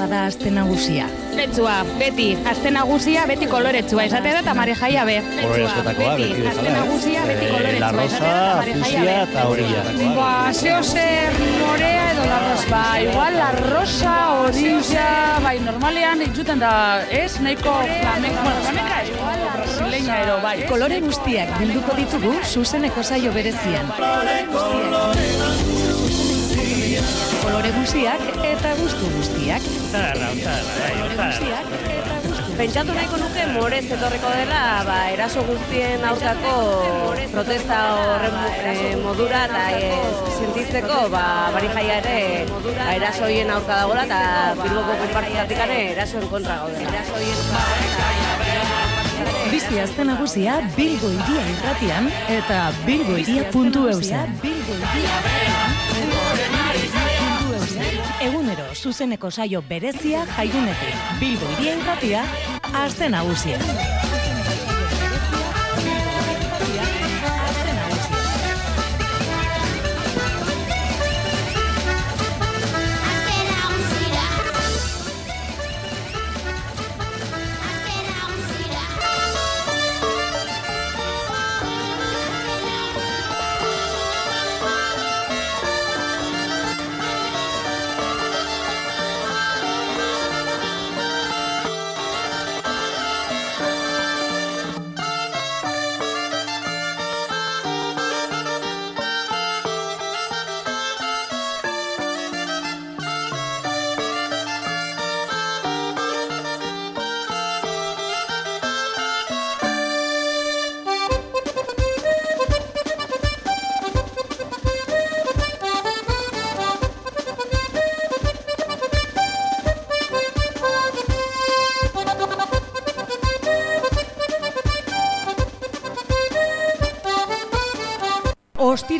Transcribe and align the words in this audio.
koloretsua 0.00 0.06
da 0.08 0.26
aste 0.26 0.50
nagusia. 0.50 1.06
Betsua, 1.36 1.84
beti, 1.98 2.36
aste 2.48 2.70
nagusia, 2.70 3.24
beti 3.26 3.46
koloretsua, 3.46 4.04
esate 4.04 4.32
da, 4.32 4.40
eta 4.40 4.54
mare 4.54 4.74
jaia 4.74 5.04
be. 5.04 5.16
Kolore 5.40 5.64
askotakoa, 5.66 6.14
beti 6.16 6.28
beti, 6.32 6.46
aste 6.48 6.66
eh? 6.66 6.72
nagusia, 6.74 7.24
beti 7.28 7.44
Eh, 7.44 7.50
koloretsua, 7.50 7.80
La 7.80 7.90
rosa, 7.92 8.18
da, 8.20 8.54
mare 8.56 8.72
jaia 8.72 8.84
fusia 8.84 9.02
be. 9.04 9.14
eta 9.22 9.44
horia. 9.48 9.82
Ba, 10.16 10.52
zeo 10.52 10.82
zer 10.82 11.32
morea 11.60 12.10
edo 12.12 12.24
la 12.30 12.38
rosa. 12.48 12.66
Ba, 12.70 13.00
igual 13.02 13.36
la 13.38 13.50
rosa, 13.52 14.14
orilla, 14.40 15.06
bai, 15.44 15.58
normalean 15.60 16.22
entzuten 16.22 16.58
da, 16.58 16.72
ez, 17.10 17.40
nahiko 17.40 17.72
flamenca, 18.00 18.42
bueno, 18.42 18.60
flamenca, 18.64 19.04
igual 19.04 19.38
la 19.44 19.52
brasileña 19.56 20.22
ero, 20.22 20.40
bai. 20.42 20.66
Kolore 20.66 21.00
guztiak 21.00 21.56
bilduko 21.58 21.96
ditugu 21.96 22.34
zuzeneko 22.44 23.02
saio 23.02 23.32
berezian. 23.32 23.86
Kolore 23.96 24.44
guztiak 24.52 25.89
eta 27.70 28.74
gustu 28.80 29.06
guztiak. 29.14 29.62
Zarra, 29.90 30.30
zarra, 30.42 30.72
bai, 30.78 32.10
Pentsatu 32.58 32.92
nahiko 32.92 33.16
nuke 33.16 33.44
morez 33.54 33.84
etorriko 33.88 34.28
dela, 34.36 34.82
ba, 34.84 34.96
eraso 35.14 35.40
guztien 35.48 36.02
aurkako 36.04 37.14
protesta 37.32 37.78
horren 37.96 38.36
eh, 38.68 38.96
modura 39.00 39.46
eta 39.46 39.62
e, 39.78 39.88
sentitzeko, 40.36 41.08
ba, 41.14 41.24
bari 41.54 41.70
jaia 41.72 41.96
ere 42.02 42.44
ba, 42.50 42.90
eraso 42.98 43.24
horien 43.24 43.50
aurka 43.54 43.80
dagoela 43.80 44.04
eta 44.04 44.20
Bilboko 44.60 44.98
konpartizatik 45.06 45.64
erasoen 45.78 46.28
kontra 46.28 46.60
gaudela. 46.64 46.90
Eraso 46.90 47.14
Bizi 49.50 49.80
azte 49.80 50.04
nagusia 50.04 50.60
Bilbo 50.76 51.08
iria 51.16 51.44
irratian 51.56 52.10
eta 52.38 52.58
bilboiria.eusen. 52.84 54.36
Bilbo 54.44 55.39
Egunero 58.70 58.74
zuzeneko 58.74 59.30
saio 59.30 59.62
berezia 59.62 60.24
jaigunetik. 60.36 60.94
Bilbo 61.20 61.50
iria 61.58 61.76
irratia, 61.80 62.24
azte 62.84 63.08
nagusia. 63.08 63.58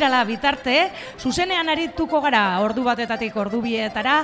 Ostirala 0.01 0.23
bitarte, 0.25 0.75
zuzenean 1.21 1.67
arituko 1.69 2.17
gara 2.23 2.57
ordu 2.65 2.81
batetatik 2.87 3.35
ordu 3.37 3.59
bietara, 3.61 4.15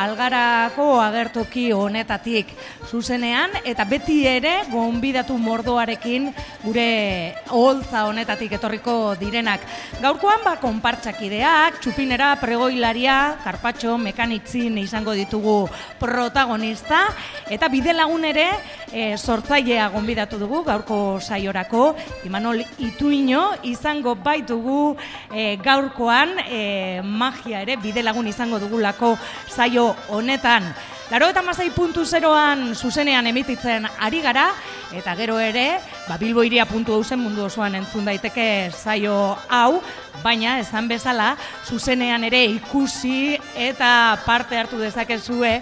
algarako 0.00 0.86
agertoki 1.04 1.66
honetatik 1.76 2.54
zuzenean, 2.88 3.58
eta 3.68 3.84
beti 3.84 4.22
ere 4.30 4.54
gonbidatu 4.72 5.36
mordoarekin 5.36 6.30
gure 6.66 7.34
oholtza 7.54 8.04
honetatik 8.10 8.56
etorriko 8.58 9.14
direnak. 9.20 9.62
Gaurkoan 10.02 10.42
ba 10.44 10.56
konpartsakideak, 10.58 11.78
txupinera, 11.82 12.32
pregoilaria, 12.42 13.36
karpatxo, 13.44 13.94
mekanitzin 14.02 14.78
izango 14.82 15.14
ditugu 15.14 15.56
protagonista, 16.00 17.04
eta 17.52 17.70
bide 17.70 17.94
lagun 17.94 18.26
ere 18.26 18.48
e, 18.90 19.14
sortzailea 19.16 19.88
gonbidatu 19.94 20.40
dugu 20.42 20.64
gaurko 20.66 21.20
saiorako, 21.20 21.94
Imanol 22.26 22.64
Ituino 22.82 23.44
izango 23.62 24.16
baitugu 24.18 24.96
e, 25.30 25.56
gaurkoan 25.62 26.36
e, 26.48 27.00
magia 27.02 27.62
ere 27.62 27.78
bide 27.78 28.02
lagun 28.02 28.26
izango 28.26 28.58
dugulako 28.62 29.14
saio 29.46 29.92
honetan. 30.10 30.74
Laro 31.06 31.28
eta 31.30 31.38
masai 31.38 31.68
puntu 31.70 32.02
zeroan 32.02 32.72
zuzenean 32.74 33.28
emititzen 33.30 33.84
ari 34.02 34.18
gara, 34.24 34.48
eta 34.90 35.12
gero 35.14 35.36
ere, 35.38 35.78
ba, 36.08 36.16
bilboiria 36.18 36.64
puntu 36.66 36.96
hausen 36.96 37.20
mundu 37.22 37.44
osoan 37.46 37.76
entzun 37.78 38.02
daiteke 38.08 38.72
saio 38.74 39.14
hau, 39.46 39.78
baina 40.24 40.56
esan 40.58 40.88
bezala, 40.90 41.36
zuzenean 41.62 42.26
ere 42.26 42.42
ikusi 42.56 43.38
eta 43.54 44.18
parte 44.26 44.58
hartu 44.58 44.82
dezakezue, 44.82 45.52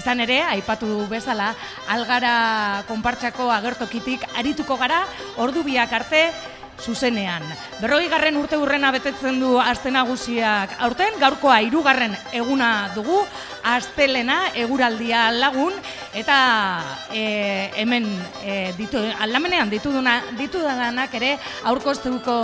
izan 0.00 0.24
ere, 0.24 0.40
aipatu 0.56 1.04
bezala, 1.12 1.50
algara 1.92 2.34
konpartsako 2.88 3.52
agertokitik 3.52 4.24
arituko 4.40 4.80
gara, 4.80 5.04
ordu 5.36 5.68
biak 5.68 5.92
arte, 6.00 6.24
zuzenean. 6.80 7.44
Berroi 7.80 8.08
garren 8.08 8.36
urte 8.36 8.58
urrena 8.60 8.90
betetzen 8.94 9.40
du 9.40 9.54
aste 9.60 9.90
nagusiak 9.94 10.76
aurten, 10.84 11.18
gaurkoa 11.20 11.60
hirugarren 11.64 12.14
eguna 12.32 12.90
dugu, 12.94 13.22
astelena 13.64 14.50
eguraldia 14.60 15.30
lagun, 15.32 15.76
eta 16.14 16.36
e, 17.12 17.70
hemen 17.80 18.06
e, 18.44 18.72
ditu, 18.78 19.00
aldamenean 19.24 19.72
dituduna, 19.72 20.18
ditudanak 20.38 21.14
ere 21.20 21.32
aurkoztuko 21.70 22.36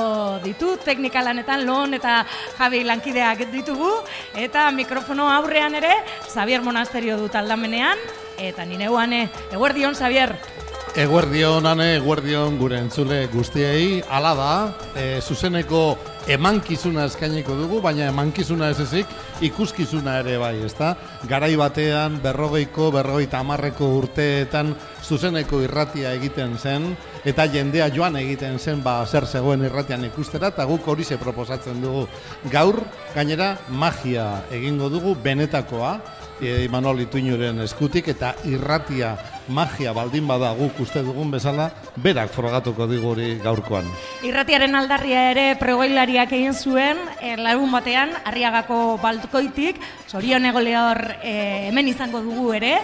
ditu, 0.44 0.76
teknika 0.84 1.22
lanetan 1.24 1.66
lon 1.68 1.94
eta 1.98 2.22
jabi 2.58 2.82
lankideak 2.88 3.46
ditugu, 3.52 3.92
eta 4.34 4.70
mikrofono 4.74 5.28
aurrean 5.30 5.76
ere, 5.76 5.92
Xavier 6.30 6.64
Monasterio 6.64 7.18
dut 7.20 7.36
aldamenean, 7.36 8.00
eta 8.40 8.64
nire 8.64 8.88
guane, 8.88 9.28
eguerdion, 9.52 9.94
Xavier. 9.94 10.34
Eguerdion, 10.98 11.68
ane, 11.70 11.84
eguerdion 12.00 12.56
gure 12.58 12.80
entzule 12.82 13.20
guztiei, 13.30 14.00
ala 14.10 14.32
da, 14.34 14.54
e, 14.98 15.20
zuzeneko 15.22 15.82
emankizuna 16.34 17.04
eskainiko 17.06 17.54
dugu, 17.54 17.78
baina 17.84 18.08
emankizuna 18.10 18.72
ez 18.74 18.80
ezik, 18.82 19.12
ikuskizuna 19.46 20.16
ere 20.24 20.34
bai, 20.42 20.56
ezta? 20.66 20.96
Garai 21.30 21.52
batean, 21.56 22.18
berrogeiko, 22.24 22.90
berrogeita 22.90 23.38
amarreko 23.38 23.86
urteetan 24.00 24.74
zuzeneko 25.06 25.62
irratia 25.62 26.10
egiten 26.18 26.58
zen, 26.58 26.90
eta 27.22 27.46
jendea 27.46 27.86
joan 27.94 28.18
egiten 28.18 28.58
zen, 28.58 28.82
ba, 28.82 28.98
zer 29.06 29.28
zegoen 29.30 29.62
irratian 29.70 30.04
ikustera, 30.10 30.50
eta 30.50 30.66
guk 30.66 30.90
hori 30.90 31.06
ze 31.06 31.22
proposatzen 31.22 31.78
dugu. 31.86 32.08
Gaur, 32.50 32.82
gainera, 33.14 33.52
magia 33.70 34.42
egingo 34.50 34.90
dugu, 34.90 35.14
benetakoa, 35.22 36.00
Imanol 36.40 37.02
Ituinuren 37.04 37.60
eskutik 37.60 38.06
eta 38.08 38.32
irratia 38.48 39.12
magia 39.50 39.92
baldin 39.92 40.26
bada 40.30 40.52
guk 40.56 40.78
uste 40.80 41.02
dugun 41.04 41.30
bezala 41.30 41.66
berak 42.00 42.30
frogatuko 42.32 42.86
digu 42.88 43.10
hori 43.12 43.28
gaurkoan. 43.42 43.84
Irratiaren 44.24 44.78
aldarria 44.78 45.26
ere 45.32 45.44
pregoilariak 45.60 46.32
egin 46.38 46.54
zuen, 46.54 47.00
e, 47.20 47.34
larun 47.36 47.72
batean, 47.74 48.14
arriagako 48.24 48.98
balkoitik, 49.02 49.80
zorion 50.08 50.46
egoleor 50.48 51.02
e, 51.20 51.34
hemen 51.68 51.90
izango 51.92 52.22
dugu 52.24 52.54
ere, 52.56 52.76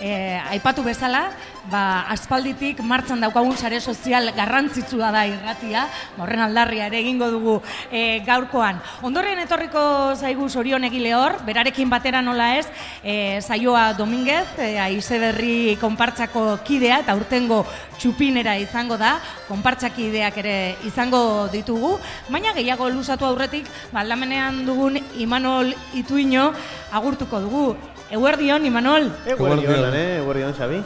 e, 0.00 0.38
aipatu 0.50 0.82
bezala, 0.82 1.30
ba, 1.70 2.04
aspalditik 2.12 2.80
martxan 2.84 3.22
daukagun 3.24 3.56
sare 3.56 3.80
sozial 3.80 4.30
garrantzitsua 4.36 5.10
da 5.14 5.24
irratia, 5.28 5.86
ba, 6.16 6.24
horren 6.24 6.44
aldarria 6.44 6.88
ere 6.90 7.00
egingo 7.00 7.30
dugu 7.32 7.56
e, 7.90 8.20
gaurkoan. 8.26 8.80
Ondorren 9.02 9.40
etorriko 9.44 10.14
zaigu 10.14 10.48
zorion 10.48 10.84
egilehor, 10.84 11.38
berarekin 11.46 11.90
batera 11.90 12.22
nola 12.22 12.54
ez, 12.58 12.66
e, 13.02 13.40
saioa 13.40 13.92
Dominguez, 13.98 14.46
e, 14.58 14.74
aize 14.78 15.18
berri 15.22 15.76
konpartsako 15.80 16.60
kidea, 16.66 17.00
eta 17.04 17.16
urtengo 17.16 17.64
txupinera 17.98 18.56
izango 18.60 18.98
da, 19.00 19.16
konpartsakideak 19.48 20.38
ere 20.44 20.56
izango 20.88 21.48
ditugu, 21.52 21.96
baina 22.28 22.54
gehiago 22.56 22.90
luzatu 22.90 23.28
aurretik, 23.28 23.70
ba, 23.92 24.02
aldamenean 24.04 24.64
dugun 24.66 24.98
Imanol 25.22 25.74
Ituino 25.94 26.50
agurtuko 26.92 27.40
dugu. 27.44 27.66
Eguerdion, 28.14 28.64
Imanol. 28.64 29.10
Eguerdion, 29.26 29.94
eh? 29.94 30.18
Eguerdion, 30.18 30.54
Xabi. 30.54 30.78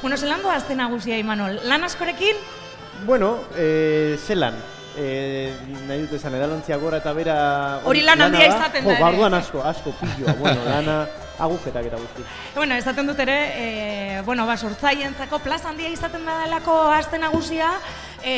Bueno, 0.00 0.16
zelan 0.16 0.40
doa 0.40 0.54
azte 0.56 0.72
nagusia, 0.72 1.18
Imanol? 1.20 1.58
Lan 1.68 1.84
askorekin? 1.84 2.38
Bueno, 3.04 3.34
eh, 3.54 4.16
zelan. 4.24 4.56
Eh, 4.96 5.52
nahi 5.86 6.06
dut 6.06 6.16
esan, 6.16 6.34
edalontzia 6.38 6.78
gora 6.80 7.02
eta 7.02 7.12
bera... 7.12 7.36
Hori 7.84 8.00
lan 8.00 8.24
handia 8.24 8.48
izaten 8.48 8.88
da 8.88 8.94
ere. 8.94 9.02
Barduan 9.04 9.36
asko, 9.36 9.60
asko 9.60 9.92
pilloa. 10.00 10.32
bueno, 10.40 10.64
lana 10.72 10.96
agujetak 11.40 11.90
eta 11.90 12.00
guzti. 12.00 12.24
Bueno, 12.54 12.80
esaten 12.80 13.12
dut 13.12 13.20
ere, 13.26 13.36
e, 13.60 14.22
bueno, 14.24 14.46
ba, 14.48 14.56
sortzaientzako 14.56 15.38
plaza 15.44 15.68
handia 15.68 15.92
izaten 15.92 16.24
da 16.24 16.40
delako 16.46 16.80
aste 16.96 17.20
nagusia, 17.20 17.74
e, 18.24 18.34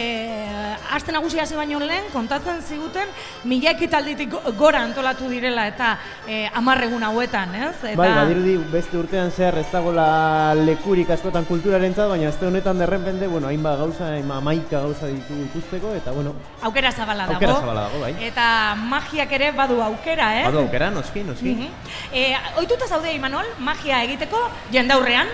aste 0.92 1.12
nagusia 1.12 1.42
hasi 1.42 1.54
baino 1.56 1.78
lehen, 1.80 2.04
kontatzen 2.12 2.60
ziguten, 2.62 3.08
mila 3.44 3.70
ekitalditik 3.72 4.30
go- 4.30 4.52
gora 4.58 4.82
antolatu 4.82 5.28
direla 5.30 5.66
eta 5.68 5.98
e, 6.26 6.48
amarregun 6.54 7.02
hauetan, 7.02 7.54
ez? 7.54 7.74
Eta, 7.82 7.96
Bai, 7.98 8.10
badirudi 8.14 8.56
beste 8.72 8.96
urtean 8.98 9.30
zehar 9.32 9.58
ez 9.58 9.66
dagoela 9.72 10.54
lekurik 10.54 11.10
askotan 11.10 11.44
kulturarentzat, 11.48 12.08
baina 12.08 12.28
azte 12.28 12.46
honetan 12.46 12.78
derrenpende, 12.78 13.26
bueno, 13.26 13.48
hainbat 13.48 13.78
gauza, 13.78 14.10
hainbat 14.14 14.38
amaika 14.42 14.80
gauza 14.80 15.06
ditugu 15.06 15.46
ikusteko, 15.50 15.94
eta 15.94 16.12
bueno, 16.12 16.34
Aukera 16.62 16.92
zabala 16.92 17.26
dago. 17.26 17.34
Aukera 17.34 17.54
zabala 17.60 17.86
dago, 17.88 18.00
bai. 18.00 18.14
Eta 18.20 18.74
magiak 18.76 19.32
ere 19.32 19.52
badu 19.52 19.80
aukera, 19.82 20.32
ez? 20.40 20.44
badu 20.46 20.58
aukera, 20.66 20.90
noski, 20.90 21.24
noski. 21.24 21.54
Mhm. 21.54 21.68
E, 22.12 22.36
oituta 22.58 22.86
zaude, 22.86 23.12
Imanol, 23.14 23.46
magia 23.58 24.02
egiteko, 24.04 24.38
jendaurrean, 24.72 25.28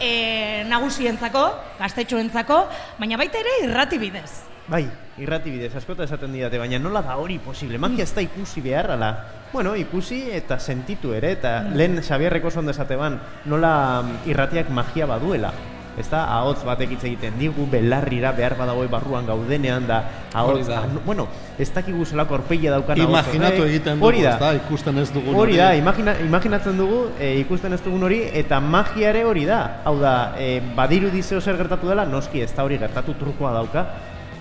e, 0.00 0.64
nagusientzako, 0.68 1.44
gaztetxoentzako, 1.78 2.60
baina 2.98 3.18
baita 3.20 3.40
ere 3.40 3.56
irrati 3.64 3.98
bidez. 3.98 4.30
Bai, 4.68 4.82
irrati 5.16 5.50
bidez, 5.50 5.72
askota 5.80 6.04
esaten 6.04 6.34
didate, 6.34 6.58
baina 6.60 6.78
nola 6.78 7.00
da 7.02 7.16
hori 7.16 7.38
posible? 7.40 7.78
Magia 7.80 8.04
ez 8.04 8.12
da 8.14 8.24
ikusi 8.24 8.60
behar, 8.60 8.90
ala? 8.98 9.10
Bueno, 9.52 9.72
ikusi 9.80 10.26
eta 10.36 10.58
sentitu 10.60 11.14
ere, 11.16 11.32
eta 11.38 11.62
lehen 11.72 12.02
Xabierreko 12.04 12.50
oso 12.50 12.60
ondo 12.60 12.74
esate 12.74 12.96
ban, 13.00 13.16
nola 13.48 13.72
mm, 14.02 14.28
irratiak 14.28 14.68
magia 14.68 15.08
baduela. 15.08 15.52
Ez 15.98 16.06
da, 16.10 16.20
ahotz 16.38 16.62
batek 16.64 16.92
hitz 16.94 17.02
egiten 17.08 17.34
digu, 17.40 17.66
belarrira 17.70 18.30
behar 18.32 18.54
badago 18.56 18.84
barruan 18.88 19.26
gaudenean, 19.26 19.86
da, 19.88 19.96
ahotz, 20.32 20.60
Hori 20.60 20.64
da. 20.68 20.78
ah, 20.84 20.86
no- 20.92 21.00
bueno, 21.04 21.26
ez 21.58 21.72
dakigu 21.74 22.04
zelako 22.06 22.34
orpeia 22.34 22.70
daukan 22.70 23.00
ahots 23.00 23.10
Imaginatu 23.10 23.62
horrek. 23.62 23.70
egiten 23.74 23.94
dugu, 23.98 24.06
Hori 24.06 24.22
da, 24.22 24.30
ez 24.34 24.38
da, 24.40 24.52
ikusten 24.54 24.98
ez 24.98 25.10
dugun 25.12 25.34
Hori 25.34 25.56
da, 25.56 25.74
imagina, 25.74 26.14
imaginatzen 26.20 26.76
dugu, 26.78 27.00
e, 27.18 27.32
ikusten 27.40 27.72
ez 27.72 27.80
dugun 27.82 28.02
hori, 28.04 28.20
eta 28.32 28.60
magia 28.60 29.10
ere 29.10 29.24
hori 29.24 29.44
da. 29.44 29.80
Hau 29.84 29.98
da, 29.98 30.34
e, 30.38 30.60
badiru 30.76 31.10
dizeo 31.10 31.40
zer 31.40 31.56
gertatu 31.56 31.88
dela, 31.88 32.04
noski 32.04 32.40
ez 32.42 32.54
da 32.54 32.62
hori 32.64 32.78
gertatu 32.78 33.14
trukoa 33.18 33.52
dauka. 33.52 33.86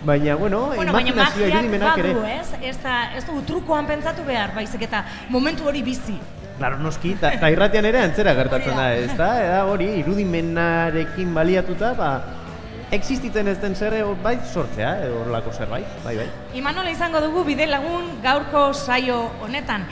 Baina, 0.06 0.36
bueno, 0.36 0.68
Bueno, 0.76 0.94
baina 0.94 1.10
imaginazioa 1.10 1.48
irudimenak 1.48 1.98
ere. 1.98 2.14
badu, 2.14 2.26
ez? 2.28 2.54
Ez, 2.62 2.78
da, 2.84 3.16
ez 3.18 3.26
dugu 3.26 3.42
trukoan 3.42 3.88
pentsatu 3.88 4.22
behar, 4.24 4.54
baizik 4.54 4.82
eta 4.84 5.04
momentu 5.30 5.66
hori 5.66 5.82
bizi. 5.82 6.14
Claro, 6.58 6.80
noski, 6.82 7.14
ta, 7.22 7.32
ta 7.38 7.52
irratian 7.54 7.86
ere 7.86 8.02
antzera 8.02 8.34
gertatzen 8.34 8.74
da, 8.76 8.88
ez 8.98 9.14
da? 9.14 9.30
Eda 9.44 9.60
hori, 9.70 9.92
irudimenarekin 10.00 11.36
baliatuta, 11.36 11.92
ba, 11.94 12.10
existitzen 12.92 13.52
ez 13.52 13.60
den 13.62 13.76
zer 13.76 13.94
eh, 13.94 14.04
bai 14.24 14.40
sortzea, 14.42 14.96
edo 15.06 15.22
horrelako 15.22 15.54
zerbait, 15.54 16.00
bai, 16.04 16.16
bai. 16.18 16.28
Imanola 16.58 16.90
izango 16.90 17.22
dugu 17.22 17.46
bide 17.46 17.70
lagun 17.70 18.10
gaurko 18.24 18.72
saio 18.74 19.20
honetan. 19.46 19.86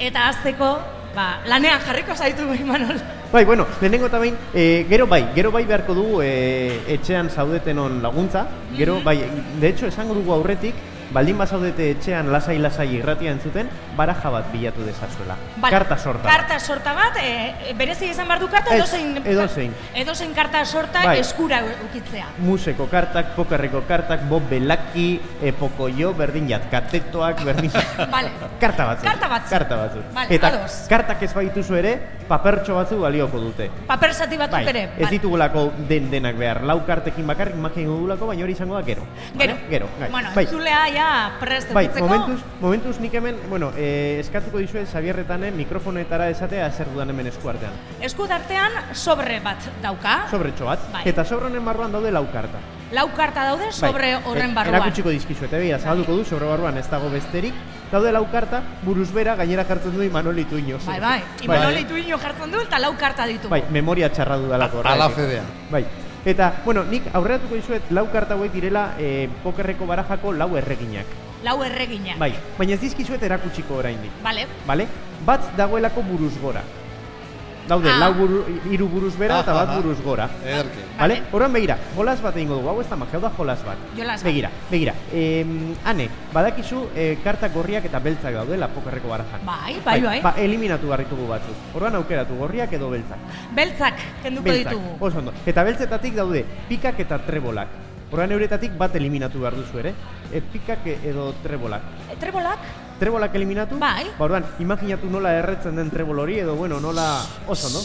Eta 0.00 0.30
azteko, 0.30 0.72
ba, 1.16 1.28
lanean 1.52 1.84
jarriko 1.84 2.16
zaitu 2.16 2.48
Imanol. 2.54 2.96
Bai, 3.32 3.44
bueno, 3.44 3.66
lehenengo 3.82 4.08
eta 4.08 4.20
behin, 4.22 4.36
e, 4.54 4.86
gero 4.88 5.06
bai, 5.10 5.26
gero 5.34 5.50
bai 5.52 5.64
beharko 5.68 5.94
dugu 5.98 6.20
e, 6.22 6.80
etxean 6.96 7.28
zaudetenon 7.28 8.00
laguntza, 8.00 8.46
gero 8.76 9.00
bai, 9.04 9.18
de 9.60 9.68
hecho 9.68 9.88
esango 9.90 10.14
dugu 10.14 10.32
aurretik, 10.32 10.74
baldin 11.16 11.38
bazaudete 11.40 11.86
etxean 11.94 12.28
lasai-lasai 12.32 12.90
irratia 12.98 13.32
entzuten, 13.32 13.70
baraja 13.96 14.28
bat 14.34 14.50
bilatu 14.52 14.84
dezazuela. 14.84 15.36
Vale. 15.56 15.72
Karta 15.72 15.96
sorta. 15.96 16.28
Karta 16.28 16.58
sorta 16.60 16.92
bat, 16.96 17.16
e, 17.22 17.72
berezi 17.78 18.10
izan 18.12 18.28
behar 18.28 18.42
du 18.42 18.48
karta, 18.52 18.74
Ez, 18.74 18.82
edozein, 18.82 19.22
edozein. 19.24 19.72
edozein 19.94 20.34
karta 20.36 20.64
sorta 20.66 21.04
Bai. 21.08 21.18
eskura 21.22 21.62
ukitzea. 21.88 22.26
Museko 22.44 22.88
kartak, 22.92 23.32
pokerreko 23.38 23.84
kartak, 23.88 24.26
bob 24.28 24.44
belaki, 24.50 25.06
e, 25.40 25.54
pokoio, 25.56 26.12
berdin 26.18 26.50
jat, 26.52 26.68
katetoak, 26.70 27.40
berdin... 27.48 27.72
Vale. 28.16 28.34
Karta 28.60 28.90
batzuk. 28.92 29.08
Karta 29.08 29.32
batzuk. 29.32 29.50
Karta 29.56 29.80
batzuk. 29.84 30.04
Vale, 30.18 30.36
Eta 30.36 30.52
ados. 30.52 30.76
kartak 30.92 31.22
ez 31.24 31.32
baituzu 31.32 31.80
ere, 31.80 31.94
papertxo 32.28 32.76
batzuk 32.76 33.00
balioko 33.06 33.40
dute. 33.40 33.70
Paper 33.88 34.12
zati 34.12 34.36
batzuk 34.36 34.58
Bai, 34.58 34.68
ere. 34.74 34.84
ez 34.98 35.10
ditugulako 35.16 35.70
den 35.88 36.10
denak 36.12 36.36
behar, 36.36 36.62
lau 36.68 36.82
kartekin 36.84 37.26
bakarrik 37.26 37.56
magia 37.56 37.86
ingo 37.86 37.96
dugulako, 38.02 38.28
baina 38.34 38.44
hori 38.44 38.52
izango 38.58 38.76
da 38.76 38.84
gero. 38.84 39.08
Gero. 39.38 39.56
Vale? 39.56 39.70
Gero, 39.70 39.88
bai. 39.98 40.10
Bueno, 40.10 40.30
bai. 40.34 40.46
ja 40.92 41.05
prest 41.40 41.72
Bai, 41.72 41.88
momentuz, 42.00 42.40
momentuz 42.60 43.00
nik 43.00 43.14
hemen, 43.14 43.36
bueno, 43.48 43.72
eh, 43.76 44.18
eskatuko 44.20 44.58
dizue 44.58 44.86
Xabierretanen 44.86 45.56
mikrofonetara 45.56 46.28
esatea 46.30 46.70
zer 46.70 46.90
dudan 46.92 47.10
hemen 47.10 47.26
eskuartean. 47.32 47.72
Esku 48.00 48.26
dartean 48.26 48.72
sobre 48.92 49.40
bat 49.40 49.68
dauka. 49.82 50.24
Sobretxo 50.30 50.66
bat, 50.66 50.80
Bai. 50.92 51.02
eta 51.06 51.24
sobre 51.24 51.46
honen 51.46 51.64
barruan 51.64 51.92
daude 51.92 52.12
lau 52.12 52.26
karta. 52.32 52.62
Lau 52.92 53.08
karta 53.16 53.44
daude 53.44 53.72
sobre 53.72 54.14
Bai, 54.14 54.22
horren 54.24 54.50
e- 54.50 54.54
barruan. 54.54 54.76
Erakutsiko 54.76 55.10
dizkizuet, 55.10 55.50
begira, 55.50 55.78
zabalduko 55.78 56.16
du, 56.16 56.24
sobre 56.24 56.46
barruan 56.46 56.78
ez 56.78 56.88
dago 56.90 57.10
besterik. 57.10 57.54
Daude 57.90 58.10
lau 58.12 58.24
karta, 58.30 58.62
buruz 58.82 59.12
bera 59.14 59.36
gainera 59.36 59.64
jartzen 59.64 59.94
du 59.94 60.02
Imanol 60.02 60.38
Ituño. 60.38 60.78
Bai, 60.86 61.00
bai. 61.00 61.20
Imanol 61.42 61.78
ituino 61.78 62.18
jartzen 62.18 62.50
du 62.50 62.60
eta 62.60 62.78
lau 62.78 62.96
karta 62.98 63.26
ditu. 63.26 63.48
Bai, 63.48 63.64
memoria 63.70 64.10
txarra 64.10 64.36
dudalako. 64.36 64.82
Ala 64.84 65.08
fedea. 65.10 65.42
Bai. 65.70 65.84
Eta, 66.26 66.48
bueno, 66.64 66.82
nik 66.90 67.04
aurreratuko 67.14 67.54
dizuet 67.54 67.90
lau 67.94 68.08
karta 68.10 68.34
hauek 68.34 68.50
direla 68.50 68.88
e, 68.98 69.28
pokerreko 69.44 69.86
barajako 69.86 70.32
lau 70.34 70.48
erreginak. 70.58 71.12
Lau 71.46 71.60
erreginak. 71.62 72.18
Bai, 72.18 72.32
baina 72.58 72.74
ez 72.74 72.80
dizkizuet 72.82 73.22
erakutsiko 73.22 73.76
oraindik. 73.78 74.10
Vale. 74.24 74.48
Bale? 74.66 74.88
Bat 75.28 75.52
dagoelako 75.56 76.02
buruz 76.08 76.32
gora. 76.42 76.64
Daude, 77.66 77.90
Ah. 77.90 77.98
lau 77.98 78.14
buru, 78.14 78.44
hiru 78.70 78.86
buruz 78.88 79.16
bera 79.18 79.40
eta 79.40 79.52
bat 79.52 79.72
buruz 79.76 80.00
gora. 80.02 80.28
Ederki. 80.44 80.78
Bale? 80.98 81.22
Horan 81.32 81.52
begira, 81.52 81.76
jolas 81.96 82.20
bat 82.22 82.36
egingo 82.36 82.54
dugu, 82.54 82.68
hau 82.68 82.80
ez 82.80 82.88
da 82.88 82.96
magia, 82.96 83.18
da 83.18 83.30
jolas 83.36 83.64
bat. 83.66 83.76
Jolas 83.96 84.20
bat. 84.22 84.24
Begira, 84.24 84.50
begira. 84.70 84.94
Em, 85.12 85.74
ane, 85.84 86.08
badakizu 86.32 86.86
e, 86.94 87.18
karta 87.24 87.48
gorriak 87.48 87.84
eta 87.84 87.98
beltzak 87.98 88.32
daudela 88.34 88.68
pokerreko 88.68 89.08
barajan. 89.08 89.40
Bai, 89.44 89.80
bai, 89.84 90.00
bai. 90.00 90.20
Ba, 90.22 90.34
eliminatu 90.38 90.86
barritugu 90.88 91.26
batzuk. 91.26 91.56
Orduan 91.74 91.96
aukeratu 91.96 92.36
gorriak 92.38 92.72
edo 92.72 92.88
beltzak. 92.90 93.18
Beltzak 93.54 93.94
kenduko 94.22 94.44
Beltzak, 94.48 94.72
ditugu. 94.72 94.96
oso 95.00 95.18
ondo. 95.18 95.32
Eta 95.44 95.62
beltzetatik 95.64 96.14
daude 96.14 96.44
pikak 96.68 97.00
eta 97.00 97.18
trebolak. 97.18 97.68
Orduan 98.12 98.30
euretatik 98.30 98.78
bat 98.78 98.94
eliminatu 98.94 99.40
behar 99.40 99.54
duzu 99.58 99.80
ere. 99.82 99.92
E, 100.32 100.40
pikak 100.40 100.86
edo 101.02 101.32
trebolak. 101.42 101.82
E, 102.12 102.16
Trebolak? 102.16 102.58
Trebolak 102.98 103.34
eliminatu? 103.36 103.76
Bai. 103.78 104.06
Ba, 104.16 104.24
orduan, 104.24 104.44
imaginatu 104.58 105.10
nola 105.12 105.34
erretzen 105.36 105.76
den 105.76 105.90
trebol 105.92 106.18
hori, 106.24 106.38
edo, 106.40 106.54
bueno, 106.56 106.80
nola... 106.80 107.20
Oso, 107.46 107.68
no? 107.74 107.82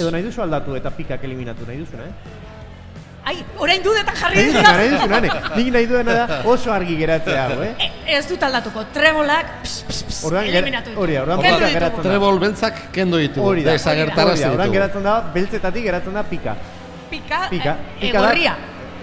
Edo 0.00 0.10
nahi 0.10 0.22
duzu 0.26 0.42
aldatu 0.42 0.74
eta 0.78 0.90
pikak 0.90 1.22
eliminatu 1.28 1.66
nahi 1.68 1.78
duzuna, 1.84 2.08
eh? 2.10 2.38
Ai, 3.30 3.34
orain 3.60 3.82
dudetan 3.84 4.16
jarri 4.16 4.36
Nahi 4.40 4.52
dira. 4.56 4.72
nahi 4.74 4.88
duzuna, 4.94 5.20
ne? 5.20 5.30
Nik 5.56 5.68
nahi 5.74 5.86
duena 5.86 6.14
da 6.16 6.38
oso 6.50 6.72
argi 6.72 6.96
geratzea 6.98 7.44
hau, 7.52 7.60
eh? 7.62 7.74
E, 7.78 8.16
ez 8.16 8.24
dut 8.26 8.42
aldatuko. 8.42 8.82
Trebolak, 8.96 9.52
pss, 9.62 9.82
pss, 9.86 10.02
pss, 10.08 10.24
Orduan, 10.26 10.48
eliminatu 10.50 10.96
hori 10.98 11.14
da, 11.18 11.22
orduan 11.28 11.44
geratzen 11.76 12.02
da. 12.02 12.08
Trebol 12.08 12.40
beltzak 12.42 12.80
kendo 12.96 13.20
ditugu. 13.22 13.46
Hori 13.52 13.62
da, 13.68 13.76
Desagertarazi 13.76 14.40
hori 14.40 14.42
da, 14.42 14.50
orduan 14.50 14.66
ditugu. 14.66 14.78
geratzen 14.80 15.06
da, 15.06 15.14
beltzetatik 15.36 15.84
geratzen 15.90 16.16
da 16.18 16.24
pika. 16.32 16.56
Pika, 17.10 17.40
Pika, 17.50 17.76
e, 18.00 18.00
pika 18.06 18.24
e. 18.34 18.54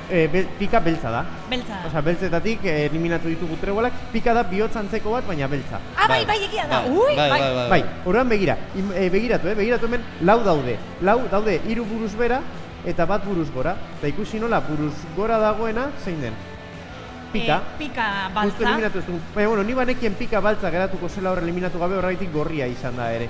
E, 0.10 0.28
bel- 0.32 0.48
pika 0.58 0.80
beltza 0.80 1.10
da. 1.12 1.26
Beltza. 1.50 1.82
Osea, 1.88 2.02
beltzetatik 2.02 2.64
eh, 2.64 2.86
eliminatu 2.86 3.28
ditugu 3.28 3.58
trebolak, 3.60 3.92
pika 4.14 4.34
da 4.34 4.44
bihotzantzeko 4.44 5.12
bat, 5.12 5.26
baina 5.28 5.48
beltza. 5.52 5.80
Ah, 5.98 6.08
bai, 6.08 6.26
bai, 6.26 6.38
egia 6.46 6.66
da. 6.68 6.82
Bai, 6.82 6.92
Ui, 6.92 7.16
bai, 7.16 7.30
bai. 7.30 7.40
bai, 7.42 7.54
bai. 7.56 7.70
Bai, 7.70 7.84
orduan 8.06 8.30
begira, 8.30 8.58
im, 8.76 8.92
e, 8.96 9.10
begiratu, 9.10 9.48
eh, 9.50 9.56
begiratu 9.56 9.86
hemen, 9.86 10.02
lau 10.22 10.40
daude. 10.44 10.78
Lau 11.02 11.20
daude 11.30 11.60
hiru 11.68 11.84
buruz 11.86 12.14
bera 12.16 12.40
eta 12.86 13.06
bat 13.06 13.26
buruz 13.26 13.52
gora. 13.52 13.76
Eta 14.00 14.08
ikusi 14.08 14.40
nola 14.40 14.62
buruz 14.62 14.94
gora 15.16 15.38
dagoena 15.40 15.90
zein 16.06 16.22
den. 16.22 16.34
Pika. 17.34 17.58
E, 17.58 17.78
pika 17.78 18.06
Justo 18.08 18.34
baltza. 18.34 18.64
eliminatu 18.64 19.00
ez 19.00 19.06
dugu. 19.06 19.20
Baina, 19.36 19.50
bueno, 19.50 19.64
ni 19.64 19.74
banekien 19.74 20.14
pika 20.16 20.40
baltza 20.40 20.70
geratuko 20.72 21.10
zela 21.10 21.32
hor 21.32 21.44
eliminatu 21.44 21.80
gabe 21.80 21.98
horregatik 21.98 22.32
gorria 22.32 22.66
izan 22.68 22.96
da 22.96 23.12
ere. 23.14 23.28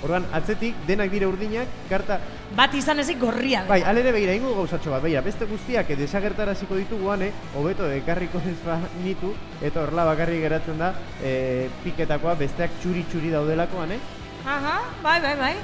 Orduan, 0.00 0.24
atzetik, 0.32 0.76
denak 0.88 1.10
dire 1.12 1.26
urdinak, 1.28 1.68
karta... 1.90 2.16
Bat 2.56 2.74
izan 2.74 3.02
ezik 3.02 3.18
gorria. 3.20 3.66
Bai, 3.68 3.82
alere 3.86 4.14
begira, 4.16 4.32
ingo 4.34 4.54
gauzatxo 4.56 4.94
bat, 4.94 5.02
begira, 5.04 5.20
beste 5.26 5.48
guztiak 5.50 5.92
desagertaraziko 5.98 6.78
ditugu 6.78 7.10
ane, 7.12 7.28
hobeto 7.54 7.88
ekarriko 7.92 8.40
ez 8.48 8.56
nitu, 9.04 9.34
eta 9.60 9.84
horla 9.84 10.06
bakarrik 10.08 10.40
geratzen 10.46 10.80
da, 10.80 10.94
e, 11.22 11.68
piketakoa 11.84 12.34
besteak 12.40 12.80
txuri-txuri 12.80 13.34
daudelako, 13.36 13.84
ane? 13.84 14.00
Aha, 14.46 14.80
bai, 15.04 15.20
bai, 15.20 15.36
bai. 15.36 15.54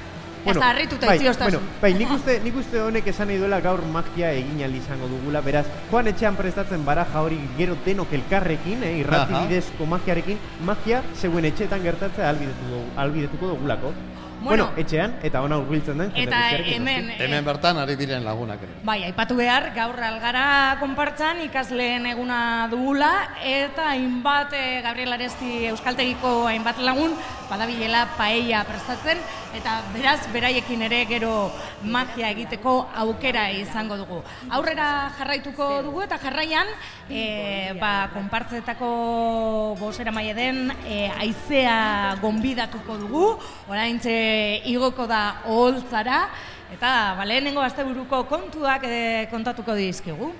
ez 0.46 0.54
da, 0.54 0.68
harrituta 0.70 1.06
bai, 1.08 1.18
bueno, 1.40 1.60
bai, 1.80 1.92
nik 1.98 2.10
uste, 2.14 2.36
nik 2.44 2.58
uste 2.60 2.78
honek 2.78 3.08
esan 3.10 3.26
nahi 3.30 3.38
duela 3.40 3.58
gaur 3.64 3.80
magia 3.90 4.30
egin 4.36 4.60
izango 4.78 5.08
dugula, 5.10 5.40
beraz, 5.40 5.64
joan 5.90 6.06
etxean 6.12 6.36
prestatzen 6.36 6.84
baraja 6.84 7.22
hori 7.22 7.40
gero 7.56 7.74
denok 7.84 8.12
elkarrekin, 8.12 8.84
eh, 8.84 8.98
irrati 9.00 9.34
bidezko 9.34 9.86
magiarekin, 9.86 10.38
magia 10.60 11.02
zeuen 11.16 11.44
etxeetan 11.50 11.82
gertatzea 11.82 12.28
albidetu 12.28 12.70
dugu, 12.70 12.84
albidetuko 12.96 13.48
dugulako. 13.54 13.92
Bueno. 14.46 14.70
etxean, 14.76 15.16
eta 15.26 15.42
ona 15.42 15.58
hurbiltzen 15.58 15.98
den 15.98 16.12
Eta 16.14 16.40
hemen, 16.56 17.10
eh, 17.10 17.16
Hemen 17.24 17.44
bertan 17.44 17.78
ari 17.78 17.96
diren 17.96 18.24
lagunak. 18.24 18.60
Bai, 18.84 19.02
aipatu 19.04 19.36
behar, 19.36 19.72
gaur 19.74 19.98
algara 20.00 20.76
konpartzan 20.80 21.40
ikasleen 21.46 22.06
eguna 22.06 22.68
dugula 22.70 23.10
eta 23.42 23.90
hainbat 23.90 24.52
e, 24.54 24.80
Gabriel 24.84 25.16
Aresti 25.16 25.66
Euskaltegiko 25.72 26.46
hainbat 26.46 26.78
lagun 26.78 27.16
badabilela 27.50 28.06
paella 28.16 28.64
prestatzen, 28.66 29.18
eta 29.56 29.78
beraz, 29.94 30.20
beraiekin 30.34 30.82
ere 30.88 31.04
gero 31.08 31.50
magia 31.86 32.30
egiteko 32.34 32.74
aukera 33.02 33.46
izango 33.54 33.96
dugu. 34.00 34.20
Aurrera 34.50 35.12
jarraituko 35.18 35.68
dugu 35.86 36.02
eta 36.04 36.18
jarraian, 36.22 36.70
e, 37.08 37.72
ba, 37.80 38.10
konpartzetako 38.14 38.90
bosera 39.80 40.12
maia 40.12 40.34
den 40.34 40.72
e, 40.84 41.06
aizea 41.20 42.16
gonbidatuko 42.20 42.98
dugu, 43.06 43.26
orain 43.70 44.00
igoko 44.68 45.06
da 45.06 45.42
oholtzara, 45.46 46.26
eta 46.74 46.92
ba, 47.18 47.24
lehenengo 47.28 47.62
asteburuko 47.64 48.24
kontuak 48.30 48.84
e, 48.88 49.00
kontatuko 49.30 49.76
dizkigu. 49.78 50.32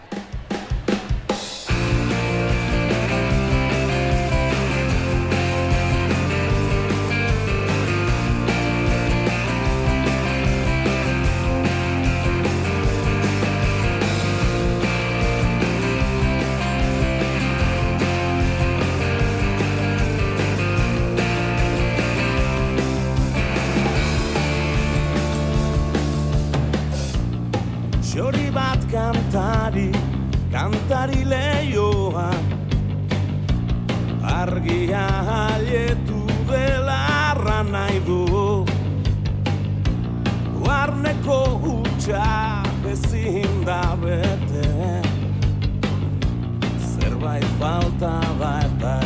Xori 28.16 28.48
bat 28.48 28.80
kantari, 28.88 29.90
kantari 30.48 31.20
leioa. 31.32 32.30
Argia 34.36 35.02
haietu 35.28 36.22
belarra 36.48 37.58
nahi 37.74 37.98
du. 38.06 38.22
Barneko 40.64 41.40
hutsa 41.66 42.24
ezin 42.94 43.60
da 43.68 43.82
bete. 44.00 44.66
Zerbait 46.88 47.48
falta 47.60 48.16
da 48.40 48.96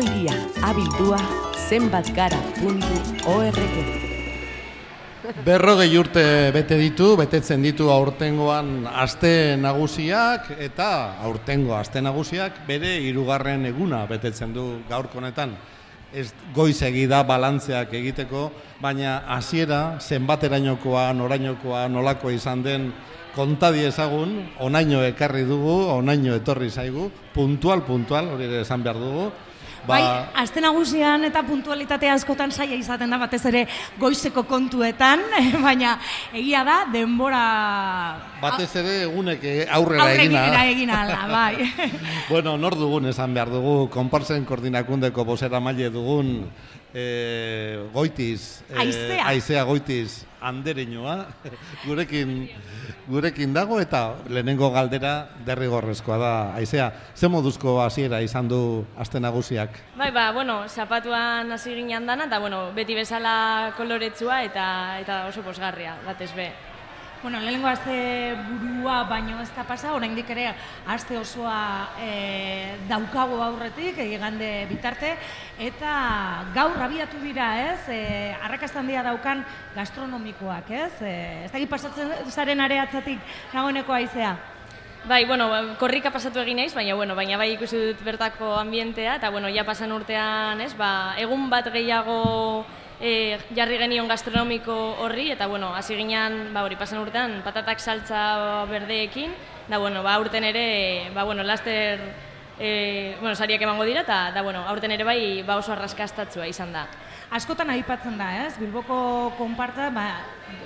Bilbo 0.00 0.16
iria, 0.16 0.32
abildua, 0.62 1.18
zenbatgara.org. 1.68 3.58
Berrogei 5.44 5.96
urte 5.98 6.50
bete 6.54 6.78
ditu, 6.80 7.16
betetzen 7.20 7.62
ditu 7.62 7.90
aurtengoan 7.92 8.86
aste 8.88 9.56
nagusiak 9.60 10.50
eta 10.58 11.20
aurtengo 11.26 11.74
aste 11.76 12.00
nagusiak 12.00 12.66
bere 12.66 12.96
hirugarren 13.04 13.66
eguna 13.68 14.06
betetzen 14.08 14.54
du 14.54 14.80
gaurko 14.88 15.18
honetan. 15.18 15.52
Ez 16.12 16.32
goiz 16.54 16.80
da 17.08 17.22
balantzeak 17.22 17.92
egiteko, 17.92 18.50
baina 18.80 19.22
hasiera 19.28 19.98
zenbaterainokoa, 20.00 21.12
norainokoa, 21.12 21.88
nolakoa 21.88 22.32
izan 22.32 22.62
den 22.62 22.92
kontadi 23.34 23.84
ezagun, 23.84 24.48
onaino 24.58 25.04
ekarri 25.04 25.44
dugu, 25.44 25.86
onaino 25.92 26.34
etorri 26.34 26.70
zaigu, 26.70 27.10
puntual, 27.34 27.82
puntual, 27.82 28.28
hori 28.28 28.44
ere 28.44 28.60
esan 28.62 28.82
behar 28.82 28.96
dugu. 28.96 29.30
Ba... 29.86 29.96
Bai, 29.96 30.02
aste 30.42 30.60
nagusian 30.60 31.24
eta 31.24 31.42
puntualitatea 31.46 32.12
askotan 32.18 32.52
saia 32.52 32.76
izaten 32.76 33.10
da 33.10 33.18
batez 33.20 33.40
ere 33.48 33.64
goizeko 34.00 34.44
kontuetan, 34.48 35.22
baina 35.66 35.94
egia 36.36 36.64
da 36.68 36.76
denbora 36.92 37.44
Batez 38.42 38.70
ere 38.80 38.96
egunek 39.06 39.44
aurrera, 39.72 40.04
aurre 40.04 40.24
egina. 40.26 40.44
egina 40.46 40.64
egin 40.72 40.90
ala, 40.94 41.20
bai. 41.36 41.70
bueno, 42.28 42.56
nor 42.60 42.76
dugun 42.76 43.08
esan 43.12 43.34
behar 43.36 43.52
dugu, 43.52 43.88
konparsen 43.92 44.44
koordinakundeko 44.48 45.24
bosera 45.24 45.60
maile 45.60 45.90
dugun 45.92 46.34
e, 46.92 47.86
goitiz, 47.94 48.62
e, 48.68 48.76
Aizea. 48.84 49.26
aizea 49.32 49.64
goitiz 49.64 50.24
andereñoa, 50.40 51.26
gurekin, 51.86 52.48
gurekin 53.08 53.54
dago 53.54 53.80
eta 53.80 54.16
lehenengo 54.28 54.70
galdera 54.72 55.28
derrigorrezkoa 55.46 56.18
da, 56.18 56.32
aizea, 56.56 56.90
ze 57.14 57.28
moduzko 57.28 57.80
hasiera 57.82 58.20
izan 58.24 58.48
du 58.48 58.84
aste 58.98 59.20
nagusiak? 59.20 59.76
Bai, 59.96 60.10
ba, 60.10 60.30
bueno, 60.32 60.62
zapatuan 60.68 61.52
hasi 61.52 61.74
ginen 61.74 62.06
dana, 62.06 62.26
eta, 62.30 62.40
bueno, 62.40 62.70
beti 62.74 62.94
bezala 62.94 63.72
koloretsua 63.76 64.42
eta 64.48 64.66
eta 65.00 65.24
oso 65.28 65.42
posgarria, 65.46 65.96
batez 66.06 66.32
be. 66.34 66.50
Bueno, 67.22 67.38
lehenengo 67.38 67.68
aste 67.68 68.34
burua 68.48 69.02
baino 69.04 69.42
ez 69.42 69.50
da 69.52 69.60
pasa, 69.68 69.90
oraindik 69.92 70.30
ere 70.32 70.46
aste 70.88 71.18
osoa 71.20 71.92
e, 72.00 72.78
daukago 72.88 73.42
aurretik, 73.44 73.98
igande 74.00 74.64
bitarte, 74.70 75.10
eta 75.60 76.46
gaur 76.54 76.80
abiatu 76.80 77.20
dira, 77.20 77.50
ez, 77.74 77.82
e, 77.92 78.32
arrakasta 78.40 78.80
handia 78.80 79.04
daukan 79.04 79.44
gastronomikoak, 79.76 80.72
ez? 80.72 80.94
E, 81.04 81.12
ez 81.44 81.52
dakit 81.52 81.68
pasatzen 81.68 82.08
zaren 82.32 82.64
areatzatik 82.64 83.20
nagoeneko 83.52 83.92
aizea. 84.00 84.32
Bai, 85.04 85.26
bueno, 85.28 85.50
korrika 85.76 86.08
pasatu 86.08 86.40
egin 86.40 86.56
naiz, 86.64 86.72
baina 86.72 86.96
bueno, 86.96 87.12
baina 87.14 87.36
bai 87.36 87.52
ikusi 87.52 87.90
dut 87.90 88.00
bertako 88.04 88.54
ambientea 88.64 89.20
eta 89.20 89.28
bueno, 89.28 89.52
ja 89.52 89.68
pasan 89.68 89.92
urtean, 89.92 90.64
ez? 90.64 90.72
Ba, 90.72 91.18
egun 91.20 91.50
bat 91.52 91.68
gehiago 91.68 92.64
e, 93.00 93.38
jarri 93.56 93.78
genion 93.80 94.08
gastronomiko 94.08 94.76
horri 95.00 95.30
eta 95.32 95.48
bueno, 95.48 95.74
hasi 95.74 95.96
ginean, 95.96 96.52
ba 96.52 96.62
hori 96.64 96.76
pasan 96.76 97.00
urtean 97.00 97.40
patatak 97.42 97.80
saltza 97.80 98.66
berdeekin, 98.70 99.32
da 99.68 99.78
bueno, 99.78 100.02
ba 100.04 100.14
aurten 100.14 100.44
ere, 100.44 101.10
ba 101.14 101.24
bueno, 101.24 101.42
laster 101.42 101.98
e, 102.58 103.16
bueno, 103.20 103.34
sariak 103.34 103.62
emango 103.62 103.88
dira 103.88 104.04
eta 104.04 104.30
da 104.36 104.42
bueno, 104.42 104.62
aurten 104.68 104.92
ere 104.92 105.04
bai 105.04 105.42
ba 105.42 105.56
oso 105.56 105.72
arraskastatzua 105.72 106.46
izan 106.46 106.72
da. 106.76 106.86
Askotan 107.30 107.68
aipatzen 107.70 108.16
da, 108.18 108.26
ez? 108.42 108.56
Bilboko 108.58 108.96
konparta, 109.38 109.86
ba, 109.94 110.04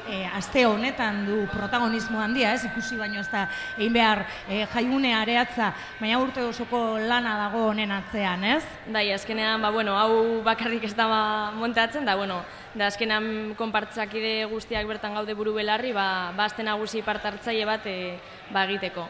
e, 0.09 0.23
aste 0.33 0.63
honetan 0.65 1.19
du 1.27 1.43
protagonismo 1.53 2.23
handia, 2.25 2.55
ez? 2.57 2.63
Ikusi 2.65 2.97
baino 2.97 3.21
ez 3.21 3.29
da 3.29 3.43
egin 3.77 3.93
behar 3.93 4.23
e, 4.49 4.63
jaiune 4.73 5.11
areatza, 5.13 5.75
baina 5.99 6.23
urte 6.23 6.41
osoko 6.41 6.97
lana 6.97 7.35
dago 7.43 7.67
honen 7.69 7.93
atzean, 7.93 8.47
ez? 8.49 8.63
Bai, 8.89 9.11
azkenean, 9.13 9.61
ba, 9.61 9.69
bueno, 9.75 9.99
hau 10.01 10.41
bakarrik 10.47 10.87
ez 10.89 10.95
da 10.97 11.05
ba, 11.11 11.21
montatzen, 11.59 12.09
da, 12.09 12.17
bueno, 12.17 12.41
da 12.73 12.89
azkenean 12.89 13.53
konpartzakide 13.61 14.47
guztiak 14.49 14.89
bertan 14.89 15.21
gaude 15.21 15.37
buru 15.37 15.53
belarri, 15.59 15.93
ba, 15.93 16.33
ba 16.33 16.49
aste 16.49 16.65
nagusi 16.65 17.05
partartzaile 17.05 17.69
bat 17.69 17.85
e, 17.85 18.17
ba, 18.57 18.65
egiteko. 18.65 19.05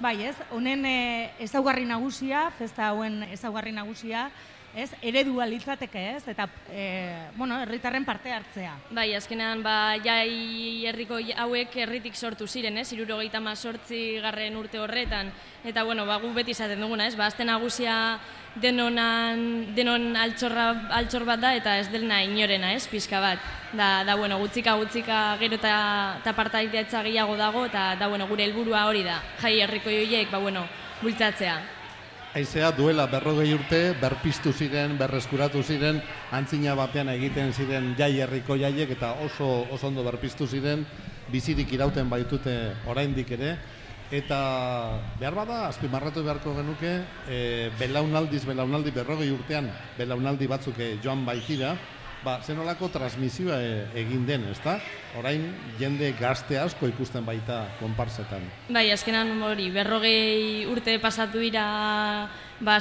Bai, 0.00 0.16
ez? 0.24 0.38
Honen 0.56 0.88
e, 0.88 0.96
ezaugarri 1.44 1.84
nagusia, 1.84 2.48
festa 2.56 2.88
hauen 2.88 3.26
ezaugarri 3.28 3.76
nagusia, 3.76 4.30
ez, 4.74 4.90
eredua 5.04 5.46
litzateke, 5.46 6.02
ez, 6.16 6.22
eta, 6.28 6.48
e, 6.70 7.28
bueno, 7.36 7.58
herritarren 7.60 8.04
parte 8.04 8.32
hartzea. 8.32 8.74
Bai, 8.90 9.12
azkenean, 9.14 9.62
ba, 9.62 9.96
jai 10.02 10.86
herriko 10.88 11.18
hauek 11.44 11.76
herritik 11.84 12.16
sortu 12.16 12.46
ziren, 12.46 12.78
ez? 12.78 12.92
Irurogeita 12.92 13.40
sortzi 13.54 14.18
garren 14.22 14.56
urte 14.56 14.78
horretan. 14.78 15.32
Eta, 15.64 15.84
bueno, 15.84 16.06
ba, 16.06 16.16
gu 16.18 16.32
beti 16.32 16.52
izaten 16.52 16.80
duguna, 16.80 17.06
ez? 17.06 17.16
Ba, 17.16 17.26
azten 17.26 17.46
nagusia 17.46 18.18
denonan, 18.54 19.74
denon 19.74 20.16
altxorra, 20.16 20.88
altxor 20.90 21.24
bat 21.24 21.40
da, 21.40 21.54
eta 21.54 21.78
ez 21.78 21.88
dena 21.92 22.22
inorena, 22.22 22.72
ez? 22.72 22.86
Pizka 22.88 23.20
bat. 23.20 23.38
Da, 23.72 24.04
da 24.04 24.16
bueno, 24.16 24.38
gutzika, 24.38 24.74
gutzika, 24.76 25.36
gero 25.40 25.56
eta, 25.56 26.16
eta 26.20 26.32
partaidetza 26.32 27.02
gehiago 27.02 27.36
dago, 27.36 27.66
eta, 27.66 27.94
da, 28.00 28.08
bueno, 28.08 28.26
gure 28.26 28.44
helburua 28.44 28.86
hori 28.88 29.04
da. 29.04 29.20
Jai 29.40 29.60
herriko 29.60 29.90
joiek, 29.90 30.30
ba, 30.32 30.38
bueno, 30.38 30.66
bultzatzea. 31.02 31.81
Aizea 32.32 32.70
duela 32.72 33.04
berrogei 33.12 33.50
urte, 33.52 33.78
berpiztu 34.00 34.54
ziren, 34.56 34.94
berreskuratu 34.96 35.60
ziren, 35.60 35.98
antzina 36.32 36.72
batean 36.72 37.10
egiten 37.12 37.50
ziren 37.52 37.90
jai 37.98 38.22
herriko 38.24 38.56
jaiek 38.56 38.94
eta 38.94 39.10
oso, 39.20 39.48
oso 39.68 39.90
ondo 39.90 40.00
berpiztu 40.06 40.46
ziren, 40.48 40.86
bizirik 41.28 41.74
irauten 41.76 42.08
baitute 42.08 42.54
oraindik 42.88 43.34
ere. 43.36 43.50
Eta 44.08 44.38
behar 45.20 45.36
bada, 45.36 45.58
azpimarratu 45.66 46.24
beharko 46.24 46.54
genuke, 46.56 46.94
e, 47.28 47.68
belaunaldiz, 47.76 48.46
belaunaldi 48.48 48.96
berrogei 48.96 49.28
urtean, 49.32 49.68
belaunaldi 50.00 50.48
batzuk 50.48 50.80
eh, 50.80 50.94
joan 51.04 51.26
baitira, 51.28 51.74
ba, 52.24 52.38
zenolako 52.42 52.88
transmisioa 52.88 53.56
e, 53.62 53.72
egin 54.04 54.26
den, 54.26 54.44
ezta? 54.52 54.76
Orain 55.18 55.42
jende 55.78 56.12
gazte 56.18 56.58
asko 56.58 56.86
ikusten 56.88 57.24
baita 57.26 57.64
konparsetan. 57.80 58.44
Bai, 58.72 58.90
azkenan 58.94 59.34
hori, 59.42 59.70
berrogei 59.74 60.64
urte 60.70 60.98
pasatu 61.02 61.38
dira 61.42 62.28
ba, 62.60 62.78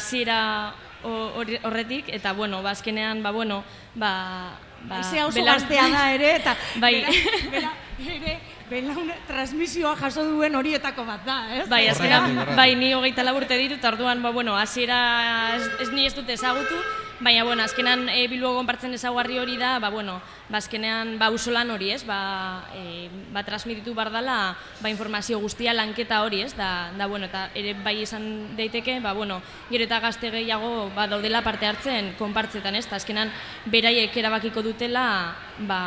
hori- 1.35 1.59
horretik, 1.63 2.09
eta, 2.13 2.33
bueno, 2.33 2.61
ba, 2.61 2.71
azkenean, 2.71 3.23
ba, 3.23 3.31
bueno, 3.31 3.63
ba... 3.95 4.53
ba 4.85 4.97
Aizea 4.97 5.25
oso 5.27 5.39
belaun- 5.39 5.59
gaztea 5.59 5.87
da 5.89 6.13
ere, 6.13 6.35
eta 6.35 6.55
bai. 6.81 6.93
bela, 7.01 7.49
bela, 7.51 7.71
ere, 8.15 8.39
belaun 8.69 9.11
transmisioa 9.27 9.95
jaso 9.99 10.23
duen 10.23 10.55
horietako 10.55 11.03
bat 11.05 11.25
da, 11.25 11.39
ez? 11.57 11.67
Bai, 11.69 11.87
azkenan, 11.87 12.55
bai, 12.55 12.75
ni 12.75 12.93
hogeita 12.93 13.23
lau 13.25 13.35
urte 13.37 13.57
ditut, 13.57 13.77
eta 13.81 13.89
orduan, 13.89 14.21
ba, 14.23 14.29
bueno, 14.31 14.55
hasiera 14.57 15.55
ez, 15.57 15.67
ez 15.81 15.89
ni 15.91 16.05
ez 16.05 16.13
dut 16.15 16.29
ezagutu, 16.29 16.77
baina, 17.21 17.43
bueno, 17.43 17.63
azkenan 17.63 18.09
e, 18.09 18.27
Bilbo 18.27 18.53
gonpartzen 18.55 18.93
ezaguarri 18.97 19.37
hori 19.39 19.57
da, 19.57 19.77
ba, 19.79 19.89
bueno, 19.89 20.19
ba, 20.49 20.57
azkenean, 20.57 21.17
ba, 21.19 21.29
usolan 21.29 21.69
hori, 21.71 21.91
ez, 21.93 22.03
ba, 22.05 22.65
e, 22.73 23.09
ba, 23.33 23.43
transmititu 23.45 23.93
bar 23.93 24.11
dala, 24.11 24.55
ba, 24.81 24.89
informazio 24.89 25.39
guztia 25.39 25.73
lanketa 25.73 26.23
hori, 26.25 26.41
ez, 26.41 26.55
da, 26.57 26.91
da, 26.97 27.07
bueno, 27.07 27.29
eta 27.29 27.49
ere 27.55 27.75
bai 27.85 28.01
izan 28.01 28.55
daiteke, 28.57 28.99
ba, 28.99 29.13
bueno, 29.13 29.41
gero 29.69 29.85
eta 29.85 30.01
gazte 30.01 30.31
gehiago, 30.33 30.89
ba, 30.95 31.07
daudela 31.07 31.43
parte 31.45 31.69
hartzen 31.69 32.15
konpartzetan, 32.17 32.75
ez, 32.75 32.87
eta 32.87 32.97
azkenan, 32.97 33.31
beraiek 33.65 34.17
erabakiko 34.17 34.65
dutela, 34.65 35.35
ba, 35.59 35.81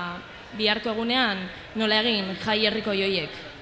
biharko 0.54 0.94
egunean, 0.94 1.48
nola 1.74 1.98
egin 2.04 2.30
jai 2.44 2.62
herriko 2.68 2.94
joiek. 2.94 3.53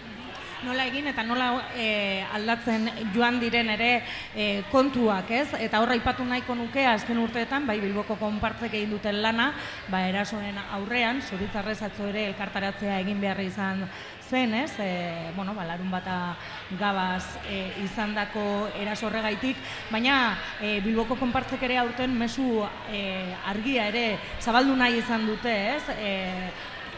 Nola 0.64 0.87
egin 0.87 1.09
eta 1.11 1.25
nola 1.26 1.49
e, 1.76 2.23
aldatzen 2.35 2.88
joan 3.14 3.38
diren 3.42 3.71
ere 3.75 3.90
e, 4.35 4.47
kontuak, 4.71 5.31
ez? 5.31 5.49
Eta 5.59 5.83
horra 5.83 5.97
aipatu 5.97 6.25
nahiko 6.26 6.54
nuke 6.59 6.85
azken 6.87 7.21
urteetan, 7.23 7.66
bai 7.66 7.78
Bilboko 7.83 8.16
konpartzek 8.21 8.75
egin 8.78 8.95
duten 8.95 9.21
lana, 9.23 9.52
ba 9.90 10.04
erasoen 10.09 10.59
aurrean, 10.78 11.23
zoritzarrez 11.23 11.81
atzo 11.83 12.09
ere 12.11 12.26
elkartaratzea 12.31 13.00
egin 13.02 13.21
behar 13.23 13.42
izan 13.45 13.87
zen, 14.33 14.54
ez? 14.54 14.73
E, 14.81 15.33
bueno, 15.37 15.54
ba, 15.54 15.66
larun 15.69 15.90
bata 15.92 16.35
gabaz 16.81 17.37
e, 17.45 17.75
izandako 17.85 18.71
eraso 18.81 19.11
horregaitik, 19.11 19.59
baina 19.90 20.38
e, 20.61 20.78
Bilboko 20.85 21.19
konpartzek 21.21 21.66
ere 21.69 21.76
aurten 21.83 22.14
mezu 22.16 22.62
e, 22.88 23.02
argia 23.52 23.90
ere 23.92 24.07
zabaldu 24.40 24.76
nahi 24.78 25.02
izan 25.02 25.26
dute, 25.28 25.52
ez? 25.76 25.83
E, 25.99 26.12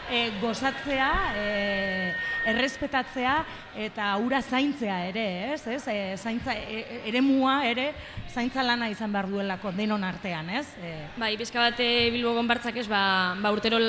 e, 0.09 0.21
gozatzea, 0.39 1.11
e, 1.35 2.13
errespetatzea 2.45 3.35
eta 3.85 4.09
ura 4.21 4.41
zaintzea 4.41 4.99
ere, 5.09 5.25
ez? 5.53 5.65
ez? 5.67 5.81
E, 5.87 6.17
zaintza, 6.17 6.53
e, 6.55 7.01
eremua 7.09 7.57
ere 7.67 7.91
zaintza 8.31 8.63
lana 8.63 8.89
izan 8.91 9.13
behar 9.13 9.29
duelako 9.31 9.71
denon 9.75 10.03
artean, 10.03 10.49
ez? 10.49 10.65
E, 10.83 10.93
Bai, 11.17 11.33
bizka 11.39 11.61
bat 11.63 11.79
eh, 11.83 12.09
Bilbo 12.13 12.33
gonbartzak 12.35 12.77
ez, 12.81 12.87
ba, 12.91 13.35
ba 13.41 13.51
urtero 13.55 13.79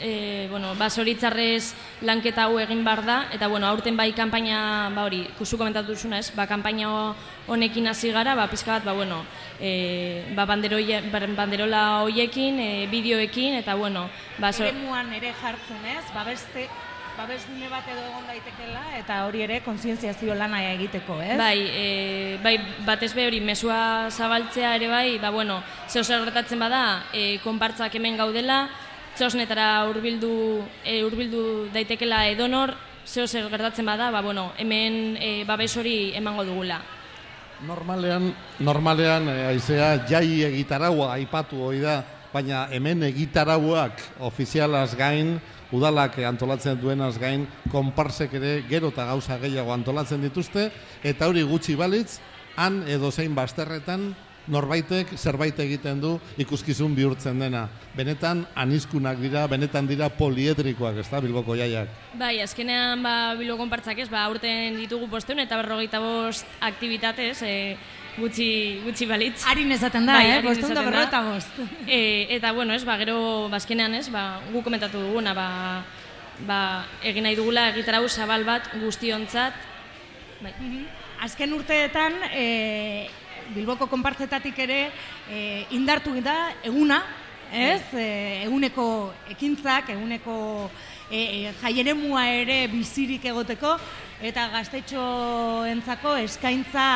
e, 0.00 0.48
bueno, 0.50 0.74
ba, 0.78 0.90
zoritzarrez 0.90 1.74
lanketa 2.02 2.48
hau 2.48 2.58
egin 2.62 2.84
bar 2.84 3.04
da, 3.06 3.18
eta 3.32 3.48
bueno, 3.48 3.66
aurten 3.70 3.96
bai 3.96 4.10
kanpaina, 4.16 4.90
ba 4.94 5.06
hori, 5.06 5.24
kusu 5.38 5.58
komentatu 5.60 5.94
duzuna 5.94 6.18
ez, 6.18 6.30
ba, 6.36 6.46
kanpaina 6.50 7.14
honekin 7.46 7.88
hasi 7.90 8.12
gara, 8.14 8.34
ba, 8.38 8.48
pizka 8.50 8.76
bat, 8.76 8.86
ba, 8.86 8.96
bueno, 8.98 9.22
e, 9.60 10.34
ba, 10.36 10.46
banderoia, 10.46 11.02
banderola 11.10 12.02
hoiekin, 12.02 12.58
e, 12.60 12.70
bideoekin, 12.90 13.60
eta 13.62 13.74
bueno, 13.78 14.08
ba, 14.38 14.52
so, 14.52 14.66
eremuan 14.66 15.12
ere 15.14 15.32
jartzen, 15.40 15.84
ez? 15.86 16.04
Ba 16.12 16.24
beste 16.26 16.66
babesgune 17.16 17.68
bat 17.68 17.88
edo 17.92 18.02
egon 18.08 18.24
daitekela 18.28 18.82
eta 18.98 19.18
hori 19.26 19.42
ere 19.44 19.60
kontzientziazio 19.64 20.34
lana 20.34 20.62
egiteko, 20.72 21.18
ez? 21.22 21.36
Bai, 21.38 21.58
e, 21.68 22.38
bai, 22.42 22.54
batez 22.86 23.12
be 23.14 23.26
hori 23.28 23.40
mesua 23.44 24.08
zabaltzea 24.10 24.74
ere 24.78 24.88
bai, 24.88 25.18
ba 25.22 25.30
bueno, 25.30 25.60
zeo 25.88 26.04
zer 26.04 26.24
gertatzen 26.24 26.62
bada, 26.62 27.04
e, 27.12 27.38
konpartzak 27.44 27.94
hemen 27.98 28.16
gaudela, 28.16 28.64
txosnetara 29.18 29.84
hurbildu 29.90 30.32
e, 30.84 31.02
hurbildu 31.04 31.68
daitekela 31.74 32.24
edonor, 32.32 32.74
zeo 33.04 33.26
zer 33.26 33.50
gertatzen 33.52 33.86
bada, 33.86 34.10
ba 34.10 34.22
bueno, 34.24 34.52
hemen 34.58 35.16
e, 35.20 35.44
babes 35.44 35.76
hori 35.76 36.12
emango 36.16 36.46
dugula. 36.48 36.80
Normalean, 37.62 38.32
normalean 38.58 39.28
eh, 39.30 39.46
aizea 39.52 39.94
jai 40.08 40.42
egitaraua 40.48 41.12
aipatu 41.14 41.60
hoi 41.62 41.78
da, 41.84 42.00
baina 42.32 42.64
hemen 42.74 43.04
egitarauak 43.06 44.00
ofizialaz 44.26 44.96
gain, 44.98 45.36
udalak 45.72 46.18
antolatzen 46.28 46.80
duenaz 46.80 47.16
gain, 47.18 47.46
konparsek 47.72 48.34
ere 48.38 48.52
gero 48.68 48.92
eta 48.92 49.06
gauza 49.08 49.38
gehiago 49.38 49.72
antolatzen 49.72 50.22
dituzte, 50.22 50.70
eta 51.02 51.28
hori 51.28 51.42
gutxi 51.42 51.74
balitz, 51.74 52.20
han 52.56 52.82
edo 52.88 53.10
zein 53.10 53.34
basterretan 53.34 54.12
norbaitek 54.50 55.12
zerbait 55.16 55.58
egiten 55.62 56.00
du 56.02 56.16
ikuskizun 56.42 56.94
bihurtzen 56.96 57.38
dena. 57.38 57.66
Benetan 57.96 58.42
anizkunak 58.58 59.20
dira, 59.22 59.44
benetan 59.50 59.86
dira 59.86 60.08
poliedrikoak, 60.16 60.98
ez 61.02 61.08
da, 61.10 61.20
Bilboko 61.22 61.56
jaiak. 61.58 61.90
Bai, 62.18 62.34
azkenean 62.42 63.02
ba, 63.04 63.34
Bilbo 63.38 63.58
konpartzak 63.60 64.02
ez, 64.02 64.08
ba, 64.10 64.24
aurten 64.26 64.80
ditugu 64.80 65.08
posteun 65.12 65.42
eta 65.44 65.58
berrogeita 65.60 66.02
bost 66.02 66.48
aktivitatez, 66.60 67.36
e, 67.46 67.54
gutxi, 68.18 68.80
gutxi 68.84 69.06
balitz. 69.08 69.42
Harin 69.48 69.72
esaten 69.72 70.06
da, 70.06 70.18
Bai, 70.18 70.28
eh? 70.28 70.38
eta 70.40 70.52
esaten 70.52 70.76
da. 70.76 70.84
berrogeita 70.88 71.22
bost. 71.26 71.60
E, 71.86 72.26
eta 72.36 72.52
bueno, 72.52 72.74
ez, 72.74 72.84
ba, 72.84 72.96
gero 73.00 73.48
bazkenean, 73.52 73.94
ez, 73.98 74.08
ba, 74.12 74.40
gu 74.52 74.62
komentatu 74.64 75.00
duguna, 75.00 75.34
ba, 75.36 75.48
ba, 76.46 76.60
egin 77.04 77.26
nahi 77.28 77.38
dugula 77.38 77.70
egitarau 77.72 78.04
zabal 78.08 78.44
bat 78.48 78.68
guztiontzat. 78.82 79.56
Bai. 80.42 80.54
Azken 81.22 81.52
urteetan, 81.54 82.18
e, 82.34 83.08
Bilboko 83.52 83.88
konpartzetatik 83.90 84.58
ere 84.64 84.78
e, 85.28 85.66
indartu 85.76 86.14
da 86.22 86.52
eguna, 86.64 87.02
ez? 87.52 87.82
E, 87.92 88.06
eguneko 88.46 89.12
ekintzak, 89.30 89.90
eguneko 89.92 90.70
e, 91.10 91.20
e, 91.20 91.52
jaieremua 91.60 92.24
ere 92.32 92.66
bizirik 92.72 93.24
egoteko, 93.28 93.76
eta 94.22 94.48
gaztetxoentzako 94.54 96.16
eskaintza 96.22 96.86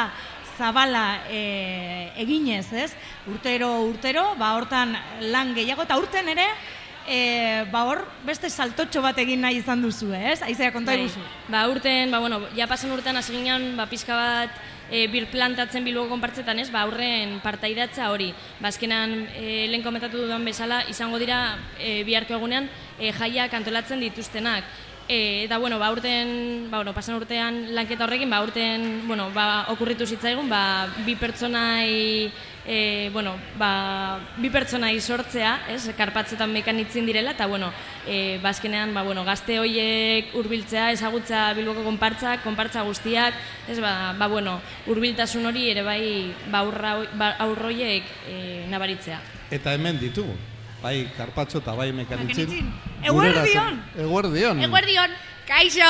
zabala 0.56 1.22
e, 1.30 2.10
eginez, 2.16 2.72
ez? 2.72 2.90
Urtero, 3.28 3.70
urtero, 3.86 4.34
ba, 4.40 4.54
hortan 4.56 4.96
lan 5.32 5.54
gehiago, 5.54 5.84
eta 5.84 5.98
urten 6.00 6.28
ere, 6.32 6.46
e, 7.06 7.64
ba, 7.70 7.84
hor 7.86 8.02
beste 8.26 8.50
saltotxo 8.50 9.02
bat 9.04 9.18
egin 9.22 9.44
nahi 9.44 9.60
izan 9.60 9.82
duzu, 9.82 10.10
ez? 10.16 10.40
Aizea 10.42 10.72
konta 10.74 10.92
Bai. 10.92 11.04
iguzu. 11.04 11.22
Ba, 11.52 11.66
urten, 11.70 12.10
ba, 12.10 12.20
bueno, 12.24 12.40
ja 12.56 12.66
pasen 12.66 12.92
urtean 12.92 13.16
hasi 13.16 13.36
ginen, 13.36 13.74
ba, 13.78 13.86
pizka 13.90 14.16
bat 14.16 14.56
e, 14.90 15.06
bir 15.12 15.28
plantatzen 15.30 15.84
bilbo 15.86 16.06
konpartzetan, 16.10 16.58
ez, 16.62 16.68
ba, 16.74 16.84
aurren 16.86 17.38
partaidatza 17.44 18.10
hori. 18.12 18.32
Ba, 18.60 18.70
azkenan, 18.72 19.14
e, 19.36 19.66
lehen 19.70 19.86
komentatu 19.86 20.24
dudan 20.24 20.44
bezala, 20.46 20.82
izango 20.90 21.20
dira 21.22 21.56
e, 21.78 22.02
biharko 22.08 22.38
egunean 22.40 22.68
e, 22.98 23.12
jaiak 23.14 23.54
antolatzen 23.54 24.02
dituztenak. 24.02 24.66
E, 25.08 25.44
eta, 25.44 25.58
bueno, 25.58 25.78
ba, 25.78 25.92
urten, 25.92 26.66
ba, 26.68 26.78
bueno, 26.78 26.92
pasan 26.92 27.14
urtean 27.14 27.76
lanketa 27.76 28.04
horrekin, 28.04 28.30
ba, 28.30 28.42
urten, 28.42 29.06
bueno, 29.06 29.30
ba, 29.30 29.66
okurritu 29.70 30.02
zitzaigun, 30.06 30.48
ba, 30.50 30.88
bi 31.06 31.14
pertsonai, 31.14 32.32
e, 32.66 33.10
bueno, 33.12 33.36
ba, 33.54 34.18
bi 34.42 34.50
pertsonai 34.50 34.98
sortzea, 34.98 35.52
ez, 35.70 35.94
karpatzetan 35.94 36.50
mekanitzen 36.50 37.06
direla, 37.06 37.36
eta, 37.38 37.46
bueno, 37.46 37.70
e, 38.02 38.40
bazkenean, 38.42 38.94
ba, 38.98 39.06
bueno, 39.06 39.22
gazte 39.22 39.60
hoiek 39.62 40.34
hurbiltzea, 40.34 40.90
ezagutza 40.90 41.52
Bilboko 41.54 41.86
konpartzak, 41.86 42.42
konpartza 42.42 42.82
guztiak, 42.82 43.38
ez, 43.70 43.78
ba, 43.78 44.10
ba, 44.18 44.26
bueno, 44.26 44.58
hurbiltasun 44.90 45.46
hori 45.46 45.70
ere 45.70 45.86
bai, 45.86 46.34
ba, 46.50 46.66
ba, 47.14 47.30
aurroiek 47.46 48.10
e, 48.26 48.66
nabaritzea. 48.74 49.22
Eta 49.54 49.78
hemen 49.78 50.02
ditugu. 50.02 50.34
Bai, 50.86 51.08
karpatxo 51.16 51.58
eta 51.58 51.72
bai 51.74 51.88
mekanitzin. 51.90 52.68
Eguerdion! 53.02 53.78
Eguerdion! 53.98 54.60
Eguerdion, 54.62 55.10
kaixo! 55.48 55.88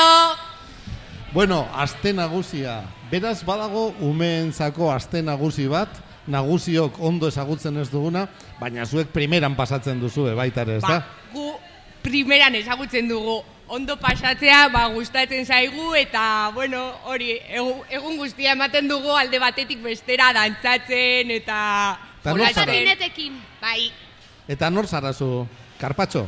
Bueno, 1.34 1.66
aste 1.76 2.14
nagusia. 2.16 2.78
Beraz 3.10 3.42
badago 3.44 3.90
umeentzako 4.00 4.88
aste 4.94 5.20
nagusi 5.22 5.66
bat, 5.68 5.90
nagusiok 6.32 6.96
ondo 7.04 7.28
ezagutzen 7.28 7.76
ez 7.82 7.90
duguna, 7.92 8.22
baina 8.60 8.86
zuek 8.88 9.12
primeran 9.12 9.52
pasatzen 9.58 10.00
duzu 10.00 10.30
baita 10.38 10.64
ere, 10.64 10.78
ez 10.80 10.86
da? 10.86 11.02
Ba, 11.02 11.28
gu 11.34 11.44
primeran 12.02 12.56
ezagutzen 12.56 13.12
dugu 13.12 13.36
ondo 13.68 13.98
pasatzea, 14.00 14.62
ba, 14.72 14.86
gustatzen 14.96 15.44
zaigu 15.44 15.92
eta, 15.98 16.24
bueno, 16.54 16.86
hori, 17.04 17.34
egu- 17.52 17.84
egun 17.90 18.16
guztia 18.16 18.56
ematen 18.56 18.88
dugu 18.88 19.12
alde 19.12 19.38
batetik 19.44 19.84
bestera 19.84 20.32
dantzatzen 20.32 21.36
eta... 21.36 21.60
Patinetekin, 22.24 23.36
bai. 23.60 23.90
Eta 24.48 24.70
nor 24.70 24.86
zara 24.86 25.12
zu? 25.12 25.46
Karpatxo? 25.80 26.26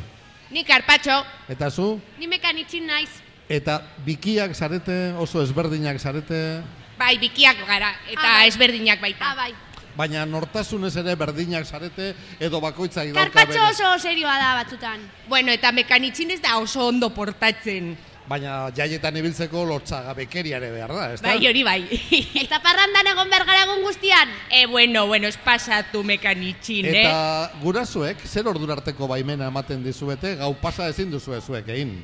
Ni 0.50 0.64
karpatxo, 0.64 1.24
Eta 1.48 1.70
zu? 1.70 2.00
ni 2.18 2.26
mekanitxin 2.26 2.86
naiz. 2.86 3.10
Eta 3.48 3.80
bikiak 4.04 4.52
zarete, 4.54 5.14
oso 5.18 5.42
ezberdinak 5.42 5.98
zarete, 6.00 6.62
Bai, 6.98 7.16
bikiak 7.18 7.60
gara 7.66 7.92
eta 8.10 8.44
ezberdinak 8.46 9.00
baita. 9.00 9.24
Ah, 9.30 9.34
bai. 9.36 9.52
baina 9.98 10.24
nortasunez 10.26 10.94
ere 10.96 11.14
berdinak 11.16 11.64
zarete, 11.66 12.14
edo 12.40 12.60
bakoitzak 12.60 13.08
dauka 13.12 13.30
Karpatxo 13.30 13.62
oso 13.70 13.98
serioa 13.98 14.36
da 14.38 14.54
batzutan. 14.62 15.00
Bueno, 15.28 15.50
eta 15.52 15.72
mekanitxin 15.72 16.30
ez 16.30 16.40
da 16.42 16.58
oso 16.58 16.86
ondo 16.88 17.10
portatzen. 17.10 17.96
Baina 18.28 18.68
jaietan 18.76 19.16
ibiltzeko 19.16 19.62
lortzagabekeria 19.64 20.58
ere 20.58 20.68
behar 20.74 20.92
da, 20.92 21.04
ez 21.14 21.20
da? 21.22 21.30
Bai, 21.30 21.46
hori 21.48 21.62
bai. 21.64 21.78
eta 22.42 22.58
parrandan 22.60 23.08
egon 23.14 23.30
bergara 23.32 23.62
egun 23.64 23.80
guztian? 23.86 24.34
E, 24.52 24.66
bueno, 24.68 25.06
bueno, 25.08 25.30
ez 25.32 25.38
pasatu 25.40 26.02
mekanitxin, 26.04 26.90
eh? 26.92 27.06
Eta 27.06 27.62
gurasoek, 27.62 28.20
zer 28.28 28.50
ordura 28.52 28.76
arteko 28.76 29.08
baimena 29.08 29.48
ematen 29.48 29.80
dizuete, 29.84 30.34
gau 30.42 30.52
pasa 30.60 30.90
ezin 30.92 31.08
duzue 31.14 31.40
zuek 31.40 31.72
egin. 31.72 31.96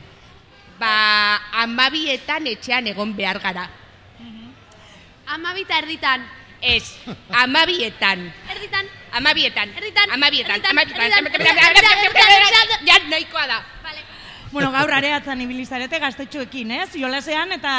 Ba, 0.80 0.94
amabietan 1.66 2.48
etxean 2.54 2.88
egon 2.94 3.12
behar 3.16 3.42
gara. 3.44 3.68
Amabita 5.36 5.78
erditan. 5.84 6.24
Ez, 6.64 6.96
amabietan. 7.28 8.24
Erditan. 8.54 8.88
Amabietan. 9.12 9.68
Erditan. 9.76 10.10
Amabietan. 10.16 10.64
Amabietan. 10.72 11.28
Ja, 12.88 12.98
nahikoa 13.12 13.46
da. 13.46 13.73
Bueno, 14.54 14.70
gaur 14.70 14.92
areatzen 14.94 15.40
ibilizarete 15.42 15.98
gaztetxoekin, 15.98 16.70
ez? 16.76 16.90
Jolasean 16.94 17.56
eta... 17.56 17.72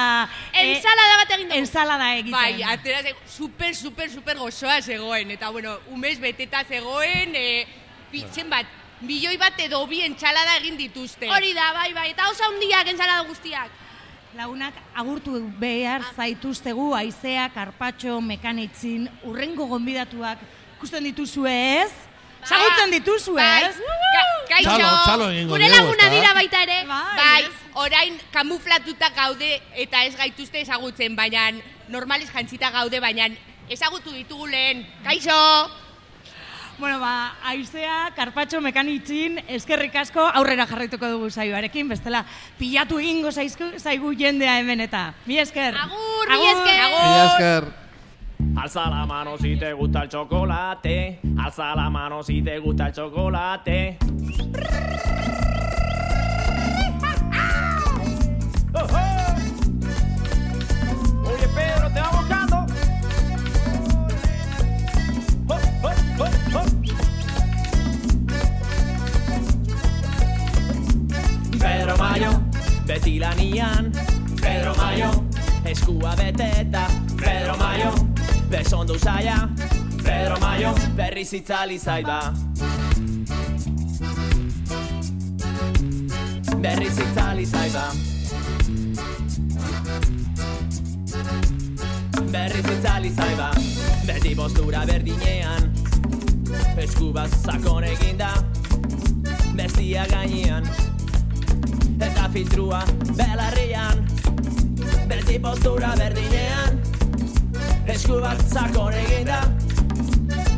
Ensalada 0.60 1.20
bat 1.22 1.30
egin 1.38 1.48
dugu. 1.48 1.60
Ensalada 1.62 2.10
egiten. 2.18 2.36
Bai, 2.36 2.64
atera 2.68 3.14
super, 3.32 3.72
super, 3.76 4.10
super 4.12 4.36
gozoa 4.42 4.82
zegoen. 4.82 5.32
Eta, 5.38 5.50
bueno, 5.56 5.78
umez 5.96 6.18
beteta 6.20 6.66
zegoen, 6.68 7.32
e, 7.32 7.64
bitzen 8.12 8.52
bat, 8.52 8.68
milioi 9.00 9.38
bat 9.40 9.56
edo 9.64 9.80
bi 9.88 10.02
entsalada 10.04 10.58
egin 10.60 10.76
dituzte. 10.78 11.32
Hori 11.32 11.54
da, 11.56 11.72
bai, 11.80 11.94
bai, 11.96 12.10
eta 12.12 12.28
oso 12.34 12.44
handiak 12.50 12.92
ensalada 12.92 13.24
guztiak. 13.30 13.72
Lagunak 14.36 14.76
agurtu 15.00 15.40
behar 15.62 16.04
zaituztegu 16.12 16.90
aizea, 17.00 17.48
karpatxo, 17.56 18.20
mekanitzin, 18.20 19.08
urrengo 19.24 19.70
gonbidatuak 19.72 20.44
ikusten 20.76 21.08
dituzue 21.08 21.56
ez? 21.86 21.92
Zagutzen 22.44 22.92
dituzue 23.00 23.42
ez? 23.64 23.78
Ka- 23.80 24.26
Kaixo, 24.50 24.76
Txalo, 24.78 25.30
gure 25.50 25.70
laguna 25.70 26.10
dira 26.10 26.34
baita 26.34 26.64
ere. 26.64 26.82
Bai, 26.90 27.16
Bai, 27.18 27.46
orain 27.86 28.20
kamuflatuta 28.32 29.10
gaude 29.16 29.62
eta 29.76 30.04
ez 30.06 30.16
gaituzte 30.18 30.62
ezagutzen, 30.62 31.16
baina 31.16 31.50
normaliz 31.90 32.30
jantzita 32.32 32.72
gaude, 32.72 33.00
baina 33.00 33.30
ezagutu 33.70 34.14
ditugu 34.14 34.48
lehen. 34.48 34.86
Kaixo! 35.04 35.40
Bueno, 36.78 37.00
ba, 37.00 37.38
aizea, 37.48 38.12
karpatxo, 38.18 38.60
mekanitzin, 38.60 39.40
eskerrik 39.48 39.96
asko 39.96 40.26
aurrera 40.28 40.66
jarraituko 40.68 41.08
dugu 41.08 41.30
saioarekin, 41.32 41.88
bestela 41.88 42.26
pilatu 42.60 43.00
egingo 43.00 43.32
zaizku, 43.32 43.70
zaigu 43.80 44.12
jendea 44.20 44.58
hemen 44.60 44.84
eta. 44.84 45.14
Mi 45.26 45.40
esker. 45.40 45.78
Agur, 45.86 46.36
mi 46.36 46.52
esker. 46.52 46.86
Mila 46.92 47.26
esker. 47.32 47.74
Alza 48.58 48.89
la 48.89 49.06
mano 49.06 49.38
si 49.38 49.56
te 49.58 49.74
gusta 49.74 50.04
el 50.04 50.10
chocolate. 50.10 51.20
Alza 51.38 51.76
la 51.76 51.89
mano 51.89 52.24
si 52.24 52.41
te 52.41 52.60
gusta 52.60 52.88
el 52.88 52.94
chocolate. 52.94 53.98
Oye, 61.24 61.48
Pedro, 61.56 61.89
te 61.94 62.00
va 62.02 62.10
buscando. 62.12 62.65
Pedro 71.60 71.98
Mayo, 71.98 72.41
beti 72.86 73.20
lanian 73.20 73.91
Pedro 74.41 74.76
Mayo, 74.76 75.10
eskua 75.63 76.15
beteta 76.15 76.88
Pedro 77.18 77.58
Mayo, 77.58 77.91
besondu 78.50 78.98
zaia 78.98 79.50
Pedro 80.04 80.40
Mayo, 80.40 80.74
berriz 80.96 81.34
itzali 81.34 81.78
zaiba 81.80 82.34
Berriz 86.62 86.98
itzali 86.98 87.46
zaiba 87.46 87.86
Berriz 92.32 92.66
itzali 92.78 93.10
zaiba 93.10 93.52
Beti 94.06 94.36
postura 94.36 94.86
berdinean 94.86 95.74
Eskuba 96.78 97.28
sakon 97.28 97.84
eginda 97.84 98.34
Bestia 99.56 100.06
gainean 100.12 100.66
Eta 101.96 102.30
filtrua 102.30 102.84
belarrian. 103.16 104.04
Beti 105.08 105.40
postura 105.40 105.96
berdinean 105.98 106.95
Esku 107.88 108.19
bat 108.21 108.41
sakon 108.54 108.93
eginda 108.93 109.41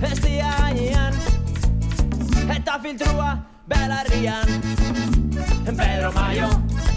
Bestia 0.01 0.51
gainean. 0.59 1.13
Eta 2.55 2.79
filtrua 2.79 3.37
belarrian. 3.67 4.47
Pedro 5.65 6.11
Mayo, 6.13 6.49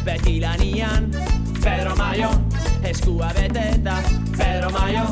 beti 0.04 0.40
lanian. 0.40 1.10
Pedro 1.62 1.96
Mayo, 1.96 2.30
eskua 2.82 3.32
beteta. 3.34 3.96
Pedro 4.36 4.70
Mayo, 4.70 5.04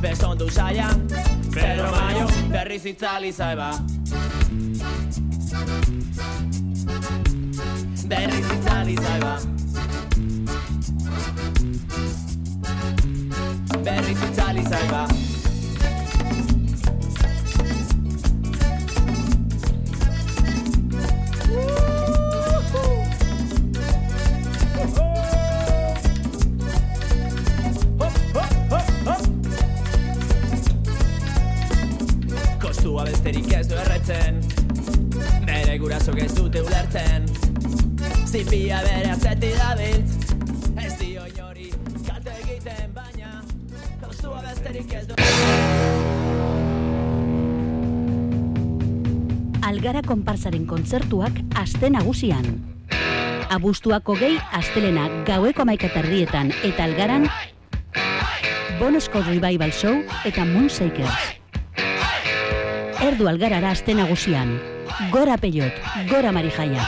besondu 0.00 0.48
zaia 0.50 0.88
Pedro 1.54 1.90
Mayo, 1.90 2.26
berriz 2.50 2.84
itzali 2.86 3.32
zaiba 3.32 3.70
Berriz 8.08 8.46
itzali 8.56 8.96
zaiba 8.96 9.34
Berriz 13.82 14.22
itzali 14.22 14.37
zaiba 14.68 15.06
Kostua 32.60 33.04
besterik 33.04 33.52
ez 33.52 33.68
du 33.68 33.74
erretzen 33.74 34.42
Bere 35.48 35.78
gurasok 35.80 36.18
ez 36.20 36.32
dute 36.36 36.60
ulertzen. 36.62 37.28
Zipia 38.28 38.82
bere 38.84 39.14
atzetik 39.14 39.56
dabilt 39.56 40.27
Algara 49.68 50.00
konparsaren 50.02 50.66
kontzertuak 50.68 51.36
aste 51.56 51.88
nagusian. 51.92 52.46
Abuztuako 53.52 54.16
gehi 54.20 54.36
astelena 54.52 55.06
gaueko 55.28 55.64
amaikatarrietan 55.64 56.52
eta 56.66 56.84
algaran 56.84 57.28
Bonosko 58.78 59.22
Revival 59.26 59.72
Show 59.72 59.94
eta 60.28 60.44
Moonshakers. 60.44 61.38
Erdu 63.08 63.28
algarara 63.30 63.72
aste 63.72 63.94
nagusian. 63.94 64.56
Gora 65.12 65.36
peiot, 65.38 65.78
gora 66.10 66.32
marijaia. 66.32 66.84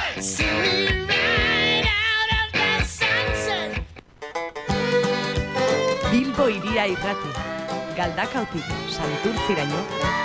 Bilbo 6.10 6.48
iria 6.48 6.90
irrati. 6.90 7.49
Galdakautik 8.00 8.64
santurtziraino 8.88 9.78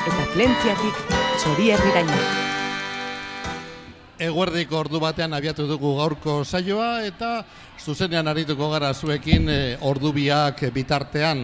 eta 0.07 0.25
plentziatik 0.31 0.99
txorierriraino. 1.41 2.19
Eguerdiko 4.25 4.77
ordu 4.79 5.01
batean 5.03 5.35
abiatu 5.35 5.65
dugu 5.67 5.91
gaurko 5.97 6.37
saioa 6.47 7.01
eta 7.03 7.41
zuzenean 7.83 8.31
arituko 8.31 8.69
gara 8.71 8.93
zuekin 8.93 9.51
e, 9.51 9.57
ordu 9.83 10.13
biak 10.15 10.63
bitartean 10.71 11.41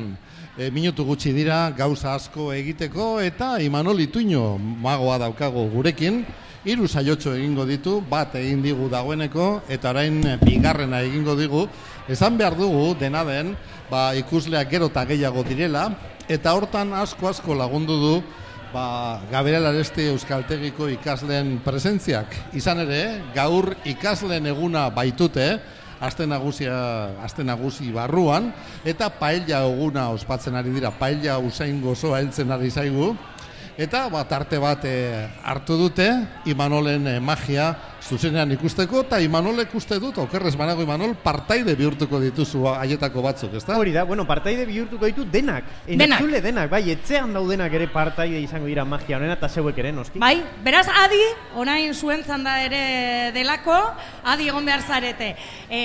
e, 0.55 0.69
minutu 0.71 1.03
gutxi 1.03 1.33
dira 1.35 1.65
gauza 1.75 2.13
asko 2.15 2.53
egiteko 2.55 3.17
eta 3.19 3.57
Imanol 3.59 3.99
Ituño 4.07 4.55
magoa 4.55 5.19
daukago 5.19 5.67
gurekin 5.75 6.23
Hiru 6.61 6.85
saiotxo 6.85 7.31
egingo 7.33 7.63
ditu, 7.65 7.95
bat 8.05 8.35
egin 8.37 8.59
digu 8.61 8.85
dagoeneko, 8.85 9.63
eta 9.65 9.89
orain 9.95 10.19
eh, 10.29 10.35
bigarrena 10.37 10.99
egingo 11.01 11.33
digu. 11.33 11.63
Esan 12.05 12.37
behar 12.37 12.53
dugu, 12.53 12.91
dena 12.99 13.23
den, 13.25 13.55
ba, 13.91 14.15
ikusleak 14.15 14.69
gero 14.71 14.87
eta 14.87 15.03
gehiago 15.09 15.43
direla, 15.43 15.89
eta 16.31 16.53
hortan 16.55 16.93
asko-asko 16.95 17.57
lagundu 17.59 17.97
du 17.99 18.13
ba, 18.71 19.19
Gabriel 19.31 19.67
Aresti 19.67 20.07
Euskaltegiko 20.13 20.87
ikasleen 20.93 21.57
presentziak. 21.65 22.31
Izan 22.55 22.85
ere, 22.85 23.01
gaur 23.35 23.73
ikasleen 23.83 24.47
eguna 24.53 24.87
baitute, 24.95 25.57
aste 26.01 26.25
nagusia, 26.25 26.73
aste 27.21 27.43
nagusi 27.45 27.91
barruan, 27.93 28.49
eta 28.87 29.11
paella 29.11 29.65
eguna 29.67 30.07
ospatzen 30.15 30.55
ari 30.57 30.71
dira, 30.73 30.89
paella 30.95 31.37
usain 31.43 31.83
gozoa 31.83 32.23
heltzen 32.23 32.55
ari 32.55 32.71
zaigu, 32.71 33.11
eta 33.77 34.07
ba, 34.09 34.23
tarte 34.27 34.59
bat 34.61 34.83
eh, 34.85 35.27
hartu 35.43 35.77
dute, 35.79 36.07
Imanolen 36.45 37.07
eh, 37.07 37.19
magia 37.19 37.71
zuzenean 38.01 38.51
ikusteko, 38.55 39.03
eta 39.05 39.19
Imanolek 39.21 39.73
uste 39.77 39.97
dut, 40.01 40.17
okerrez 40.23 40.53
banago 40.59 40.83
Imanol, 40.83 41.13
partaide 41.23 41.75
bihurtuko 41.77 42.19
dituzu 42.21 42.65
haietako 42.73 43.23
batzuk, 43.23 43.53
ezta? 43.59 43.77
Hori 43.79 43.93
da, 43.95 44.03
bueno, 44.09 44.25
partaide 44.27 44.65
bihurtuko 44.65 45.07
ditu 45.09 45.25
denak. 45.25 45.69
Denak. 45.87 46.19
Entzule 46.19 46.41
denak, 46.43 46.69
bai, 46.71 46.83
etxean 46.95 47.33
daudenak 47.37 47.73
ere 47.77 47.87
partaide 47.93 48.41
izango 48.41 48.69
dira 48.69 48.85
magia 48.85 49.19
honena, 49.19 49.37
eta 49.39 49.49
zeuek 49.49 49.77
ere, 49.83 49.93
noski. 49.95 50.19
Bai, 50.21 50.35
beraz, 50.65 50.87
adi, 51.03 51.21
orain 51.61 51.93
zuen 51.93 52.25
da 52.43 52.57
ere 52.63 53.31
delako, 53.35 53.77
adi 54.23 54.49
egon 54.49 54.65
behar 54.65 54.81
zarete. 54.81 55.35
E, 55.69 55.81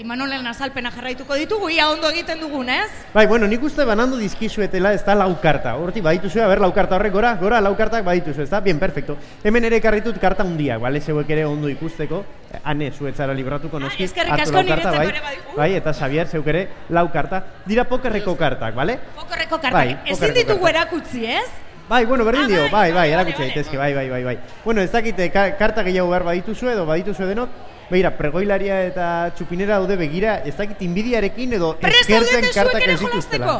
Imanolen 0.00 0.46
azalpena 0.48 0.88
jarraituko 0.94 1.36
ditugu, 1.36 1.68
ia 1.68 1.90
ondo 1.92 2.08
egiten 2.08 2.38
dugun, 2.40 2.70
ez? 2.72 2.86
Bai, 3.12 3.26
bueno, 3.28 3.44
nik 3.50 3.60
uste 3.68 3.84
banandu 3.84 4.16
dizkizuetela 4.16 4.94
ez 4.96 5.02
da 5.04 5.12
lau 5.18 5.34
karta. 5.42 5.74
Horti, 5.76 6.00
badituzu, 6.00 6.40
a 6.40 6.46
ber, 6.48 6.62
lau 6.64 6.70
karta 6.72 6.96
horrek 6.96 7.12
gora, 7.12 7.34
gora, 7.36 7.58
lau 7.60 7.74
kartak 7.76 8.06
badituzu, 8.06 8.40
ez 8.46 8.48
da? 8.48 8.62
Bien, 8.64 8.78
perfecto. 8.80 9.18
Hemen 9.44 9.66
ere 9.68 9.76
karritut 9.84 10.16
karta 10.22 10.46
hundiak, 10.48 10.80
bale, 10.80 11.02
zeuek 11.04 11.28
ere 11.36 11.44
ondo 11.44 11.68
ikusteko. 11.68 12.22
Eh, 12.48 12.60
Ane, 12.72 12.88
zuetzara 12.96 13.34
libratuko 13.36 13.78
noski. 13.82 14.06
eskerrik 14.08 14.32
hartu 14.38 14.48
asko, 14.48 14.56
lau 14.56 14.68
karta, 14.70 14.92
niretzako 14.94 15.26
bai. 15.26 15.56
Bai, 15.58 15.74
eta 15.82 15.92
Xavier, 15.92 16.28
zeuk 16.32 16.46
ere, 16.48 16.62
lau 16.88 17.10
karta. 17.12 17.42
Dira 17.66 17.84
pokerreko 17.84 18.34
kartak, 18.40 18.74
bale? 18.74 18.96
Pokorreko 19.18 19.58
kartak. 19.58 19.72
Bai, 19.74 19.98
Ezin 20.06 20.14
pokerreko 20.16 20.38
ditugu 20.38 20.68
erakutsi, 20.70 21.26
ez? 21.26 21.50
Bai, 21.90 22.06
bueno, 22.06 22.24
berdin 22.24 22.44
Ah, 22.44 22.48
dio, 22.48 22.62
bai, 22.70 22.88
bai, 22.88 22.92
bai, 22.94 23.10
erakutsi 23.18 23.42
daitezke, 23.42 23.76
bai, 23.76 23.92
bai, 23.92 24.08
bai, 24.08 24.22
bai. 24.24 24.38
Bueno, 24.64 24.80
ez 24.80 24.90
dakite 24.92 25.28
ka 25.30 25.58
karta 25.58 25.82
gehiago 25.82 26.08
behar 26.08 26.24
badituzu 26.24 26.70
edo 26.70 26.86
badituzu 26.86 27.26
denok, 27.26 27.50
Begira, 27.90 28.12
pregoilaria 28.14 28.76
eta 28.86 29.06
txupinera 29.34 29.80
daude 29.80 29.96
begira, 29.98 30.38
ez 30.46 30.54
dakit 30.56 30.82
inbidiarekin 30.86 31.58
edo 31.58 31.72
eskertzen 31.82 32.46
kartak 32.54 32.86
ez 32.86 32.98
dituztela. 33.02 33.54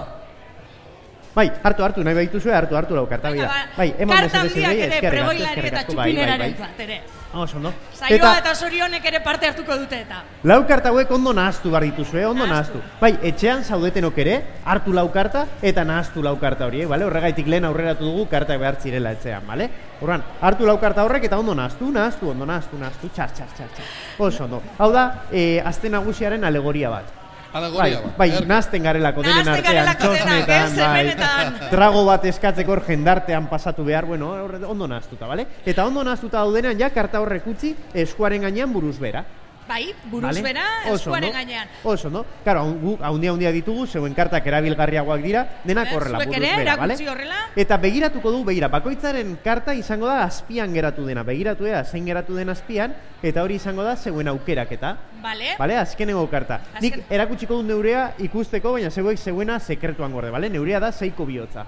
Bai, 1.35 1.47
hartu, 1.63 1.85
hartu, 1.87 2.05
nahi 2.07 2.17
baituzue, 2.19 2.53
hartu, 2.55 2.77
hartu 2.79 2.95
lau 2.95 3.07
karta, 3.11 3.31
Venga, 3.31 3.47
ba, 3.47 3.67
Bai, 3.77 3.89
eman 4.03 4.27
mesedez 4.27 4.57
ere 4.59 4.87
eskerrik 4.89 5.81
asko, 5.83 5.99
bai, 5.99 6.13
bai, 6.15 6.39
bai. 6.39 7.01
Ere. 7.33 7.43
Oso, 7.43 7.57
ondo. 7.57 7.73
Saioa 7.95 8.39
eta 8.39 8.55
sorionek 8.55 9.05
ere 9.05 9.21
parte 9.21 9.47
hartuko 9.47 9.77
dute 9.79 10.01
eta. 10.03 10.23
Lau 10.43 10.67
karta 10.67 10.91
hauek 10.91 11.11
ondo 11.11 11.33
nahaztu 11.33 11.71
behar 11.71 11.85
dituzue, 11.85 12.25
ondo 12.27 12.47
nahaztu. 12.47 12.81
Bai, 13.01 13.19
etxean 13.23 13.65
zaudetenok 13.65 14.19
ere, 14.19 14.37
hartu 14.65 14.93
lau 14.93 15.07
karta 15.13 15.47
eta 15.63 15.85
nahaztu 15.85 16.23
lau 16.23 16.37
karta 16.41 16.67
horiek, 16.67 16.89
bale? 16.89 17.05
Horregaitik 17.05 17.47
lehen 17.47 17.65
aurreratu 17.65 18.05
dugu 18.05 18.27
kartak 18.31 18.59
behar 18.59 18.81
zirela 18.81 19.13
etxean, 19.13 19.47
bale? 19.47 19.71
Horran, 20.01 20.25
hartu 20.41 20.67
lau 20.67 20.79
karta 20.81 21.05
horrek 21.05 21.29
eta 21.29 21.39
ondo 21.39 21.55
nahaztu, 21.55 21.91
nahaztu, 21.93 22.31
ondo 22.31 22.47
nahaztu, 22.47 22.79
nahaztu, 22.81 23.13
txar, 23.15 23.31
txar, 23.37 23.55
txar, 23.57 23.73
txar. 23.77 23.95
Oso 24.19 24.45
ondo. 24.45 24.63
Hau 24.79 24.91
da, 24.93 25.27
e, 25.31 25.61
azte 25.65 25.91
nagusiaren 25.93 26.45
alegoria 26.45 26.91
bat. 26.91 27.20
Alegoria 27.53 28.01
bai. 28.01 28.13
Bai, 28.19 28.31
Er- 28.37 28.47
nahazten 28.47 28.83
garelako 28.83 29.23
denen 29.23 29.49
artean, 29.49 29.97
txosnetan, 29.99 30.67
ez, 30.69 30.77
bai. 30.79 31.71
Trago 31.71 32.05
bat 32.07 32.25
eskatzeko 32.31 32.77
jendartean 32.87 33.49
pasatu 33.49 33.85
behar, 33.85 34.05
bueno, 34.07 34.31
ondo 34.69 34.87
nahaztuta, 34.89 35.27
bale? 35.27 35.47
Eta 35.67 35.87
ondo 35.87 36.05
nahaztuta 36.05 36.39
daudenean, 36.39 36.79
ja, 36.79 36.91
karta 36.91 37.21
horrek 37.21 37.47
utzi, 37.47 37.75
eskuaren 37.95 38.43
gainean 38.43 38.73
buruz 38.73 38.99
bera. 38.99 39.25
Bai, 39.71 39.95
buruz 40.11 40.27
Vale? 40.27 40.43
bera, 40.43 40.65
eskuaren 40.91 41.31
gainean. 41.33 41.69
Oso, 41.85 42.11
no? 42.11 42.25
Claro, 42.43 42.65
gu 42.75 42.97
haundia 43.07 43.31
haundia 43.31 43.53
ditugu, 43.55 43.87
zeuen 43.87 44.17
kartak 44.19 44.47
erabilgarriagoak 44.51 45.23
dira, 45.23 45.45
denak 45.63 45.93
horrela, 45.95 46.19
buruz 46.19 46.35
ere, 46.41 46.49
bera, 46.59 46.73
erakutsi 46.75 47.07
horrela. 47.07 47.37
Eta 47.55 47.77
begiratuko 47.79 48.33
du, 48.35 48.41
begira, 48.49 48.67
bakoitzaren 48.73 49.37
karta 49.45 49.75
izango 49.79 50.09
da 50.11 50.25
azpian 50.25 50.75
geratu 50.75 51.07
dena, 51.07 51.23
begiratu 51.23 51.69
ea, 51.71 51.85
zein 51.85 52.05
geratu 52.11 52.35
den 52.35 52.51
azpian, 52.51 52.97
eta 53.23 53.45
hori 53.47 53.61
izango 53.63 53.85
da 53.87 53.95
zeuen 53.97 54.27
aukeraketa. 54.33 54.97
Bale. 55.23 55.55
Bale, 55.59 55.77
azkenengo 55.79 56.27
karta. 56.31 56.59
Nik 56.81 56.97
Azken- 56.97 57.05
erakutsiko 57.21 57.61
dut 57.61 57.67
neurea 57.71 58.09
ikusteko, 58.19 58.73
baina 58.73 58.91
zeuek 58.91 59.19
zeuena 59.23 59.61
sekretuan 59.61 60.11
gorde, 60.11 60.31
bale? 60.35 60.51
Neurea 60.51 60.81
da 60.81 60.91
zeiko 60.91 61.27
bihotza. 61.27 61.65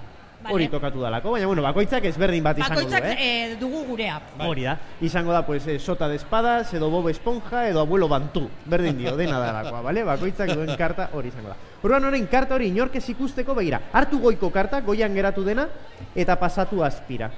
Hori 0.51 0.67
tokatu 0.67 0.99
dalako, 0.99 1.31
baina 1.31 1.47
bueno, 1.47 1.61
bakoitzak 1.63 2.03
ezberdin 2.09 2.43
bat 2.43 2.57
izango 2.59 2.81
du, 2.81 2.89
Bakoitzak 2.89 3.05
eh? 3.13 3.27
eh, 3.53 3.55
dugu 3.59 3.83
gurea. 3.87 4.17
Hori 4.43 4.65
da. 4.67 4.73
Izango 5.01 5.31
da, 5.31 5.45
pues, 5.45 5.65
eh, 5.67 5.79
sota 5.79 6.07
de 6.09 6.17
espadas, 6.17 6.73
edo 6.73 6.89
Bob 6.89 7.07
Esponja, 7.09 7.67
edo 7.69 7.79
abuelo 7.79 8.09
Bantu. 8.09 8.49
Berdin 8.65 8.97
dio, 8.97 9.15
dena 9.15 9.39
dalakoa, 9.39 9.81
bale? 9.81 10.03
Bakoitzak 10.03 10.51
duen 10.51 10.75
karta 10.77 11.09
hori 11.13 11.31
izango 11.31 11.53
da. 11.53 11.55
Orduan 11.83 12.05
orain 12.11 12.27
karta 12.27 12.55
hori 12.55 12.67
inork 12.73 12.95
ez 12.99 13.07
ikusteko 13.13 13.55
begira. 13.55 13.79
Hartu 13.93 14.19
goiko 14.19 14.49
karta, 14.51 14.81
goian 14.81 15.15
geratu 15.15 15.43
dena, 15.47 15.67
eta 16.15 16.35
pasatu 16.39 16.83
azpira. 16.83 17.31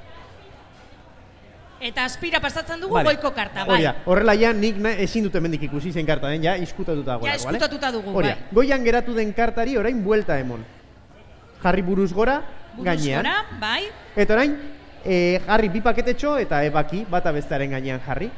Eta 1.85 2.05
aspira 2.07 2.39
pasatzen 2.41 2.79
dugu 2.81 2.95
Vale. 2.95 3.13
goiko 3.13 3.33
karta, 3.35 3.65
bai. 3.65 3.75
Hori 3.75 3.83
da. 3.83 3.95
Horrela 4.05 4.33
ja 4.39 4.53
nik 4.53 4.77
na, 4.81 4.95
ezin 5.03 5.27
dute 5.27 5.41
mendik 5.43 5.67
ikusi 5.67 5.91
zein 5.91 6.07
karta 6.07 6.31
den, 6.31 6.41
ja 6.43 6.55
iskutatuta 6.57 7.11
dagoela, 7.11 7.35
Ja, 7.35 7.41
eskutatuta 7.41 7.91
dugu, 7.91 8.13
da. 8.21 8.33
bai. 8.33 8.35
Goian 8.51 8.83
geratu 8.83 9.13
den 9.13 9.33
kartari 9.33 9.77
orain 9.77 10.01
buelta 10.03 10.39
emon. 10.39 10.63
Jarri 11.61 11.81
buruz 11.81 12.13
gora, 12.13 12.41
gainean. 12.83 13.23
gora, 13.23 13.35
bai. 13.59 13.83
Eta 14.15 14.33
orain, 14.33 14.57
e, 15.05 15.39
jarri 15.45 15.69
bi 15.69 15.81
paketetxo 15.81 16.37
eta 16.37 16.63
ebaki, 16.65 17.05
bata 17.09 17.31
bestearen 17.31 17.71
gainean 17.71 18.01
jarri. 18.05 18.29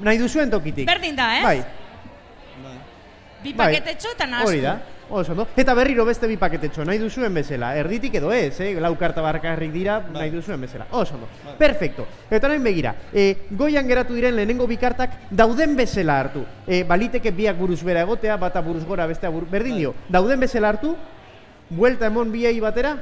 Nahi 0.00 0.18
duzuen 0.18 0.50
tokitik. 0.50 0.86
Berdin 0.86 1.16
da, 1.16 1.36
ez? 1.38 1.42
Bai, 1.44 1.64
Bi 3.42 3.52
bai. 3.54 3.74
paketetxo 3.74 4.12
eta 4.14 4.26
nahastu. 4.26 4.48
hori 4.50 4.60
da. 4.60 4.80
Oso, 5.10 5.32
no? 5.34 5.46
Eta 5.56 5.72
berriro 5.72 6.04
beste 6.04 6.26
bi 6.28 6.36
paketetxo, 6.36 6.84
nahi 6.84 6.98
duzuen 6.98 7.32
bezala. 7.32 7.70
Erditik 7.80 8.14
edo 8.18 8.30
ez, 8.30 8.58
eh? 8.60 8.74
lau 8.78 8.90
karta 8.98 9.22
barkarrik 9.24 9.70
dira, 9.72 10.02
nahi 10.12 10.28
duzuen 10.28 10.60
bezala. 10.60 10.84
Oso, 10.90 11.16
no? 11.16 11.26
Perfecto. 11.56 12.04
Eta 12.30 12.46
orain 12.46 12.62
begira, 12.62 12.94
e, 13.14 13.46
goian 13.50 13.88
geratu 13.88 14.12
diren 14.12 14.36
lehenengo 14.36 14.66
bi 14.68 14.76
kartak 14.76 15.14
dauden 15.30 15.76
bezala 15.76 16.18
hartu. 16.20 16.44
E, 16.66 16.82
baliteke 16.84 17.30
biak 17.30 17.56
buruz 17.56 17.80
bera 17.82 18.02
egotea, 18.04 18.36
bata 18.36 18.60
buruz 18.60 18.84
gora, 18.84 19.06
bestea 19.06 19.30
buruz, 19.30 19.48
berdin 19.48 19.78
dio. 19.78 19.94
Dauden 20.10 20.40
bezala 20.40 20.68
hartu, 20.74 20.94
buelta 21.70 22.06
emon 22.06 22.32
biei 22.32 22.58
batera, 22.60 22.96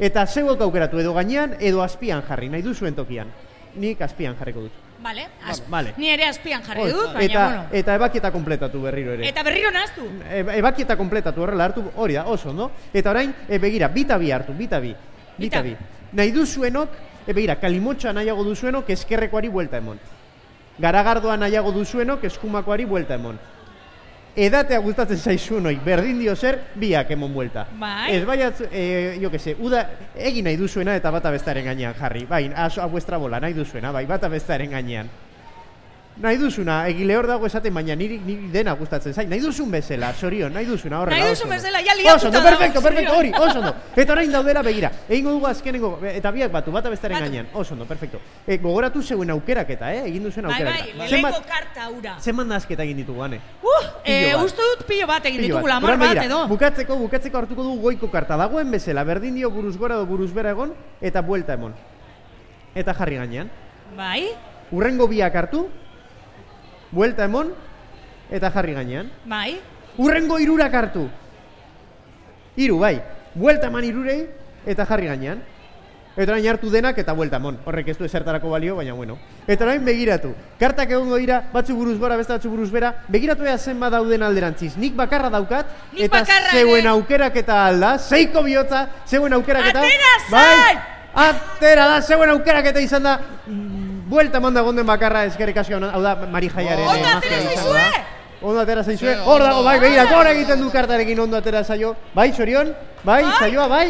eta 0.00 0.26
zeuok 0.26 0.60
aukeratu 0.60 1.00
edo 1.00 1.14
gainean 1.14 1.56
edo 1.60 1.82
azpian 1.82 2.22
jarri, 2.28 2.48
nahi 2.52 2.62
duzuen 2.62 2.94
tokian. 2.94 3.30
Nik 3.76 4.00
azpian 4.04 4.36
jarriko 4.36 4.66
dut. 4.66 4.80
Vale, 5.02 5.26
az, 5.44 5.62
Vale. 5.68 5.94
ni 5.96 6.10
ere 6.12 6.28
azpian 6.28 6.62
jarri 6.62 6.84
dut, 6.92 7.12
baina, 7.12 7.24
eta, 7.24 7.44
bueno. 7.46 7.62
eta 7.72 7.94
ebakieta 7.98 8.30
kompletatu 8.30 8.82
berriro 8.82 9.16
ere. 9.16 9.26
Eta 9.28 9.42
berriro 9.42 9.72
nahaztu. 9.74 10.04
E, 10.30 10.44
ebakieta 10.60 10.96
kompletatu 10.96 11.42
horrela 11.42 11.64
hartu, 11.64 11.82
hori 11.96 12.14
da, 12.14 12.26
oso, 12.30 12.52
no? 12.52 12.70
Eta 12.94 13.10
orain, 13.10 13.32
e, 13.48 13.58
begira, 13.58 13.88
bita 13.88 14.18
bi 14.18 14.30
hartu, 14.30 14.54
bita 14.54 14.78
bi, 14.78 14.94
bita 15.38 15.62
bi. 15.62 15.74
Nahi 16.12 16.30
duzuenok, 16.30 16.94
e, 17.26 17.32
begira, 17.32 17.56
kalimotxa 17.58 18.12
nahiago 18.12 18.44
duzuenok 18.46 18.90
eskerrekoari 18.94 19.50
buelta 19.50 19.82
emon. 19.82 19.98
Garagardoa 20.78 21.36
nahiago 21.36 21.72
duzuenok 21.72 22.22
eskumakoari 22.30 22.86
buelta 22.86 23.18
emon. 23.18 23.40
Edatea 24.32 24.78
gustatzen 24.80 25.18
zaizunoi, 25.20 25.74
berdin 25.84 26.16
dio 26.22 26.32
zer, 26.36 26.56
biak 26.80 27.10
emon 27.12 27.34
buelta. 27.34 27.66
Bai. 27.76 28.14
Ez 28.14 28.22
baiat, 28.24 28.62
e, 28.70 28.84
jo 29.20 29.28
que 29.30 29.38
se, 29.38 29.52
uda, 29.60 29.82
egin 30.16 30.48
nahi 30.48 30.56
duzuena 30.56 30.94
eta 30.96 31.10
bata 31.12 31.30
bestaren 31.34 31.68
gainean 31.68 31.92
jarri. 31.98 32.24
Bai, 32.30 32.46
a, 32.48 32.70
a 32.72 32.86
vuestra 32.88 33.18
bola, 33.20 33.40
nahi 33.44 33.52
duzuena, 33.52 33.92
bai, 33.92 34.06
bata 34.08 34.32
bestaren 34.32 34.72
gainean. 34.72 35.10
Nahi 36.22 36.36
duzuna, 36.38 36.74
egile 36.86 37.16
hor 37.18 37.26
dago 37.26 37.48
esaten, 37.48 37.72
baina 37.74 37.96
niri, 37.98 38.20
niri 38.22 38.46
dena 38.52 38.76
gustatzen 38.78 39.10
zain. 39.10 39.26
Nahi 39.30 39.40
duzun 39.42 39.72
bezala, 39.74 40.12
sorion, 40.14 40.52
nahi 40.54 40.68
duzuna 40.68 41.00
horrela. 41.00 41.18
Nahi 41.18 41.32
duzun 41.34 41.50
bezala, 41.50 41.80
ja 41.82 41.96
liatuta 41.98 42.14
Oso 42.14 42.30
dago, 42.30 42.44
perfecto, 42.46 42.82
perfecto, 42.84 43.16
hori, 43.18 43.32
oso 43.34 43.58
ondo. 43.58 43.72
Eta 43.96 44.14
orain 44.14 44.30
daudela 44.30 44.62
begira. 44.62 44.92
Egingo 45.08 45.32
dugu 45.34 45.48
azkenengo, 45.50 45.90
eta 46.12 46.30
biak 46.30 46.52
batu, 46.54 46.70
bata 46.70 46.92
bestaren 46.94 47.18
gainean. 47.24 47.48
Oso 47.58 47.74
ondo, 47.74 47.88
perfecto. 47.90 48.20
E, 48.46 48.56
gogoratu 48.62 49.02
zeuen 49.02 49.34
aukeraketa, 49.34 49.90
eh? 49.96 50.04
Egin 50.12 50.28
duzuen 50.28 50.46
Bai, 50.46 50.60
aukeraketa. 50.60 50.98
bai, 51.00 51.10
lehenengo 51.10 51.42
karta 51.50 51.88
ura. 51.90 52.14
zenbat 52.20 52.46
nazketa 52.46 52.86
egin 52.86 53.02
ditugu, 53.02 53.26
ane? 53.26 53.40
Uh, 53.64 53.82
bat. 54.06 54.44
uste 54.44 54.62
dut 54.70 54.86
pilo 54.86 55.10
bat 55.10 55.26
egin 55.26 55.42
Pilo 55.42 55.58
ditugula, 55.58 55.80
bat. 55.80 56.22
edo. 56.22 56.46
Bukatzeko, 56.54 57.00
bukatzeko 57.02 57.38
hartuko 57.42 57.66
dugu 57.66 57.82
goiko 57.88 58.12
karta. 58.14 58.36
Dagoen 58.36 58.70
bezala, 58.70 59.02
berdin 59.02 59.34
dio 59.34 59.50
buruz 59.50 59.76
gora 59.76 59.98
edo 59.98 60.06
buruz 60.06 60.30
bera 60.32 60.54
egon, 60.54 60.72
eta 61.00 61.20
buelta 61.20 61.58
emon. 61.58 61.74
Eta 62.76 62.94
jarri 62.94 63.16
gainean. 63.16 63.50
Bai, 63.96 64.28
Urrengo 64.72 65.04
biak 65.08 65.34
hartu, 65.36 65.66
buelta 66.92 67.24
emon, 67.24 67.52
eta 68.30 68.50
jarri 68.50 68.74
gainean. 68.74 69.10
bai. 69.26 69.58
Urrengo 69.98 70.38
irurak 70.40 70.72
hartu. 70.74 71.08
Hiru 72.56 72.78
bai. 72.78 73.00
Buelta 73.34 73.66
eman 73.68 73.84
irurei, 73.84 74.26
eta 74.66 74.86
jarri 74.86 75.06
gainean. 75.08 75.42
Eta 76.12 76.28
orain 76.34 76.44
hartu 76.46 76.68
denak 76.68 76.98
eta 77.00 77.14
buelta 77.16 77.38
emon. 77.40 77.56
Horrek 77.64 77.88
ez 77.88 77.96
du 77.96 78.04
esertarako 78.04 78.50
balio, 78.52 78.76
baina 78.76 78.92
bueno. 78.92 79.16
Eta 79.48 79.64
orain 79.64 79.82
begiratu. 79.84 80.34
Kartak 80.60 80.90
egongo 80.92 81.16
dira, 81.16 81.38
batzu 81.52 81.74
buruz 81.74 81.96
gora, 81.98 82.16
beste 82.20 82.34
batzu 82.34 82.50
buruz 82.52 82.68
bera. 82.70 82.90
Begiratu 83.08 83.46
ea 83.48 83.56
zenba 83.56 83.88
dauden 83.90 84.22
alderantziz. 84.22 84.76
Nik 84.76 84.92
bakarra 84.94 85.30
daukat, 85.32 85.66
Nik 85.94 86.02
eta 86.10 86.20
bakarra 86.20 86.50
zeuen 86.52 86.80
ere. 86.84 86.88
aukeraketa 86.92 87.62
alda, 87.66 87.94
zeiko 87.98 88.42
bihotza, 88.44 88.86
zeuen 89.06 89.32
aukeraketa. 89.32 89.80
Atera 89.80 90.12
Bai, 90.30 90.56
zai! 90.56 90.74
Atera 91.14 91.86
da, 91.88 92.00
zeuen 92.02 92.30
aukeraketa 92.30 92.80
izan 92.80 93.02
da. 93.02 93.18
Buelta 94.12 94.40
manda 94.40 94.60
gonden 94.62 94.86
bakarra 94.86 95.24
eskerrik 95.24 95.56
asko, 95.62 95.78
hau 95.88 96.02
da 96.02 96.14
Mari 96.30 96.50
Jaiaren 96.52 96.86
Ondo 96.86 97.08
eh, 97.08 97.16
atera 97.16 97.36
magia 97.36 97.52
izango 97.52 97.72
da. 97.72 97.80
zaizue! 97.80 98.04
Ondo 98.42 98.60
atera 98.60 98.82
zaizue. 98.82 99.16
Hor 99.24 99.40
dago, 99.42 99.62
bai, 99.62 99.78
bai, 99.78 99.88
begira, 99.88 100.04
bai, 100.04 100.12
gora 100.14 100.30
bai. 100.30 100.36
egiten 100.36 100.60
du 100.60 100.70
kartarekin 100.70 101.20
ondo 101.20 101.36
atera 101.36 101.62
zaio. 101.64 101.94
Bai, 102.14 102.32
Sorion? 102.32 102.74
Bai, 103.04 103.22
saioa, 103.38 103.68
bai? 103.68 103.86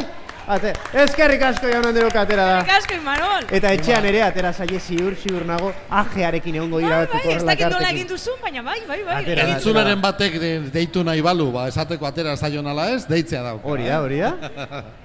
Ate, 0.52 0.72
eskerrik 0.98 1.42
asko 1.46 1.68
jaun 1.70 1.86
androk 1.86 2.16
atera 2.18 2.44
da. 2.48 2.62
Kasko, 2.66 2.96
Imanol! 2.98 3.44
Eta 3.54 3.70
etxean 3.76 4.04
ere 4.10 4.22
atera 4.26 4.50
zaie 4.52 4.80
ziur, 4.80 5.14
ziur 5.14 5.44
nago, 5.46 5.70
ajearekin 5.88 6.56
egongo 6.58 6.80
dira 6.82 6.96
Bai, 6.98 7.06
batzuk 7.06 7.28
bai, 7.28 7.36
ez 7.36 7.44
dakit 7.46 7.70
nola 7.70 7.92
egin 7.94 8.08
duzun, 8.10 8.40
baina 8.42 8.62
bai, 8.66 8.80
bai, 8.88 8.98
bai. 9.06 9.20
Atera, 9.22 9.46
Entzunaren 9.54 10.02
batek 10.02 10.40
de, 10.42 10.50
deitu 10.74 11.04
nahi 11.06 11.22
balu, 11.22 11.46
ba, 11.54 11.68
esateko 11.70 12.06
atera 12.10 12.34
zaion 12.36 12.66
ala 12.66 12.90
ez, 12.96 13.04
deitzea 13.06 13.42
dauka. 13.46 13.68
Hori 13.70 13.86
da, 13.86 14.02
hori 14.02 14.18
da. 14.18 14.34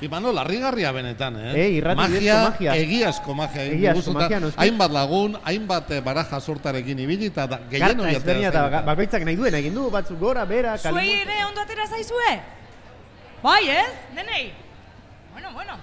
Imanol, 0.00 0.34
larrigarria 0.38 0.92
benetan, 0.94 1.34
eh? 1.42 1.52
Eh, 1.58 1.70
irrati 1.80 1.98
magia, 1.98 2.36
magia. 2.50 2.74
egiazko 2.78 3.34
magia. 3.34 3.64
Egiazko 3.64 4.12
magia, 4.14 4.38
noski. 4.40 4.60
Hainbat 4.62 4.92
lagun, 4.94 5.34
hainbat 5.44 5.90
eh, 5.90 6.00
baraja 6.00 6.38
sortarekin 6.40 6.98
ibili, 7.02 7.26
eta 7.32 7.48
gehien 7.70 7.98
hori 8.00 8.14
ezberdina 8.14 8.52
eta 8.52 8.62
ba- 8.70 8.82
bakoitzak 8.92 9.24
nahi 9.26 9.34
duen 9.36 9.54
egin 9.58 9.74
du, 9.74 9.88
batzuk 9.90 10.20
gora, 10.20 10.44
bera, 10.46 10.76
Zuei 10.78 10.92
kalimu. 10.94 11.22
ere 11.24 11.44
ondo 11.48 11.60
atera 11.66 11.86
zaizue? 11.90 12.30
Bai, 13.42 13.68
ez? 13.70 13.90
Denei? 14.14 14.52
Bueno, 15.32 15.50
bueno. 15.52 15.74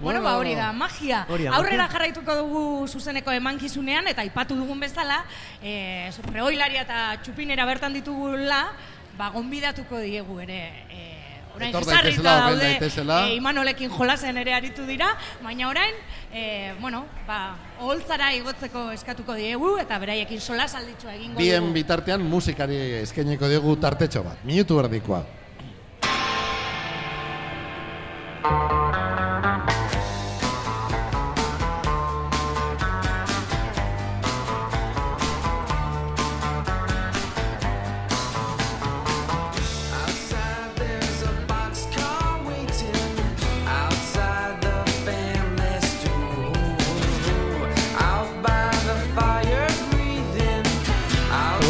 Bueno, 0.00 0.22
ba 0.22 0.36
hori 0.38 0.54
da, 0.56 0.72
magia. 0.72 1.26
Hori 1.28 1.44
da, 1.44 1.54
Aurrera 1.54 1.84
magia. 1.84 1.92
jarraituko 1.92 2.34
dugu 2.34 2.88
zuzeneko 2.88 3.30
emankizunean, 3.36 4.06
eta 4.08 4.22
aipatu 4.22 4.56
dugun 4.56 4.80
bezala, 4.80 5.22
e, 5.62 6.10
pregoilaria 6.32 6.82
eta 6.82 7.18
txupinera 7.22 7.66
bertan 7.68 7.92
ditugula, 7.92 8.72
ba, 9.18 9.28
gonbidatuko 9.30 9.98
diegu 10.00 10.40
ere, 10.40 10.60
e, 10.88 11.09
orain 11.54 11.74
open 11.76 12.22
daude, 12.22 12.60
daitezela. 12.64 13.28
e, 13.28 13.34
Imanolekin 13.34 13.90
jolasen 13.90 14.36
ere 14.38 14.54
aritu 14.54 14.86
dira, 14.86 15.16
baina 15.42 15.68
orain, 15.68 15.94
e, 16.32 16.72
bueno, 16.80 17.04
ba, 17.26 17.56
oholtzara 17.80 18.32
igotzeko 18.34 18.90
eskatuko 18.92 19.34
diegu, 19.34 19.76
eta 19.78 19.98
beraiekin 19.98 20.40
solas 20.40 20.74
alditxua 20.74 21.14
egingo 21.14 21.38
Bien 21.38 21.60
dugu. 21.62 21.74
bitartean 21.74 22.22
musikari 22.22 22.78
eskaineko 23.02 23.48
diogu 23.48 23.76
tartetxo 23.76 24.22
bat, 24.24 24.44
minutu 24.44 24.78
erdikoa. 24.80 25.24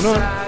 uno. 0.01 0.40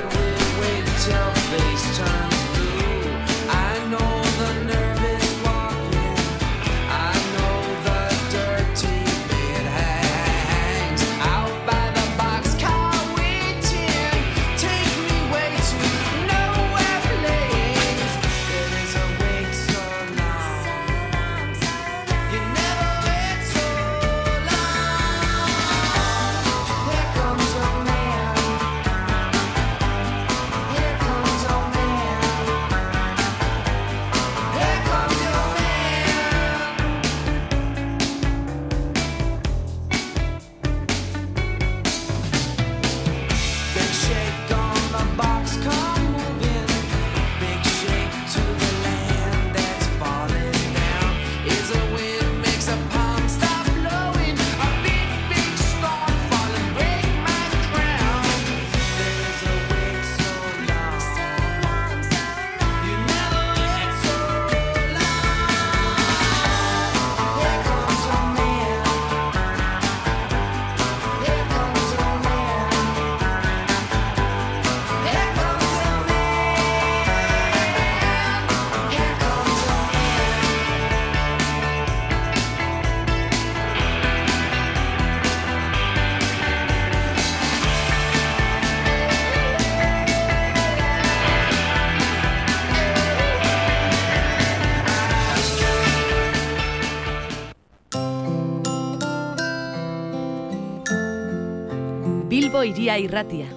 Irratia. 103.02 103.48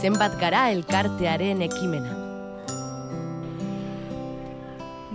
Zenbat 0.00 0.38
gara 0.40 0.68
elkartearen 0.72 1.62
ekimena. 1.66 2.14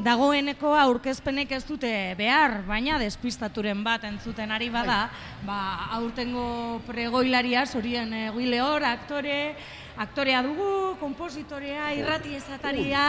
Dagoeneko 0.03 0.73
aurkezpenek 0.75 1.53
ez 1.55 1.61
dute 1.63 1.89
behar, 2.19 2.57
baina 2.67 2.97
despistaturen 2.99 3.85
bat 3.85 4.03
entzuten 4.03 4.51
ari 4.51 4.67
bada, 4.73 5.05
ba, 5.47 5.59
aurtengo 5.95 6.81
pregoilaria, 6.83 7.63
zorien 7.63 8.11
egileor, 8.25 8.83
aktore, 8.83 9.55
aktorea 9.95 10.41
dugu, 10.43 10.97
kompositorea, 10.99 11.93
irrati 11.95 12.35
ezataria, 12.35 13.05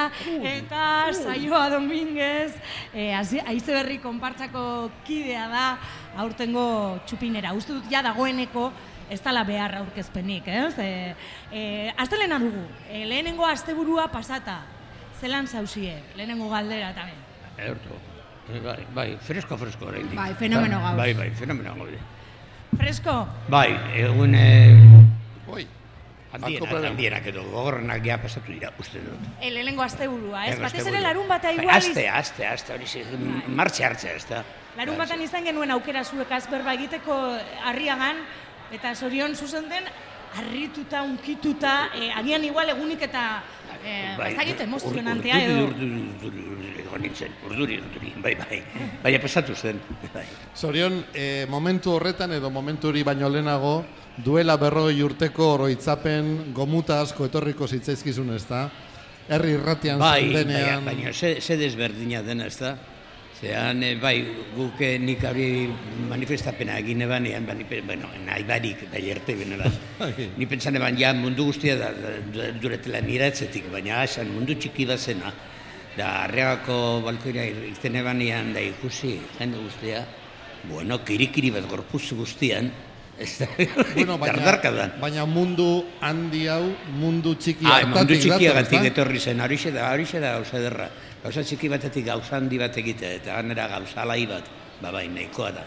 eta 0.54 1.10
saioa 1.16 1.66
Dominguez, 1.74 2.52
e, 2.92 3.10
aize 3.16 3.72
berri 3.74 3.98
konpartzako 3.98 4.92
kidea 5.08 5.48
da, 5.50 5.66
aurtengo 6.22 7.00
txupinera. 7.08 7.56
Uste 7.58 7.74
dut 7.74 7.90
ja 7.90 8.06
dagoeneko 8.06 8.70
ez 9.10 9.20
dala 9.22 9.44
behar 9.44 9.74
aurkezpenik, 9.82 10.48
ez? 10.48 10.78
E, 10.78 11.14
e, 11.52 11.92
astelena 11.96 12.38
dugu, 12.38 12.64
e, 12.88 13.04
lehenengo 13.06 13.46
asteburua 13.46 14.08
pasata, 14.12 14.62
zelan 15.20 15.46
zauzie, 15.48 15.98
lehenengo 16.16 16.48
galdera 16.50 16.90
eta 16.90 17.04
ben. 17.04 17.22
Erto. 17.70 18.00
Bai, 18.64 18.82
bai, 18.92 19.06
fresko, 19.24 19.56
fresko 19.56 19.86
oraindik. 19.88 20.16
Bai, 20.18 20.34
fenomeno 20.36 20.80
gaur. 20.82 20.98
Bai, 20.98 21.14
bai, 21.16 21.30
fenomeno 21.30 21.74
gaude. 21.78 21.98
Fresko, 22.76 23.14
Bai, 23.48 23.70
egun 24.02 24.34
eh 24.34 24.74
Oi. 25.46 25.62
handienak, 26.34 26.72
handienak 26.88 27.26
edo 27.30 27.44
gogorrenak 27.46 28.02
ja 28.04 28.18
pasatu 28.18 28.50
dira, 28.52 28.72
uste 28.82 28.98
dut. 28.98 29.28
e, 29.40 29.50
lehenengo 29.54 29.82
asteburua, 29.82 30.46
ez? 30.50 30.58
Batez 30.60 30.84
ere 30.86 31.00
larun 31.00 31.28
bata 31.28 31.52
Bai, 31.52 31.62
igual... 31.62 31.76
Aste, 31.76 32.08
aste, 32.08 32.46
aste, 32.46 32.74
hori 32.74 32.86
ze, 32.86 33.04
martxe 33.48 33.84
hartzea, 33.86 34.16
ez 34.16 34.26
da. 34.28 34.42
Larun 34.76 34.98
batan 34.98 35.22
izan 35.22 35.44
genuen 35.46 35.70
aukera 35.70 36.02
zuek 36.04 36.32
azberba 36.34 36.74
egiteko 36.74 37.14
harriagan, 37.64 38.24
eta 38.74 38.94
zorion 38.94 39.34
zuzen 39.36 39.68
den, 39.70 39.84
harrituta, 40.34 41.02
unkituta, 41.06 41.90
e, 41.94 42.10
agian 42.10 42.42
igual 42.44 42.68
egunik 42.72 43.02
eta 43.06 43.42
e, 43.84 44.16
Bai, 44.18 44.32
ur- 44.34 44.62
emozionantea 44.64 45.40
edo... 45.44 45.66
Urduri, 45.68 46.00
urduri, 46.16 46.46
urduri, 46.54 46.72
egon 46.82 47.02
nintzen, 47.04 47.36
urduri, 47.46 47.76
urduri, 47.84 48.12
bai, 48.24 48.32
bai. 48.40 48.62
Baina 49.04 49.20
pasatu 49.22 49.54
zen, 49.54 49.78
bai. 50.14 50.24
Zorion, 50.56 51.04
eh, 51.14 51.44
momentu 51.48 51.92
horretan 51.94 52.32
edo 52.34 52.50
momentu 52.50 52.88
hori 52.90 53.04
baino 53.06 53.28
lehenago, 53.30 53.76
duela 54.24 54.56
berroi 54.56 55.02
urteko 55.02 55.52
oroitzapen 55.58 56.52
gomuta 56.54 57.00
asko 57.02 57.26
etorriko 57.30 57.66
zitzaizkizun 57.68 58.34
ez 58.34 58.42
da? 58.48 58.64
Herri 59.28 59.54
irratian 59.56 59.98
Bai, 60.02 60.26
zaudenean... 60.26 60.84
baina, 60.84 61.06
baina 61.06 61.12
ze, 61.12 61.40
ze 61.40 61.56
desberdina 61.56 62.22
dena, 62.22 62.46
ez 62.50 62.58
da? 62.58 62.74
Zean, 63.44 63.82
eh, 63.84 63.96
bai, 64.00 64.24
guk 64.56 64.80
eh, 64.80 64.94
nik 64.98 65.24
hori 65.28 65.66
manifestapena 66.08 66.78
egin 66.80 67.02
ebanean, 67.04 67.44
bani, 67.44 67.66
bueno, 67.84 68.08
nahi 68.24 68.44
barik, 68.48 68.86
bai 68.92 69.02
erte 69.12 69.34
beneran. 69.36 69.74
Ni 70.38 70.46
pentsan 70.48 70.78
eban, 70.80 70.96
ja, 70.96 71.12
mundu 71.12 71.50
guztia 71.50 71.76
da, 71.76 71.90
da, 71.92 72.14
da 72.32 72.46
duretela 72.56 73.02
niratzetik, 73.04 73.68
baina 73.72 74.00
asan 74.06 74.32
mundu 74.32 74.56
txiki 74.56 74.86
bat 74.88 74.98
zena. 75.02 75.32
Da, 75.94 76.08
arreagako 76.24 77.02
balkoira 77.04 77.44
irten 77.68 78.00
ebanean, 78.00 78.54
da 78.56 78.64
ikusi, 78.64 79.18
jende 79.36 79.60
guztia, 79.60 80.00
bueno, 80.70 81.02
kirikiri 81.04 81.52
bat 81.54 81.68
gorpuz 81.68 82.06
guztian, 82.16 82.72
Ez 83.18 83.38
da, 83.38 83.46
Bueno, 83.94 84.16
baina, 84.18 84.88
baina 84.98 85.24
mundu 85.24 85.84
handi 86.02 86.48
hau, 86.50 86.64
mundu 86.98 87.36
txiki 87.38 87.62
Ah, 87.62 87.84
mundu 87.86 88.00
hartatik 88.16 88.32
dator, 88.32 88.58
ezta? 88.64 88.80
etorri 88.90 89.20
zen, 89.20 89.40
horixe 89.44 89.70
da, 89.70 89.92
horixe 89.92 90.18
da 90.18 90.32
gauza 90.38 90.58
ederra. 90.58 90.88
Gauza 91.24 91.40
txiki 91.40 91.70
batetik 91.72 92.04
gauza 92.04 92.36
handi 92.36 92.58
bat 92.60 92.76
egitea, 92.76 93.14
eta 93.22 93.38
ganera 93.38 93.64
gauza 93.70 94.02
alai 94.02 94.26
bat, 94.28 94.48
ba 94.82 94.90
bai, 94.92 95.06
nahikoa 95.08 95.50
da. 95.56 95.62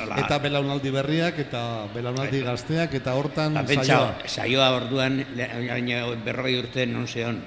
Hala, 0.00 0.16
Eta 0.24 0.38
belaunaldi 0.42 0.90
berriak, 0.90 1.36
eta 1.44 1.60
belaunaldi 1.92 2.40
gazteak, 2.42 2.96
eta 2.98 3.12
hortan 3.14 3.54
ba, 3.54 3.66
pentsa, 3.68 3.84
saioa. 4.00 4.14
saioa 4.26 4.70
orduan, 4.80 5.20
baina 5.36 6.00
berrogei 6.24 6.56
urte 6.62 6.86
non 6.88 7.06
zeon. 7.06 7.38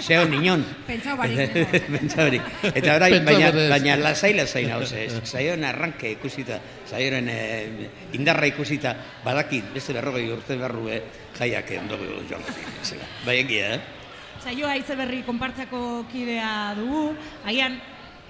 Zeon 0.00 0.32
inon. 0.32 0.62
Pentsau 0.86 1.16
barik. 1.20 1.50
Pentsa 1.90 2.22
barik. 2.24 2.46
Eta 2.78 2.94
orain, 2.94 3.18
Pentsa 3.18 3.50
baina, 3.50 3.68
baina 3.74 3.96
lasai 4.00 4.32
lasai 4.38 4.62
nauze, 4.70 5.02
saioen 5.26 5.66
arranke 5.66 6.14
ikusita, 6.14 6.56
saioen 6.88 7.28
eh, 7.28 7.90
indarra 8.16 8.48
ikusita, 8.48 8.94
badakit, 9.26 9.74
beste 9.74 9.92
berrogei 9.98 10.30
urte 10.32 10.56
barrue 10.56 11.02
jaiak 11.36 11.74
ondo 11.82 11.98
joan. 12.30 12.46
zela. 12.86 13.04
Bai 13.26 13.40
egia, 13.42 13.74
eh? 13.74 13.99
Saioa 14.40 14.72
aize 14.72 14.96
berri 14.96 15.20
konpartzako 15.26 16.06
kidea 16.08 16.72
dugu, 16.78 17.10
agian 17.44 17.74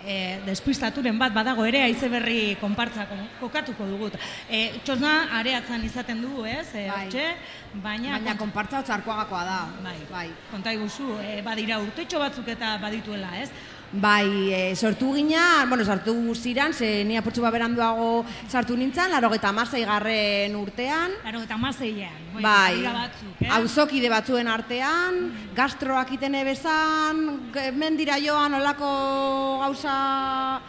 e, 0.02 0.40
despistaturen 0.46 1.18
bat 1.20 1.32
badago 1.34 1.64
ere 1.68 1.84
aize 1.84 2.08
berri 2.10 2.56
konpartzako 2.60 3.14
kokatuko 3.40 3.86
dugu. 3.86 4.10
E, 4.50 4.80
txosna 4.82 5.12
areatzen 5.38 5.84
izaten 5.86 6.22
dugu, 6.24 6.44
ez? 6.50 6.66
E, 6.74 6.88
Bai. 6.88 7.04
hortxe, 7.04 7.26
baina, 7.84 8.16
Baina 8.18 8.36
konpartza 8.36 8.82
da. 8.82 9.60
Bai, 9.84 9.98
bai. 10.10 10.28
konta 10.50 10.72
iguzu, 10.72 11.18
e, 11.22 11.42
badira 11.42 11.78
urtetxo 11.78 12.18
batzuk 12.18 12.48
eta 12.48 12.76
badituela, 12.78 13.30
ez? 13.40 13.50
Bai, 13.92 14.52
e, 14.54 14.76
sortu 14.76 15.16
gina, 15.16 15.66
bueno, 15.66 15.84
sartu 15.84 16.14
ziran, 16.38 16.72
ze 16.72 17.04
ni 17.04 17.16
apurtxu 17.16 17.42
beranduago 17.42 18.24
sartu 18.48 18.76
nintzen, 18.76 19.10
laro 19.10 19.34
eta 19.34 19.50
garren 19.50 20.54
urtean. 20.54 21.10
Laro 21.24 21.42
eta 21.42 21.56
maseian, 21.56 22.12
Bai, 22.34 22.74
badira 22.74 22.92
batzuk, 22.92 23.42
eh? 23.42 23.48
auzokide 23.50 24.08
batzuen 24.08 24.46
artean, 24.46 25.32
gastroak 25.56 26.12
itene 26.12 26.44
bezan, 26.44 27.50
mendira 27.74 28.16
joan 28.22 28.54
olako 28.54 29.58
gauza 29.60 30.60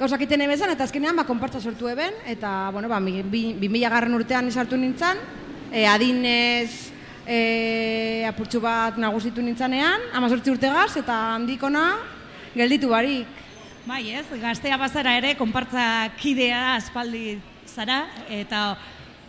gauzak 0.00 0.22
itene 0.22 0.48
bezan, 0.48 0.70
eta 0.70 0.82
azkenean 0.82 1.14
ba, 1.14 1.22
konpartza 1.24 1.60
sortu 1.60 1.86
eben, 1.88 2.12
eta, 2.26 2.70
bueno, 2.72 2.88
ba, 2.88 2.98
mi- 2.98 3.22
bi, 3.22 3.52
bi 3.54 3.68
mila 3.68 3.88
garren 3.88 4.14
urtean 4.14 4.50
sartu 4.50 4.76
nintzen, 4.76 5.16
e, 5.70 5.86
adinez 5.86 6.90
e, 7.24 8.24
apurtxu 8.26 8.58
bat 8.60 8.98
nagusitu 8.98 9.40
nintzanean, 9.40 10.10
amazortzi 10.12 10.50
urtegaz, 10.50 10.96
eta 10.96 11.36
handikona 11.36 12.13
gelditu 12.54 12.88
barik. 12.88 13.26
Bai, 13.84 14.14
ez, 14.16 14.24
gaztea 14.40 14.78
bazara 14.80 15.16
ere, 15.18 15.34
konpartza 15.36 16.08
kidea 16.16 16.76
aspaldi 16.78 17.36
zara, 17.68 18.04
eta 18.32 18.76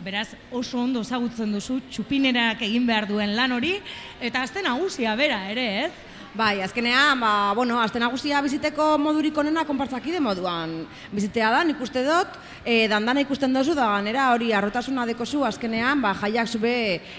beraz 0.06 0.30
oso 0.54 0.80
ondo 0.80 1.02
ezagutzen 1.04 1.52
duzu 1.56 1.80
txupinerak 1.90 2.62
egin 2.68 2.86
behar 2.88 3.08
duen 3.10 3.36
lan 3.36 3.56
hori, 3.58 3.74
eta 4.22 4.44
azte 4.46 4.64
nagusia 4.64 5.16
bera 5.20 5.42
ere, 5.52 5.66
ez? 5.88 5.94
Bai, 6.36 6.60
azkenean, 6.60 7.20
ba, 7.24 7.54
bueno, 7.56 7.78
azte 7.80 8.00
nagusia 8.00 8.42
biziteko 8.44 8.98
modurik 9.00 9.38
onena 9.40 9.62
konpartzakide 9.64 10.20
moduan. 10.20 10.82
Bizitea 11.16 11.52
da, 11.54 11.62
nik 11.64 11.80
uste 11.80 12.04
dut, 12.04 12.34
e, 12.68 12.90
dandana 12.92 13.24
ikusten 13.24 13.56
dozu 13.56 13.72
da, 13.78 13.86
ganera 13.94 14.26
hori 14.34 14.52
arrotasuna 14.52 15.06
dekozu 15.08 15.46
azkenean, 15.48 16.04
ba, 16.04 16.12
jaiak 16.20 16.52
zube 16.52 16.74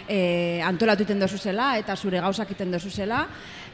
e, 0.04 0.18
antolatu 0.68 1.06
iten 1.06 1.24
dozu 1.24 1.40
zela, 1.40 1.70
eta 1.80 1.96
zure 1.96 2.20
gauzak 2.20 2.52
iten 2.52 2.76
dozu 2.76 2.92
zela, 2.92 3.22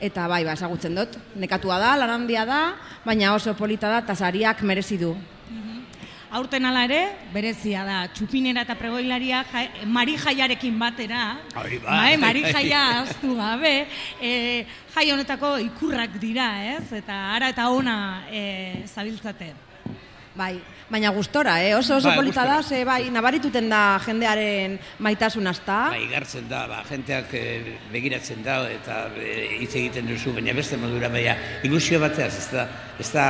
eta 0.03 0.27
bai, 0.27 0.43
ba, 0.45 0.57
ezagutzen 0.59 0.97
dut. 0.99 1.19
Nekatua 1.39 1.79
da, 1.79 1.93
lan 2.01 2.11
handia 2.11 2.43
da, 2.49 2.63
baina 3.07 3.37
oso 3.37 3.55
polita 3.55 3.91
da, 3.93 4.03
eta 4.03 4.19
sariak 4.19 4.65
merezi 4.67 4.99
du. 4.99 5.15
Aurten 6.33 6.65
ala 6.65 6.87
ere, 6.87 7.01
berezia 7.29 7.83
da, 7.85 7.97
txupinera 8.17 8.63
eta 8.65 8.73
pregoilaria 8.81 9.43
jai, 9.51 9.67
mari 9.85 10.15
jaiarekin 10.17 10.79
batera, 10.81 11.27
Hori 11.61 11.77
bai. 11.83 11.97
bai, 11.99 12.15
mari 12.23 12.45
jaia 12.47 12.81
aztu 13.03 13.35
gabe, 13.37 13.73
e, 14.17 14.31
jai 14.95 15.05
honetako 15.13 15.59
ikurrak 15.61 16.17
dira, 16.23 16.47
ez? 16.73 16.87
Eta 17.03 17.19
ara 17.35 17.53
eta 17.53 17.69
ona 17.69 17.99
e, 18.33 18.81
zabiltzate. 18.89 19.51
Bai, 20.33 20.55
baina 20.93 21.11
gustora, 21.11 21.57
eh? 21.65 21.75
oso 21.75 21.97
oso 21.97 22.09
Bai, 22.09 22.17
polita 22.19 22.45
da, 22.45 22.63
ze 22.63 22.85
bai, 22.85 23.09
nabarituten 23.11 23.71
da 23.73 23.99
jendearen 24.05 24.77
maitasun 25.01 25.49
azta. 25.49 25.79
Bai, 25.95 26.05
gartzen 26.11 26.49
da, 26.51 26.67
ba, 26.69 26.83
jenteak 26.89 27.33
eh, 27.39 27.79
begiratzen 27.93 28.45
da 28.45 28.59
eta 28.69 29.07
eh, 29.17 29.57
hitz 29.63 29.73
egiten 29.73 30.11
duzu, 30.11 30.35
baina 30.37 30.53
beste 30.53 30.77
modura, 30.77 31.09
baina 31.09 31.37
ilusio 31.65 32.01
bateaz, 32.03 32.35
ez 32.37 32.49
da, 32.53 32.67
ez 33.01 33.09
da 33.15 33.25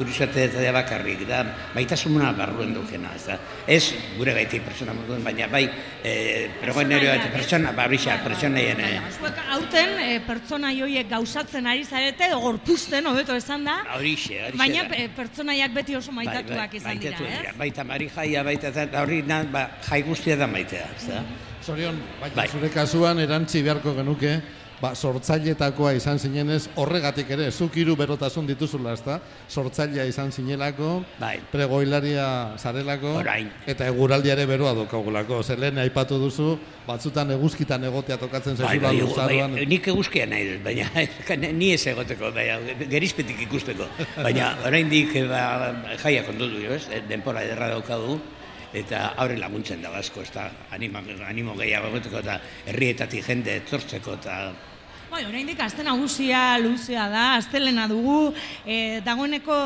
kuriosate 0.00 0.48
eta 0.48 0.64
da 0.64 0.72
bakarrik, 0.74 1.22
da 1.28 1.44
maitasuna 1.76 2.32
barruen 2.34 2.74
dukena, 2.74 3.14
ez 3.14 3.26
da. 3.28 3.38
Ez 3.70 3.94
gure 4.16 4.34
gaitik 4.34 4.66
pertsona 4.66 4.96
moduen, 4.96 5.22
baina 5.22 5.46
bai, 5.52 5.62
eh, 6.02 6.50
pregoineroa 6.58 7.14
eta 7.20 7.30
pertsona, 7.36 7.74
ba, 7.76 7.86
horixa, 7.86 8.18
pertsoneien, 8.24 8.82
eh, 8.82 8.98
Zuek 9.20 9.38
aurten 9.54 9.96
e, 10.02 10.18
pertsona 10.26 10.72
joiek 10.74 11.08
gauzatzen 11.10 11.66
ari 11.70 11.84
zarete, 11.84 12.26
edo 12.30 12.40
gorpuzten, 12.42 13.06
hobeto 13.06 13.36
esan 13.38 13.66
da, 13.68 13.78
horixe, 13.94 14.40
horixe 14.42 14.58
baina 14.58 14.86
da. 14.88 14.98
e, 14.98 15.08
pertsonaiak 15.14 15.74
beti 15.76 15.96
oso 15.98 16.14
maitatuak 16.16 16.79
izan 16.80 16.98
dira, 16.98 17.16
ez? 17.28 17.38
dira, 17.38 17.52
Baita 17.58 17.84
mari 17.84 18.08
jaia, 18.14 18.42
baita 18.46 18.72
eta 18.72 19.02
hori 19.04 19.22
ba, 19.52 19.68
jai 19.88 20.02
guztia 20.02 20.36
da 20.36 20.46
maitea, 20.46 20.86
ez 20.96 21.08
da. 21.08 21.22
Zorion, 21.64 21.98
baina 22.20 22.34
Bai. 22.36 22.48
zure 22.48 22.70
kasuan 22.72 23.18
erantzi 23.20 23.62
beharko 23.62 23.94
genuke, 23.94 24.40
ba, 24.80 24.94
sortzailetakoa 24.96 25.92
izan 25.98 26.18
zinenez, 26.18 26.68
horregatik 26.80 27.28
ere, 27.36 27.50
zuk 27.52 27.74
hiru 27.76 27.96
berotasun 28.00 28.46
dituzula, 28.48 28.94
ezta? 28.96 29.18
Sortzailea 29.48 30.06
izan 30.08 30.32
zinelako, 30.32 31.02
bai. 31.20 31.34
pregoilaria 31.52 32.56
zarelako, 32.58 33.12
Orain. 33.20 33.50
eta 33.68 33.86
eguraldia 33.92 34.32
ere 34.38 34.46
beroa 34.48 34.72
daukagulako. 34.78 35.42
Zer 35.42 35.58
lehen 35.60 35.78
aipatu 35.84 36.18
duzu, 36.22 36.56
batzutan 36.86 37.30
eguzkitan 37.36 37.84
egotea 37.84 38.16
tokatzen 38.18 38.56
Bai, 38.56 38.66
zaizula 38.66 38.88
bai, 38.88 39.00
luzaroan. 39.02 39.54
bai, 39.58 39.66
nik 39.66 39.88
eguzkia 39.92 40.26
nahi 40.26 40.48
dut, 40.54 40.64
baina 40.64 40.88
ni 41.60 41.72
ez 41.74 41.86
egoteko, 41.92 42.32
baina 42.32 42.58
gerizpetik 42.90 43.44
ikusteko. 43.46 43.86
Baina 44.22 44.54
oraindik 44.66 45.12
ba, 45.28 45.74
jaiak 46.02 46.28
ondo 46.32 46.48
du, 46.48 46.64
ez? 46.72 46.86
Eh, 46.90 47.02
Denpora 47.08 47.44
ederra 47.44 47.68
daukagu 47.76 48.18
eta 48.72 49.14
aurre 49.18 49.36
laguntzen 49.36 49.80
da 49.82 49.90
asko, 49.98 50.22
ez 50.22 50.30
da, 50.30 50.44
anima, 50.70 51.00
animo 51.26 51.56
gehiago 51.58 51.88
egoteko 51.90 52.20
eta 52.22 52.36
herrietatik 52.70 53.24
jende 53.26 53.56
etortzeko 53.64 54.14
eta 54.20 54.36
Bai, 55.10 55.24
oraindik 55.26 55.58
aste 55.58 55.82
nagusia 55.82 56.54
luzea 56.62 57.08
da, 57.10 57.22
astelena 57.34 57.88
dugu, 57.90 58.30
e, 58.62 59.00
dagoeneko 59.02 59.56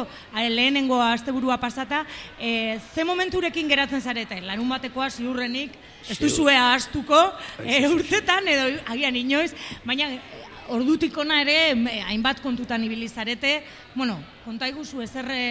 lehenengo 0.49 0.97
asteburua 1.05 1.59
pasata, 1.61 2.07
e, 2.41 2.79
ze 2.81 3.05
momenturekin 3.05 3.69
geratzen 3.69 4.01
zarete, 4.01 4.39
larun 4.41 4.71
batekoa 4.73 5.11
ziurrenik, 5.11 5.75
ez 6.09 6.17
duzue 6.17 6.55
ahaztuko, 6.57 7.19
e, 7.61 7.83
urtetan 7.93 8.49
edo 8.49 8.71
agian 8.89 9.19
inoiz, 9.21 9.51
baina 9.85 10.09
ordutik 10.73 11.19
ona 11.21 11.43
ere 11.43 11.75
hainbat 12.07 12.41
kontutan 12.41 12.87
ibili 12.89 13.11
zarete, 13.13 13.59
bueno, 13.95 14.17
konta 14.47 14.71
iguzu 14.73 15.05
ezerre 15.05 15.43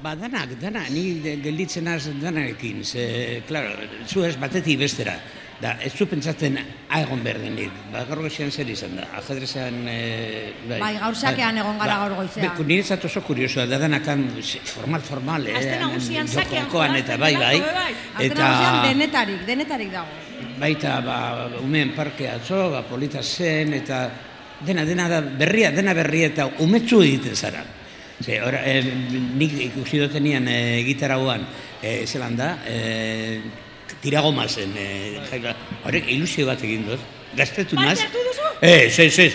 Ba, 0.00 0.14
danak, 0.16 0.56
danak, 0.56 0.88
ni 0.90 1.20
gelditzen 1.44 1.86
az 1.86 2.08
danarekin, 2.22 2.82
ze, 2.82 3.42
klaro, 3.46 3.76
zu 4.08 4.24
ez 4.24 4.34
batetik 4.40 4.78
bestera. 4.80 5.18
Da, 5.60 5.74
ez 5.84 5.90
zu 5.92 6.06
pentsatzen 6.08 6.54
aegon 6.96 7.20
behar 7.20 7.36
denik. 7.42 7.74
Ba, 7.92 8.06
gaur 8.08 8.22
goizean 8.24 8.48
zer 8.48 8.68
izan 8.72 8.94
da, 8.96 9.04
ajedrezan... 9.18 9.76
E, 9.92 9.98
Bai, 10.70 10.94
gaur 10.96 11.18
sakean 11.18 11.60
egon 11.60 11.76
gara 11.82 11.98
gaur 12.00 12.14
goizean. 12.22 12.56
Be, 12.56 12.64
niretzat 12.70 13.04
oso 13.04 13.20
kuriosoa, 13.26 13.66
da 13.68 13.76
danakan 13.82 14.24
formal, 14.64 15.04
formal, 15.04 15.50
eh? 15.50 15.58
Aste 15.60 15.76
nagusian 15.82 16.32
sakean 16.32 16.96
eta 17.02 17.20
bai, 17.20 17.34
bai. 17.36 17.60
bai. 17.60 17.92
Azken 18.14 18.40
nagusian 18.40 18.80
denetarik, 18.88 19.46
denetarik 19.52 19.92
dago. 19.92 20.26
baita, 20.60 21.00
ba, 21.04 21.48
umeen 21.60 21.94
parke 21.96 22.28
atzo, 22.28 22.70
ba, 22.72 22.82
polita 22.88 23.22
zen, 23.22 23.74
eta 23.80 24.02
dena, 24.66 24.84
dena 24.84 25.08
da 25.08 25.20
berria, 25.20 25.70
dena 25.72 25.94
berria 25.96 26.28
eta 26.32 26.48
umetzu 26.64 27.02
egiten 27.04 27.36
zara. 27.36 27.64
Ze, 28.20 28.36
ora, 28.44 28.60
eh, 28.68 28.84
nik 29.40 29.56
ikusi 29.70 30.00
dutenian 30.02 30.48
eh, 30.48 30.82
gitarauan, 30.84 31.46
eh, 31.82 32.04
zelan 32.06 32.36
da, 32.36 32.54
eh, 32.68 33.40
tiragoma 34.02 34.48
zen, 34.48 34.72
eh, 34.76 35.20
jaila, 35.30 35.54
horrek 35.84 36.08
ilusio 36.10 36.46
bat 36.48 36.62
egin 36.64 36.86
dut, 36.88 37.02
gaztetu 37.36 37.76
naz. 37.76 37.98
Ez, 38.60 38.98
ez, 38.98 39.18
ez. 39.18 39.34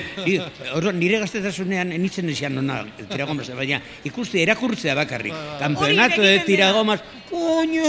Orduan, 0.78 1.00
nire 1.02 1.18
gaztetasunean 1.24 1.94
enitzen 1.96 2.30
ezian 2.30 2.54
nona 2.54 2.84
tiragoma 3.10 3.46
zen, 3.46 3.58
baina 3.58 3.80
ikusti 4.06 4.44
erakurtzea 4.44 4.94
bakarrik. 4.98 5.34
Kampeonato 5.62 6.22
de 6.22 6.36
dena. 6.36 6.46
tiragomas, 6.46 7.02
koño, 7.32 7.88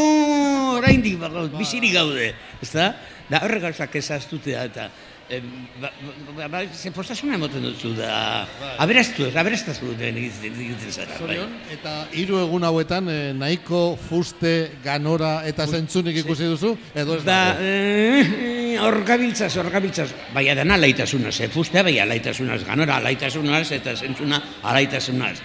oraindik 0.78 1.18
bago, 1.20 1.48
bizirik 1.58 1.92
gaude, 1.98 2.32
ezta? 2.62 2.94
Da 3.28 3.42
horrek 3.42 3.66
gauzak 3.66 3.96
ezaztutea 3.98 4.64
eta 4.70 4.88
em, 5.30 5.42
ba, 5.80 5.90
ba, 6.36 6.48
ba, 6.48 6.60
ze 6.74 6.90
postasuna 6.94 7.34
emoten 7.34 7.62
dutzu 7.62 7.94
da 7.96 8.46
aberastu, 8.78 9.26
aberastazu 9.34 9.94
den 9.98 10.16
egiten 10.20 10.54
egiten 10.54 10.92
zara. 10.92 11.12
bai. 11.12 11.18
Zorion, 11.18 11.52
eta 11.72 11.94
hiru 12.12 12.38
egun 12.44 12.64
hauetan 12.64 13.08
eh, 13.10 13.32
nahiko 13.34 13.96
fuste, 14.08 14.72
ganora 14.84 15.42
eta 15.48 15.66
zentzunik 15.66 16.16
ikusi 16.24 16.44
duzu, 16.52 16.76
edo 16.94 17.16
ez 17.16 17.24
Da, 17.24 17.38
dago? 17.54 17.60
eh, 17.62 18.78
hor 18.80 19.02
gabiltzaz, 19.08 19.56
hor 19.56 19.70
gabiltzaz, 19.70 20.10
bai 20.34 20.48
adana 20.52 20.74
alaitasunaz, 20.74 21.40
eh, 21.40 21.48
fustea 21.48 21.82
bai 21.82 21.98
alaitasunaz, 21.98 22.62
ganora 22.64 22.96
alaitasunaz 23.02 23.70
eta 23.72 23.96
zentzuna 23.96 24.42
alaitasunaz. 24.62 25.38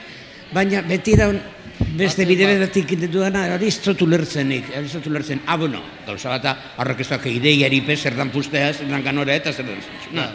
Baina 0.54 0.82
beti 0.84 1.16
daun 1.16 1.40
Beste 1.98 2.26
bide 2.26 2.46
bedatik 2.48 2.94
dut 3.02 4.02
ulertzenik, 4.06 4.70
hori 4.72 4.86
ez 4.88 4.94
dut 4.94 5.08
ulertzen. 5.08 5.42
Ah, 5.46 5.58
bueno, 5.58 5.82
gauza 6.06 6.38
bat, 6.38 6.46
horrek 6.78 7.02
ez 7.04 7.10
dut 7.10 7.26
ideiari 7.32 7.82
pe, 7.82 7.98
zer 7.98 8.16
dan 8.16 8.32
pustea, 8.32 8.74
zer 8.74 8.88
dan 8.90 9.04
kanora 9.04 9.36
eta 9.36 9.54
zer 9.54 9.66
dan 9.66 9.82
zentzuna. 9.82 10.30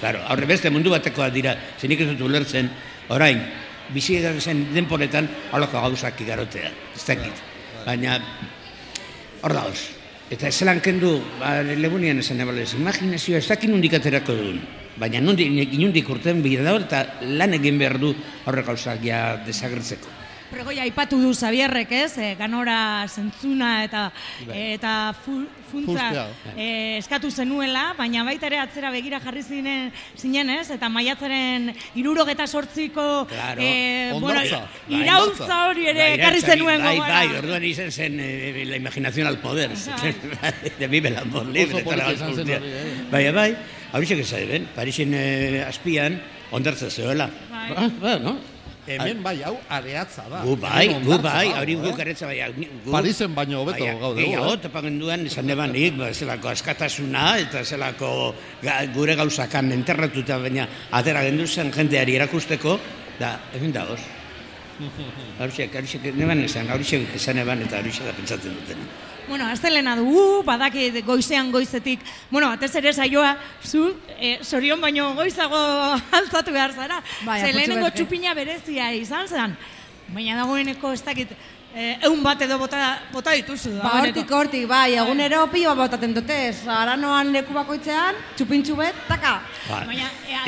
Claro, 0.00 0.22
horre 0.30 0.46
beste 0.46 0.70
mundu 0.70 0.90
batekoa 0.90 1.28
dira, 1.30 1.56
zenik 1.78 2.00
ez 2.02 2.08
dut 2.12 2.24
ulertzen, 2.28 2.70
orain, 3.08 3.40
bizi 3.94 4.20
zen 4.38 4.66
denporetan, 4.74 5.28
holako 5.52 5.82
gauzak 5.88 6.20
igarotea, 6.20 6.70
ez 6.94 7.04
dakit. 7.06 7.42
Baina, 7.86 8.20
hor 9.42 9.54
dauz. 9.58 9.78
Eta 10.32 10.48
ez 10.48 10.54
zelan 10.54 10.80
kendu, 10.80 11.18
ba, 11.40 11.60
lebunian 11.62 12.18
esan 12.22 12.40
ebalez, 12.40 12.72
imaginazioa 12.78 13.42
ez 13.42 13.48
dakin 13.50 13.74
nondik 13.74 13.98
aterako 13.98 14.38
duen. 14.38 14.62
Baina 14.96 15.20
nondik, 15.20 15.50
inundik 15.72 16.08
urten 16.08 16.42
bide 16.44 16.64
dago 16.64 16.80
eta 16.84 17.04
lan 17.26 17.58
egin 17.58 17.78
behar 17.80 17.98
du 18.00 18.14
horrek 18.46 18.66
gauzak 18.70 19.04
ja 19.04 19.36
desagertzeko. 19.46 20.21
Pregoia 20.52 20.84
aipatu 20.84 21.16
du 21.16 21.32
Xabierrek, 21.32 21.90
ez? 21.96 22.18
E, 22.20 22.34
ganora 22.36 23.06
zentzuna 23.08 23.84
eta 23.86 24.02
Bai. 24.44 24.74
eta 24.74 25.14
fu, 25.16 25.38
funtza 25.70 26.26
e, 26.52 26.98
eskatu 26.98 27.30
zenuela, 27.32 27.94
baina 27.96 28.20
baita 28.26 28.50
ere 28.50 28.58
atzera 28.60 28.90
begira 28.92 29.20
jarri 29.24 29.40
zinen, 29.42 29.88
zinen 30.20 30.52
ez? 30.58 30.66
Eta 30.76 30.90
maiatzaren 30.92 31.70
irurogeta 31.96 32.46
sortziko 32.46 33.24
Claro, 33.32 33.64
e, 33.64 34.12
bueno, 34.20 34.44
iraultza 34.92 35.62
hori 35.70 35.88
ere 35.88 36.04
Bai, 36.04 36.14
ekarri 36.20 36.44
zenuen 36.44 36.84
Bai, 36.84 36.94
gogora. 36.98 37.16
bai, 37.16 37.40
orduan 37.40 37.64
izan 37.64 37.90
zen 37.90 38.20
eh, 38.20 38.64
la 38.68 38.76
imaginación 38.76 39.26
al 39.26 39.38
poder. 39.38 39.70
de 39.72 40.86
vive 40.92 41.08
el 41.08 41.16
amor 41.16 41.46
libre. 41.46 41.82
Bai, 43.10 43.30
bai, 43.32 43.56
horixe 43.92 44.16
gezaiben, 44.20 44.68
Parisen 44.76 45.14
eh, 45.16 45.64
azpian, 45.66 46.20
ondartza 46.50 46.90
zeoela. 46.90 47.30
Bai. 47.50 47.88
Ba, 48.00 48.18
no? 48.18 48.51
Hemen 48.86 49.20
bai, 49.22 49.36
hau 49.46 49.54
areatza 49.70 50.24
da. 50.30 50.40
Gu 50.42 50.56
bai, 50.58 50.88
Hemen 50.88 51.04
gu 51.06 51.18
bai, 51.22 51.48
hori 51.54 51.76
eh? 51.76 51.82
guk 51.84 52.00
aretza 52.02 52.26
bai. 52.26 52.40
Gu, 52.50 52.90
Parisen 52.90 53.34
baino 53.34 53.60
hobeto 53.62 53.86
gaude. 54.00 54.22
Gehiago, 54.22 54.54
eh? 54.54 54.62
topagen 54.64 54.98
duen, 54.98 55.26
esan 55.30 55.50
ebanik, 55.54 55.94
ba, 56.00 56.10
zelako 56.12 56.50
askatasuna, 56.50 57.26
eta 57.44 57.62
zelako 57.62 58.32
gure 58.96 59.14
gauzakan 59.18 59.70
enterratuta, 59.78 60.40
baina 60.42 60.66
atera 60.98 61.22
gendu 61.28 61.46
zen 61.46 61.70
jendeari 61.74 62.18
erakusteko, 62.18 62.78
da, 63.20 63.36
egin 63.54 63.72
dagoz. 63.78 64.00
Horixe, 65.38 65.68
horixe, 65.74 65.98
neban 66.16 66.40
esan, 66.44 66.70
horixe 66.72 67.02
esan 67.14 67.38
eban, 67.42 67.62
eta 67.62 67.80
horixe 67.80 68.04
da 68.04 68.12
pentsatzen 68.16 68.54
duten. 68.56 68.86
Bueno, 69.28 69.46
astelena 69.46 69.94
dugu, 69.96 70.42
badaki 70.44 71.02
goizean 71.06 71.52
goizetik, 71.52 72.00
bueno, 72.30 72.48
batez 72.50 72.74
ere 72.80 72.92
saioa, 72.92 73.36
zu, 73.62 73.92
e, 74.18 74.38
sorion 74.42 74.80
baino 74.80 75.12
goizago 75.14 75.60
altzatu 76.18 76.52
behar 76.52 76.74
zara. 76.74 77.02
Bai, 77.22 77.40
Ze 77.40 77.50
apurtxo 77.50 77.58
lehenengo 77.58 77.92
txupina 77.94 78.34
berezia 78.34 78.90
izan 78.98 79.28
zen. 79.28 79.56
Baina 80.12 80.36
dagoeneko 80.36 80.92
ez 80.92 81.02
dakit, 81.04 81.30
e, 81.74 81.96
eun 82.06 82.22
bat 82.22 82.40
edo 82.44 82.58
bota, 82.60 82.98
bota 83.12 83.32
dituzu. 83.36 83.72
Ba, 83.80 83.94
hortik, 84.00 84.30
hortik, 84.30 84.66
bai, 84.68 84.94
egunero 85.00 85.46
pilo 85.52 85.74
botaten 85.76 86.14
dute, 86.14 86.36
aranoan 86.68 87.32
leku 87.32 87.54
bakoitzean, 87.56 88.18
txupintxu 88.36 88.76
bet, 88.78 88.98
taka. 89.08 89.38
Ba. 89.68 89.82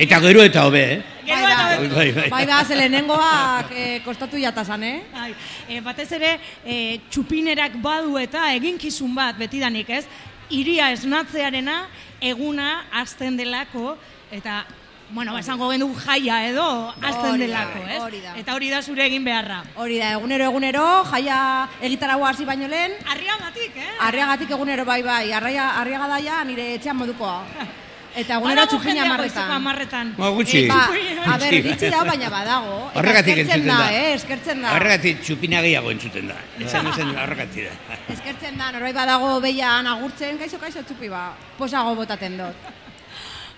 Eta 0.05 0.21
gero 0.27 0.45
eta 0.45 0.67
hobe, 0.69 0.85
eh? 0.85 1.03
Bai, 1.25 1.41
Bai, 1.41 1.55
bai, 1.57 1.89
bai, 1.89 2.13
bai. 2.13 2.29
bai, 2.31 2.45
ba, 2.51 2.59
ze 2.69 2.77
lehenengoak 2.77 3.71
eh, 3.73 4.01
kostatu 4.05 4.37
jatazan, 4.41 4.83
eh? 4.85 5.01
Bai, 5.15 5.33
e, 5.69 5.81
batez 5.81 6.11
ere, 6.13 6.37
e, 6.65 7.01
txupinerak 7.09 7.79
badu 7.83 8.19
eta 8.21 8.51
eginkizun 8.59 9.15
bat 9.17 9.39
betidanik, 9.41 9.89
ez? 9.89 10.05
Iria 10.53 10.91
esnatzearena 10.93 11.87
eguna 12.21 12.83
hasten 12.93 13.39
delako, 13.41 13.97
eta, 14.31 14.65
bueno, 15.11 15.33
ba, 15.33 15.41
esango 15.41 15.69
gendu 15.71 15.93
jaia 15.95 16.47
edo 16.49 16.93
da, 17.01 17.37
delako, 17.37 17.85
ez? 17.89 18.01
hori 18.03 18.21
da. 18.21 18.33
Eta 18.41 18.55
hori 18.55 18.71
da 18.71 18.83
zure 18.83 19.07
egin 19.07 19.25
beharra. 19.25 19.63
Hori 19.77 19.99
da, 19.99 20.13
egunero 20.17 20.45
egunero, 20.49 21.05
jaia 21.13 21.69
egitaragoa 21.81 22.31
hasi 22.31 22.45
baino 22.45 22.67
lehen. 22.69 22.93
Arriagatik, 23.07 23.77
eh? 23.77 23.89
Arriagatik 24.01 24.51
egunero, 24.51 24.85
bai, 24.85 25.03
bai, 25.03 25.33
arraia, 25.33 25.71
arriaga 25.81 26.09
daia 26.09 26.43
nire 26.45 26.75
etxean 26.75 26.97
modukoa. 26.97 27.43
Eta 28.15 28.37
egunero 28.39 28.61
Badago 28.63 28.79
txupina 28.79 29.05
marretan. 29.11 29.49
hamarretan. 29.51 30.11
Ba, 30.17 30.29
gutxi. 30.31 30.69
Ba, 30.71 30.85
a 31.33 31.39
ber, 31.43 31.55
gitxi 31.65 31.89
da, 31.91 32.05
baina 32.07 32.29
badago. 32.31 32.77
Horregatik 32.95 33.41
entzuten 33.43 33.67
da. 33.67 33.79
eh, 33.91 34.13
eskertzen 34.15 34.63
da. 34.63 34.75
Horregatik 34.77 35.21
txupina 35.27 35.63
gehiago 35.67 35.91
entzuten 35.91 36.29
da. 36.31 36.37
Esan 36.63 36.87
ezen 36.93 37.11
horregatik 37.11 37.67
da. 37.67 37.99
Eskertzen 38.15 38.57
da, 38.57 38.71
norbait 38.71 38.95
badago 38.95 39.41
behian 39.43 39.87
agurtzen, 39.91 40.39
kaixo, 40.39 40.59
kaixo, 40.63 40.85
txupi 40.87 41.11
ba, 41.11 41.25
posago 41.59 41.97
botaten 41.99 42.39
dut. 42.39 42.71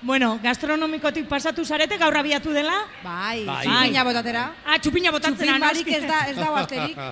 Bueno, 0.06 0.38
gastronomikotik 0.38 1.26
pasatu 1.26 1.64
zarete 1.66 1.96
gaur 1.98 2.14
abiatu 2.14 2.52
dela? 2.54 2.76
Bai, 3.02 3.42
Bai. 3.44 3.64
txupina 3.66 4.04
botatera. 4.06 4.42
Ah, 4.64 4.76
txupina 4.78 5.10
botatzera, 5.10 5.56
Txupin 5.56 5.64
barik 5.64 5.88
noski. 5.88 5.96
ez 5.96 6.06
da, 6.06 6.18
ez 6.30 6.36
dago 6.36 6.60
asterik. 6.62 7.00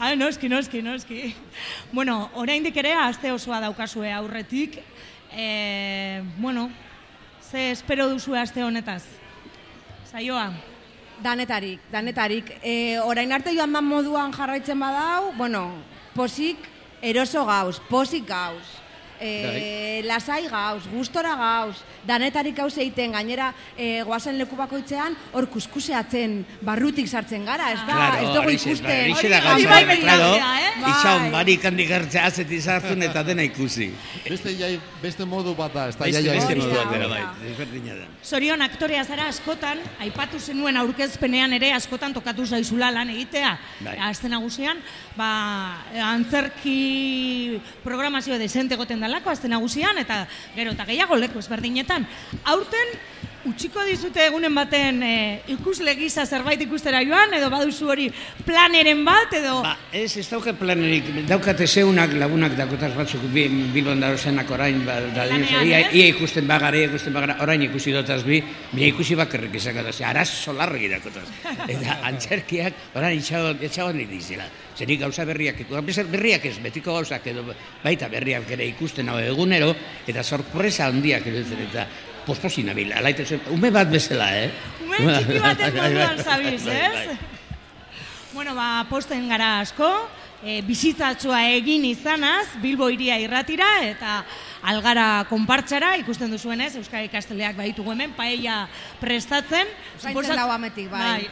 Ah, 0.00 0.08
noski, 0.18 0.48
noski, 0.50 0.80
noski. 0.82 1.18
Bueno, 1.92 2.30
oraindik 2.34 2.74
ere 2.82 2.94
aste 2.98 3.30
osoa 3.30 3.60
daukazue 3.62 4.08
aurretik. 4.10 4.80
E, 5.30 6.24
bueno, 6.38 6.64
ze 7.50 7.70
espero 7.70 8.08
duzue 8.10 8.40
aste 8.40 8.64
honetaz? 8.64 9.04
Saioa? 10.10 10.48
Danetarik, 11.22 11.84
danetarik. 11.92 12.50
E, 12.58 12.98
orain 12.98 13.30
arte 13.36 13.54
joan 13.54 13.70
dan 13.78 13.86
moduan 13.86 14.34
jarraitzen 14.34 14.82
badau, 14.82 15.30
bueno, 15.38 15.62
posik 16.16 16.66
eroso 17.00 17.44
gauz, 17.46 17.78
posik 17.92 18.26
gauz. 18.26 18.66
E, 19.20 20.02
lasai 20.04 20.48
gauz, 20.48 20.82
gustora 20.92 21.34
gauz, 21.36 21.76
danetarik 22.06 22.56
gauz 22.56 22.74
egiten, 22.78 23.12
gainera 23.12 23.52
e, 23.76 24.02
goazen 24.04 24.36
leku 24.38 24.56
bakoitzean, 24.56 25.16
hor 25.32 25.46
kuskuseatzen, 25.48 26.44
barrutik 26.62 27.08
sartzen 27.08 27.44
gara, 27.48 27.70
ez 27.72 27.80
da, 27.86 27.94
Claro, 27.96 28.16
ez 28.20 28.34
dugu 28.36 28.50
ikusten. 28.50 28.84
bai, 28.86 28.98
horixe 29.10 29.28
da 29.32 29.38
Hori 29.54 29.64
gauza, 29.64 29.86
bai 29.86 29.96
claro, 30.00 30.28
eh? 30.36 30.72
Itxaun 30.90 31.30
barik 31.32 31.64
handik 31.64 31.90
hartzea 31.96 32.26
azetik 32.26 32.60
sartzen 32.62 33.02
eta 33.02 33.22
dena 33.24 33.42
ikusi. 33.46 33.88
Beste, 34.28 34.52
jai, 34.58 34.74
beste 35.02 35.24
modu 35.24 35.54
bat 35.56 35.72
da, 35.74 35.88
ez 35.88 35.96
da 35.96 36.10
jaia 36.10 36.32
beste 36.36 36.56
izan. 36.58 36.74
modu 36.92 37.08
bai, 37.08 37.22
desberdina 37.42 37.94
da. 38.02 38.06
Zorion 38.26 38.62
aktorea 38.62 39.04
zara 39.04 39.28
askotan, 39.32 39.78
aipatu 40.00 40.38
zenuen 40.40 40.76
aurkezpenean 40.76 41.52
ere 41.56 41.72
askotan 41.72 42.12
tokatu 42.12 42.44
zaizula 42.46 42.90
lan 42.90 43.10
egitea. 43.10 43.56
Bai. 43.80 43.96
Aste 44.10 44.28
nagusian, 44.28 44.78
ba, 45.16 45.30
antzerki 46.12 47.60
programazio 47.84 48.38
desente 48.38 48.76
goten 48.76 49.00
dalako 49.06 49.30
aste 49.30 49.48
nagusian 49.48 49.98
eta 50.02 50.24
gero 50.56 50.74
eta 50.74 50.86
gehiago 50.88 51.16
leku 51.16 51.38
ezberdinetan. 51.42 52.06
Aurten 52.44 52.94
utziko 53.46 53.84
dizute 53.86 54.24
egunen 54.26 54.54
baten 54.54 55.02
e, 55.06 55.14
ikusle 55.54 55.94
gisa 55.98 56.26
zerbait 56.26 56.60
ikustera 56.64 57.02
joan 57.06 57.34
edo 57.38 57.48
baduzu 57.52 57.90
hori 57.92 58.06
planeren 58.46 59.04
bat 59.06 59.32
edo? 59.38 59.60
Ba, 59.64 59.76
ez, 59.92 60.16
ez 60.18 60.26
dauka 60.28 60.54
planerik, 60.58 61.12
daukate 61.28 61.66
zeunak 61.66 62.14
lagunak 62.18 62.56
dakotaz 62.58 62.92
batzuk 62.96 63.24
bi, 63.32 63.46
bilbon 63.74 64.02
darozenak 64.02 64.50
orain, 64.50 64.82
ba, 64.86 64.98
da, 65.14 65.28
Lanean, 65.30 65.66
ia, 65.68 65.82
ia 65.92 66.10
ikusten 66.12 66.46
bagara, 66.48 66.78
ia 66.80 66.90
ikusten 66.90 67.14
bagara, 67.14 67.38
orain 67.44 67.62
ikusi 67.68 67.94
dotaz 67.94 68.22
bi, 68.26 68.40
bina 68.72 68.90
ikusi 68.90 69.18
bakarrik 69.18 69.58
ze 69.60 70.04
araz 70.04 70.28
solarri 70.28 70.88
dakotaz. 70.88 71.26
Eta 71.68 72.00
antzerkiak, 72.10 72.74
orain 72.94 73.18
itxago, 73.18 73.54
itxago 73.62 73.92
nire 73.92 74.10
dizela. 74.10 74.46
Zerik 74.76 75.00
gauza 75.00 75.24
berriak, 75.24 75.62
berriak 76.10 76.44
ez, 76.44 76.58
betiko 76.60 76.92
gauzak 76.92 77.26
edo 77.26 77.44
baita 77.82 78.08
berriak 78.12 78.50
ere 78.50 78.66
ikusten 78.68 79.08
hau 79.08 79.18
egunero, 79.18 79.72
eta 80.06 80.22
sorpresa 80.22 80.90
handiak 80.90 81.26
eruditzen, 81.26 81.62
eta 81.70 81.86
posposi 82.26 82.64
nabil, 82.66 82.92
alaite 82.92 83.24
zen, 83.24 83.40
ume 83.54 83.70
bat 83.74 83.88
bezala, 83.90 84.28
eh? 84.34 84.50
Ume 84.82 84.98
txiki 85.14 85.40
baten 85.40 85.64
Bai, 85.64 85.80
bai, 85.80 85.88
moduan 85.94 86.16
bai, 86.16 86.24
zabiz, 86.24 86.62
bai, 86.66 86.76
ez? 86.76 87.06
bai. 87.06 87.18
Bueno, 88.34 88.54
ba, 88.58 88.68
posten 88.90 89.28
gara 89.30 89.60
asko, 89.62 89.88
e, 90.42 90.58
bizitzatxoa 90.66 91.40
egin 91.56 91.86
izanaz, 91.88 92.46
Bilbo 92.62 92.88
iria 92.92 93.16
irratira, 93.22 93.68
eta 93.86 94.18
algara 94.66 95.24
konpartxara, 95.30 95.94
ikusten 96.02 96.34
duzuenez, 96.34 96.74
Euskal 96.80 97.06
Ikasteleak 97.06 97.56
baitugu 97.56 97.94
hemen, 97.94 98.12
paella 98.18 98.64
prestatzen. 99.00 99.70
Zaintzen 100.02 100.36
dago 100.36 100.52
ametik, 100.52 100.90
bai. 100.92 101.28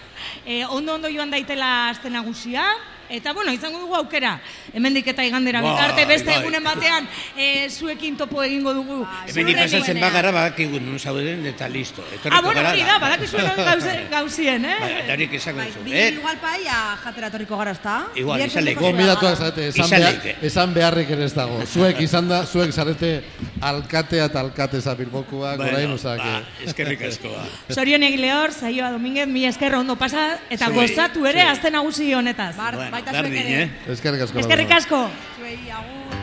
E, 0.47 0.63
ondo 0.65 0.95
ondo 0.97 1.11
joan 1.13 1.35
daitela 1.35 1.91
aste 1.91 2.11
nagusia, 2.11 2.65
eta 3.17 3.33
bueno, 3.33 3.53
izango 3.53 3.79
dugu 3.79 3.95
aukera, 3.97 4.41
hemendik 4.73 5.07
eta 5.13 5.25
igandera 5.25 5.61
Bai, 5.63 5.71
bitarte 5.73 6.05
beste 6.07 6.31
bai. 6.31 6.41
egunen 6.41 6.65
batean 6.65 7.09
e, 7.37 7.69
zuekin 7.71 8.17
topo 8.17 8.43
egingo 8.43 8.73
dugu. 8.75 9.07
Hemen 9.29 9.55
pasatzen 9.57 10.01
bagara 10.01 10.31
badakigu 10.35 10.81
non 10.81 10.99
zauden 10.99 11.45
eta 11.47 11.69
listo. 11.69 12.03
Ah, 12.31 12.41
bueno, 12.41 12.61
gara, 12.61 12.71
hori 12.73 12.83
da, 12.83 12.99
badakizu 12.99 13.37
gauze, 13.57 13.95
gauzien, 14.17 14.65
eh? 14.65 14.77
Bai, 14.81 14.93
darik 15.09 15.33
esango 15.35 15.63
duzu. 15.63 15.85
Bi 15.85 15.93
Eh, 15.95 16.09
igual 16.19 16.37
paia 16.43 16.97
jatera 17.05 17.31
torriko 17.31 17.57
gara, 17.57 17.71
ezta? 17.71 18.07
Igual. 18.17 18.41
Gonbidatuak 18.75 19.23
gara. 19.23 19.37
zarete, 19.37 19.69
esan, 19.69 19.91
behar, 19.91 20.13
leike. 20.13 20.37
esan 20.43 20.75
beharrik 20.75 21.11
ere 21.11 21.25
ez 21.25 21.35
dago. 21.35 21.61
Zuek 21.67 22.01
izan 22.01 22.29
da, 22.29 22.43
zuek 22.47 22.73
zarete 22.73 23.23
alkatea 23.61 24.25
eta 24.27 24.41
alkateza 24.41 24.95
bilbokuak, 24.95 25.57
Bueno, 25.57 25.73
orain, 25.73 25.91
osea, 25.93 26.17
ba, 26.17 26.43
que- 26.59 26.65
eskerrik 26.67 27.03
asko, 27.03 27.29
ba. 27.31 27.45
Zorion 27.75 28.03
egilehor, 28.03 28.53
saioa 28.53 28.91
Dominguez, 28.91 29.27
mi 29.29 29.45
esker 29.47 29.75
ondo 29.75 29.97
pasa, 29.97 30.39
eta 30.51 30.69
gozatu 30.71 31.27
ere 31.27 31.41
zuei. 31.43 31.53
azte 31.53 31.71
nagusi 31.71 32.13
honetaz. 32.15 32.57
Bar, 32.57 32.77
Berdin, 33.13 33.33
zuek 33.33 33.45
ere. 33.45 33.63
eh? 33.63 33.93
Eskerrik 33.97 34.23
asko. 34.29 34.39
Eskerrik 34.45 34.71
asko. 34.81 35.01
Zuei, 35.39 35.59
agur. 35.79 36.14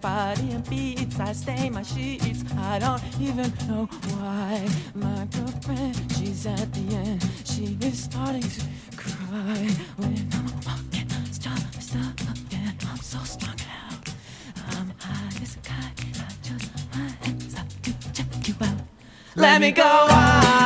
Body 0.00 0.50
and 0.52 0.68
beats, 0.68 1.18
I 1.18 1.32
stain 1.32 1.72
my 1.74 1.82
sheets. 1.82 2.44
I 2.58 2.78
don't 2.78 3.02
even 3.20 3.52
know 3.68 3.86
why. 3.86 4.68
My 4.94 5.26
girlfriend, 5.26 5.96
she's 6.16 6.46
at 6.46 6.72
the 6.72 6.94
end. 6.94 7.26
She 7.44 7.76
is 7.80 8.04
starting 8.04 8.42
to 8.42 8.62
cry 8.96 9.68
when 9.96 10.28
I'm 10.32 10.52
walking. 10.66 11.08
Stop, 11.32 11.58
stop, 11.80 12.20
and 12.52 12.84
I'm 12.88 12.96
so 12.98 13.18
strung 13.20 13.56
out. 13.88 14.08
I'm 14.72 14.92
high 14.98 15.42
as 15.42 15.56
a 15.56 15.60
kite. 15.60 16.04
I 16.18 16.32
just 16.42 16.70
might 16.94 17.42
stop 17.50 17.68
to 17.82 18.12
check 18.12 18.48
you 18.48 18.54
out. 18.60 18.80
Let 19.36 19.60
me 19.60 19.70
go 19.70 19.82
on 19.82 20.65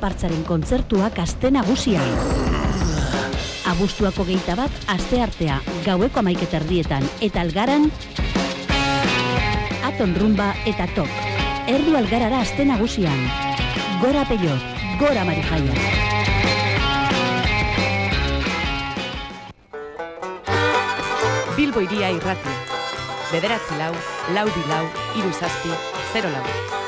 konpartzaren 0.00 0.44
kontzertuak 0.48 1.18
aste 1.20 1.50
nagusian. 1.52 2.06
Abuztuako 3.68 4.24
geita 4.24 4.54
bat, 4.56 4.72
aste 4.88 5.18
artea, 5.20 5.58
gaueko 5.84 6.22
amaiketa 6.22 6.56
erdietan, 6.56 7.04
eta 7.20 7.42
algaran, 7.44 7.84
aton 9.84 10.16
rumba 10.16 10.54
eta 10.64 10.88
tok. 10.96 11.12
Erdu 11.68 11.98
algarara 12.00 12.40
aste 12.40 12.64
nagusian. 12.64 13.20
Gora 14.00 14.24
peiot, 14.24 14.72
gora 15.04 15.28
marijaia. 15.28 15.76
Bilbo 21.60 21.84
iria 21.84 22.08
irratia. 22.16 22.58
Bederatzi 23.36 23.76
lau, 23.84 23.94
lau 24.32 24.48
bi 24.48 24.68
lau, 24.72 24.84
zero 26.14 26.32
lau. 26.32 26.79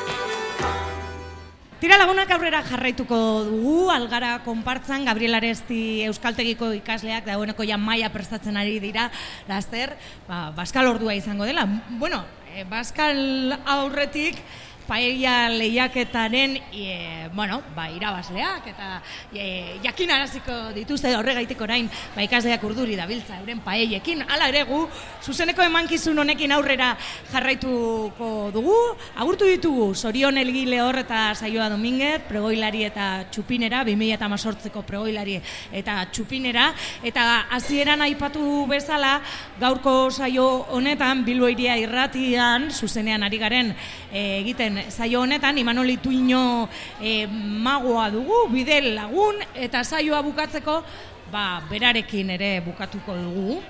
Tira 1.83 1.97
lagunak 1.99 2.29
aurrera 2.31 2.61
jarraituko 2.63 3.17
dugu, 3.43 3.89
algara 3.91 4.37
konpartzan, 4.45 5.03
Gabriel 5.03 5.35
Aresti 5.35 6.05
Euskaltegiko 6.07 6.69
ikasleak 6.77 7.25
dagoeneko 7.27 7.65
ja 7.67 7.75
maia 7.75 8.07
prestatzen 8.13 8.55
ari 8.55 8.77
dira, 8.79 9.09
laster, 9.49 9.91
ba, 10.29 10.53
Baskal 10.55 10.87
ordua 10.87 11.11
izango 11.19 11.43
dela. 11.43 11.65
Bueno, 11.99 12.21
e, 12.55 12.63
Baskal 12.71 13.57
aurretik, 13.67 14.39
paella 14.87 15.49
lehiaketaren 15.49 16.57
e, 16.71 17.29
bueno, 17.33 17.61
ba, 17.75 17.89
irabazleak 17.91 18.67
eta 18.73 19.01
e, 19.33 19.79
jakin 19.83 20.11
araziko 20.11 20.55
dituzte 20.75 21.13
horregaitik 21.15 21.61
orain 21.61 21.89
ba, 22.15 22.23
ikasleak 22.25 22.63
urduri 22.63 22.97
dabiltza 22.99 23.39
euren 23.39 23.61
paellekin. 23.65 24.23
Hala 24.27 24.49
ere 24.51 24.63
gu, 24.69 24.81
zuzeneko 25.23 25.63
emankizun 25.65 26.19
honekin 26.19 26.51
aurrera 26.55 26.93
jarraituko 27.31 28.51
dugu. 28.53 28.75
Agurtu 29.15 29.47
ditugu, 29.49 29.93
Sorion 29.95 30.37
Elgile 30.37 30.81
hor 30.83 30.99
eta 31.01 31.23
Saioa 31.35 31.69
Dominguez, 31.71 32.21
pregoilari 32.27 32.83
eta 32.87 33.25
txupinera, 33.31 33.83
2018ko 33.87 34.83
pregoilari 34.87 35.39
eta 35.71 35.99
txupinera. 36.11 36.69
Eta 37.03 37.25
hasieran 37.55 38.03
aipatu 38.05 38.65
bezala, 38.69 39.15
gaurko 39.59 40.11
saio 40.11 40.47
honetan, 40.75 41.23
Bilbo 41.25 41.49
iria 41.51 41.77
irratian, 41.79 42.69
zuzenean 42.71 43.23
ari 43.23 43.39
garen 43.41 43.73
e, 44.11 44.41
egiten 44.41 44.72
saio 44.89 45.21
honetan, 45.21 45.57
Imanol 45.57 45.89
Ituino 45.89 46.69
e, 47.01 47.27
magoa 47.27 48.09
dugu, 48.11 48.47
bide 48.51 48.81
lagun, 48.95 49.35
eta 49.55 49.83
saioa 49.83 50.21
bukatzeko, 50.21 50.83
ba, 51.31 51.61
berarekin 51.69 52.29
ere 52.35 52.59
bukatuko 52.61 53.15
dugu. 53.15 53.61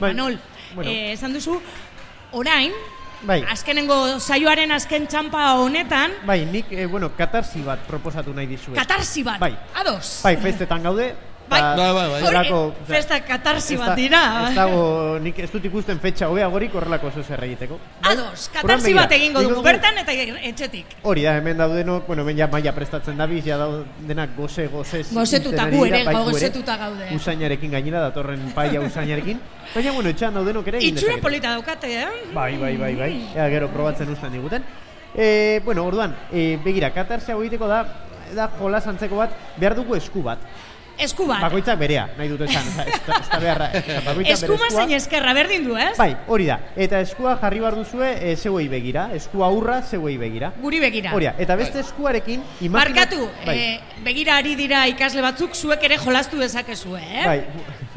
Bai, 0.00 0.12
Manol, 0.12 0.38
bueno. 0.74 0.90
eh, 0.90 1.12
esan 1.12 1.32
duzu, 1.32 1.60
orain, 2.32 2.72
Bai. 3.22 3.40
azkenengo 3.48 4.18
saioaren 4.20 4.72
azken 4.72 5.06
txampa 5.08 5.54
honetan, 5.56 6.12
Bai, 6.26 6.44
nik, 6.44 6.66
eh, 6.70 6.84
bueno, 6.86 7.10
katarsi 7.16 7.62
bat 7.64 7.80
proposatu 7.88 8.34
nahi 8.34 8.46
dizuet. 8.46 8.76
katarsi 8.76 9.22
bat, 9.24 9.40
Bai. 9.40 9.56
ados. 9.74 10.20
Bai, 10.22 10.36
festetan 10.36 10.82
gaude. 10.82 11.14
Bai. 11.48 11.58
eta 11.60 11.76
Bai, 11.76 11.92
bai, 11.94 12.22
bai. 12.22 12.46
eh, 12.46 12.72
festa 12.86 13.20
katarsi 13.24 13.76
bat 13.76 13.94
dira. 13.96 14.48
Ez 14.48 14.54
dago, 14.56 15.18
nik 15.22 15.38
ez 15.38 15.50
dut 15.52 15.64
ikusten 15.64 16.00
fetxa 16.02 16.28
hobeagorik 16.28 16.74
horrelako 16.74 17.08
oso 17.12 17.22
zer 17.22 17.42
egiteko. 17.44 17.78
Ados, 18.02 18.48
Orduan 18.48 18.62
katarsi 18.62 18.94
bat 18.94 19.12
egingo 19.12 19.42
dugu, 19.42 19.62
bertan 19.62 19.98
eta 20.02 20.12
etxetik. 20.12 20.96
Hori 21.02 21.22
da, 21.22 21.36
hemen 21.38 21.56
daudenok, 21.58 22.06
bueno, 22.06 22.22
hemen 22.22 22.36
ja 22.38 22.48
maia 22.50 22.72
prestatzen 22.74 23.16
dabiz, 23.16 23.44
ja 23.46 23.58
daudenak 23.60 24.34
goze, 24.36 24.66
goze. 24.72 25.04
Gozetuta, 25.12 25.68
gu 25.70 25.84
ere, 25.86 26.02
bai, 26.04 26.14
gozetuta 26.30 26.76
gaude. 26.76 27.10
Usainarekin 27.14 27.70
gainera, 27.70 28.00
datorren 28.08 28.50
paia 28.54 28.80
usainarekin. 28.80 29.40
Baina, 29.74 29.92
bueno, 29.92 30.10
etxean 30.10 30.34
daudenok 30.34 30.66
ere 30.72 30.82
Itxura 30.82 31.18
polita 31.22 31.50
daukate, 31.54 31.92
eh? 32.02 32.08
Bai, 32.34 32.56
bai, 32.58 32.76
bai, 32.76 32.94
bai. 32.96 33.12
Ea 33.34 33.48
gero 33.52 33.68
probatzen 33.70 34.10
uzten 34.10 34.32
diguten. 34.32 34.64
E, 35.14 35.60
bueno, 35.64 35.84
orduan, 35.86 36.14
e, 36.32 36.58
begira, 36.62 36.90
katarsia 36.92 37.36
egiteko 37.38 37.68
da, 37.70 37.84
da 38.34 38.50
jolas 38.58 38.86
antzeko 38.86 39.16
bat, 39.16 39.30
behar 39.56 39.74
dugu 39.78 39.96
esku 39.96 40.22
bat. 40.22 40.38
Esku 40.98 41.26
bat. 41.28 41.42
Bakoitzak 41.44 41.78
berea, 41.78 42.06
nahi 42.16 42.28
dut 42.30 42.40
esan, 42.46 42.64
ez, 42.86 43.00
da- 43.06 43.18
ez 43.20 43.28
da 43.28 43.38
beharra. 43.38 43.66
bere 44.16 44.32
Eskuma 44.32 44.68
zein 44.70 44.92
eskerra, 44.96 45.34
berdin 45.36 45.64
du, 45.68 45.76
ez? 45.76 45.96
Bai, 45.98 46.16
hori 46.26 46.46
da. 46.46 46.58
Eta 46.76 47.00
eskua 47.04 47.36
jarri 47.40 47.60
bar 47.60 47.74
duzue 47.76 48.14
e, 48.30 48.36
zeuei 48.36 48.66
begira, 48.68 49.10
eskua 49.14 49.46
aurra 49.46 49.82
zeuei 49.82 50.16
begira. 50.16 50.52
Guri 50.62 50.80
begira. 50.80 51.12
Hori 51.14 51.26
da, 51.26 51.34
eta 51.38 51.56
beste 51.56 51.80
eskuarekin 51.80 52.42
imagina- 52.60 52.78
Barkatu, 53.04 53.28
bai. 53.44 53.58
eh, 53.58 53.80
begira 54.04 54.36
ari 54.38 54.54
dira 54.56 54.86
ikasle 54.88 55.20
batzuk, 55.20 55.54
zuek 55.54 55.82
ere 55.84 55.98
jolastu 55.98 56.38
dezakezu, 56.38 56.96
eh? 56.96 57.22
Bai, 57.26 57.38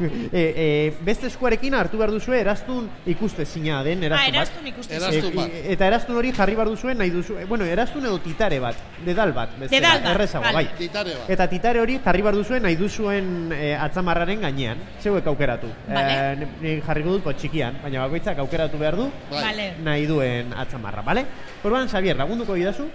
e, 0.00 0.08
e, 0.56 0.94
beste 1.04 1.26
eskuarekin 1.28 1.74
hartu 1.74 1.96
behar 1.98 2.10
duzue 2.10 2.38
eraztun 2.40 2.88
ikuste 3.06 3.44
zina 3.46 3.82
den 3.82 4.02
eraztun 4.04 4.26
Ah, 4.26 4.30
bat. 4.30 4.34
eraztun 4.34 4.66
ikustezina. 4.66 5.08
Eraztun 5.08 5.32
E, 5.32 5.36
bat. 5.36 5.48
e, 5.54 5.72
eta 5.72 5.86
eraztun 5.86 6.16
hori 6.16 6.32
jarri 6.32 6.54
behar 6.54 6.68
duzue 6.68 6.94
nahi 6.94 7.10
duzu, 7.10 7.38
e, 7.38 7.44
bueno, 7.46 7.64
eraztun 7.64 8.04
edo 8.04 8.18
titare 8.20 8.58
bat, 8.60 8.76
dedal 9.04 9.32
bat, 9.32 9.56
bestela, 9.58 9.80
Dedal 9.94 10.02
bat, 10.04 10.14
errezago, 10.14 10.44
vale. 10.44 10.54
bai. 10.54 10.68
Titare 10.78 11.14
bat. 11.16 11.30
Eta 11.30 11.48
titare 11.48 11.80
hori 11.80 11.98
jarri 12.04 12.22
behar 12.22 12.34
duzue 12.34 12.60
nahi 12.60 12.76
duzuen 12.90 13.52
e, 13.54 13.74
atzamarraren 13.78 14.40
gainean, 14.42 14.78
zeuek 15.02 15.26
aukeratu. 15.30 15.68
Vale. 15.88 16.10
E, 16.10 16.46
ni- 16.60 16.80
jarriko 16.82 17.14
dut 17.14 17.22
po, 17.24 17.32
txikian, 17.32 17.78
baina 17.82 18.02
bakoitzak 18.06 18.38
aukeratu 18.42 18.78
behar 18.78 18.96
du. 18.98 19.06
Vale. 19.30 19.74
nahi 19.84 20.06
duen 20.06 20.52
atzamarra, 20.58 21.02
bale? 21.06 21.24
Orduan, 21.62 21.88
Xavier, 21.88 22.16
lagunduko 22.18 22.56
idazu, 22.56 22.88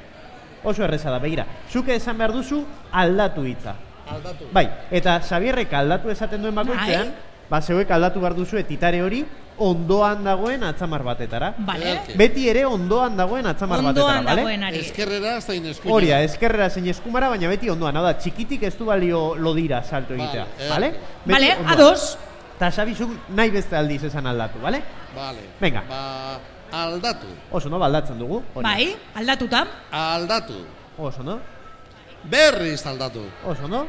oso 0.64 0.84
erreza 0.84 1.12
da, 1.12 1.20
begira. 1.20 1.46
Zuke 1.72 1.96
esan 1.96 2.18
behar 2.18 2.34
duzu 2.34 2.64
aldatu 2.92 3.46
hitza. 3.46 3.76
Aldatu. 4.12 4.50
Bai, 4.54 4.68
eta 4.92 5.20
Xabierrek 5.22 5.72
aldatu 5.74 6.12
esaten 6.14 6.42
duen 6.44 6.54
bakoitzean, 6.56 7.14
ba 7.50 7.62
zeuek 7.62 7.92
aldatu 7.92 8.20
behar 8.20 8.34
duzue 8.36 8.64
titare 8.64 9.02
hori 9.02 9.26
ondoan 9.58 10.24
dagoen 10.24 10.64
atzamar 10.64 11.04
batetara. 11.04 11.54
Vale. 11.58 12.02
Beti 12.20 12.50
ere 12.50 12.66
ondoan 12.66 13.16
dagoen 13.16 13.46
atzamar 13.48 13.80
Ondoan 13.80 14.26
batetara, 14.26 14.58
bale? 14.60 14.80
Eskerrera 14.80 15.40
zein 15.42 15.66
eskuina. 15.66 15.96
Hori 15.96 16.10
da, 16.12 16.22
eskerrera 16.24 16.70
zein 16.70 16.88
eskumara, 16.92 17.30
baina 17.30 17.48
beti 17.48 17.70
ondoan. 17.70 17.96
Hau 17.96 18.04
da, 18.04 18.14
txikitik 18.20 18.64
ez 18.64 18.74
du 18.78 18.86
balio 18.86 19.36
lodira 19.36 19.82
salto 19.84 20.14
egitea, 20.14 20.46
Vale, 20.70 20.88
ederki. 20.88 21.08
Beti 21.26 21.32
Vale, 21.34 21.52
ondoan. 21.60 21.74
ados. 21.74 22.18
Ta 22.60 22.70
Xabizuk 22.72 23.10
nahi 23.36 23.52
beste 23.52 23.76
aldiz 23.76 24.04
esan 24.04 24.28
aldatu, 24.28 24.60
bale? 24.64 24.82
Vale. 25.16 25.42
Venga. 25.60 25.84
Ba, 25.88 26.40
aldatu. 26.84 27.28
Oso, 27.52 27.70
no, 27.70 27.80
baldatzen 27.80 28.20
dugu. 28.20 28.42
Hori. 28.56 28.64
Bai, 28.64 28.96
aldatuta. 29.16 29.66
Aldatu. 29.92 30.66
Oso, 30.98 31.24
no? 31.24 31.40
Berriz 32.24 32.86
aldatu. 32.88 33.24
Oso, 33.46 33.68
no? 33.68 33.86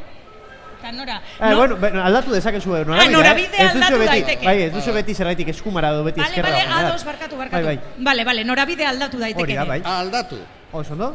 Eta 0.79 0.93
nora. 0.93 1.21
Eh, 1.41 1.51
no- 1.51 1.77
bueno, 1.77 2.03
aldatu 2.05 2.33
dezakezu 2.33 2.69
norabidea. 2.71 3.03
Ah, 3.03 3.11
norabidea 3.11 3.61
Ez 3.67 3.73
duzu 3.73 3.85
aldatu 3.85 3.99
beti, 3.99 4.09
daiteke. 4.13 4.47
Bai, 4.47 4.63
ez 4.63 4.73
duzu 4.73 4.93
beti 4.93 5.15
zerraitik 5.15 5.49
eskumara 5.49 5.91
edo 5.91 6.05
beti 6.05 6.21
Vale, 6.21 6.31
eskerra. 6.31 6.51
vale, 6.51 6.65
baina 6.67 6.83
da. 6.83 6.89
ados, 6.89 7.05
barkatu, 7.05 7.37
barkatu. 7.37 7.65
Bai, 7.67 7.77
bai. 7.77 7.81
Vale, 7.99 8.25
vale, 8.25 8.45
norabide 8.45 8.87
aldatu 8.87 9.19
daiteke. 9.19 9.43
Hori 9.43 9.55
da, 9.55 9.65
bai. 9.65 9.81
Aldatu. 9.85 10.39
Oso, 10.73 10.95
no? 10.95 11.15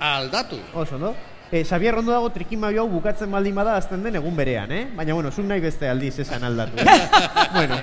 Aldatu. 0.00 0.58
Oso, 0.74 0.98
no? 0.98 1.14
E, 1.52 1.62
Xabier 1.64 1.94
Rondo 1.94 2.10
dago 2.10 2.30
trikimabio 2.34 2.82
hau 2.82 2.88
bukatzen 2.88 3.30
baldin 3.30 3.54
bada 3.54 3.76
azten 3.76 4.02
den 4.02 4.16
egun 4.16 4.34
berean, 4.34 4.72
eh? 4.72 4.88
Baina, 4.96 5.14
bueno, 5.14 5.30
zuk 5.30 5.44
nahi 5.46 5.60
beste 5.60 5.88
aldiz 5.88 6.18
esan 6.18 6.42
aldatu. 6.42 6.78
eh? 6.78 6.84
bueno, 7.54 7.76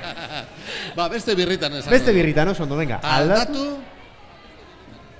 Ba, 0.96 1.08
beste 1.08 1.36
birritan 1.36 1.74
esan. 1.78 1.90
beste 1.90 2.12
birritan, 2.12 2.48
oso 2.50 2.64
ondo, 2.64 2.76
venga. 2.76 3.00
Aldatu. 3.02 3.78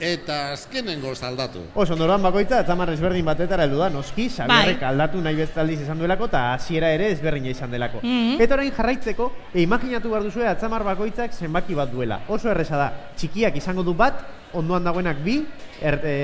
Eta 0.02 0.54
azkenengo 0.54 1.12
aldatu. 1.22 1.60
Oso 1.76 1.94
ondo, 1.94 2.08
orduan 2.08 2.24
bakoitza, 2.26 2.64
atzamar 2.64 2.90
ezberdin 2.90 3.26
batetara 3.26 3.68
heldu 3.68 3.78
da, 3.78 3.90
noski, 3.94 4.26
Xabierrek 4.34 4.80
Bai. 4.82 4.88
aldatu 4.90 5.22
nahi 5.22 5.36
beste 5.38 5.62
aldiz 5.62 5.78
esan 5.84 6.00
duelako, 6.02 6.26
eta 6.26 6.42
hasiera 6.56 6.90
ere 6.90 7.12
ezberdina 7.14 7.54
izan 7.54 7.70
delako. 7.70 8.02
Mhm. 8.02 8.42
Eta 8.42 8.58
orain 8.58 8.72
jarraitzeko, 8.74 9.32
e, 9.54 9.62
imaginatu 9.62 10.10
behar 10.10 10.24
duzue 10.24 10.48
atzamar 10.48 10.84
bakoitzak 10.84 11.34
zenbaki 11.38 11.78
bat 11.78 11.92
duela. 11.94 12.22
Oso 12.28 12.50
erresa 12.50 12.78
da, 12.78 12.90
txikiak 13.16 13.56
izango 13.62 13.84
du 13.84 13.94
bat, 13.94 14.26
ondoan 14.54 14.84
dagoenak 14.84 15.22
bi, 15.24 15.44
er, 15.80 16.00
e, 16.04 16.16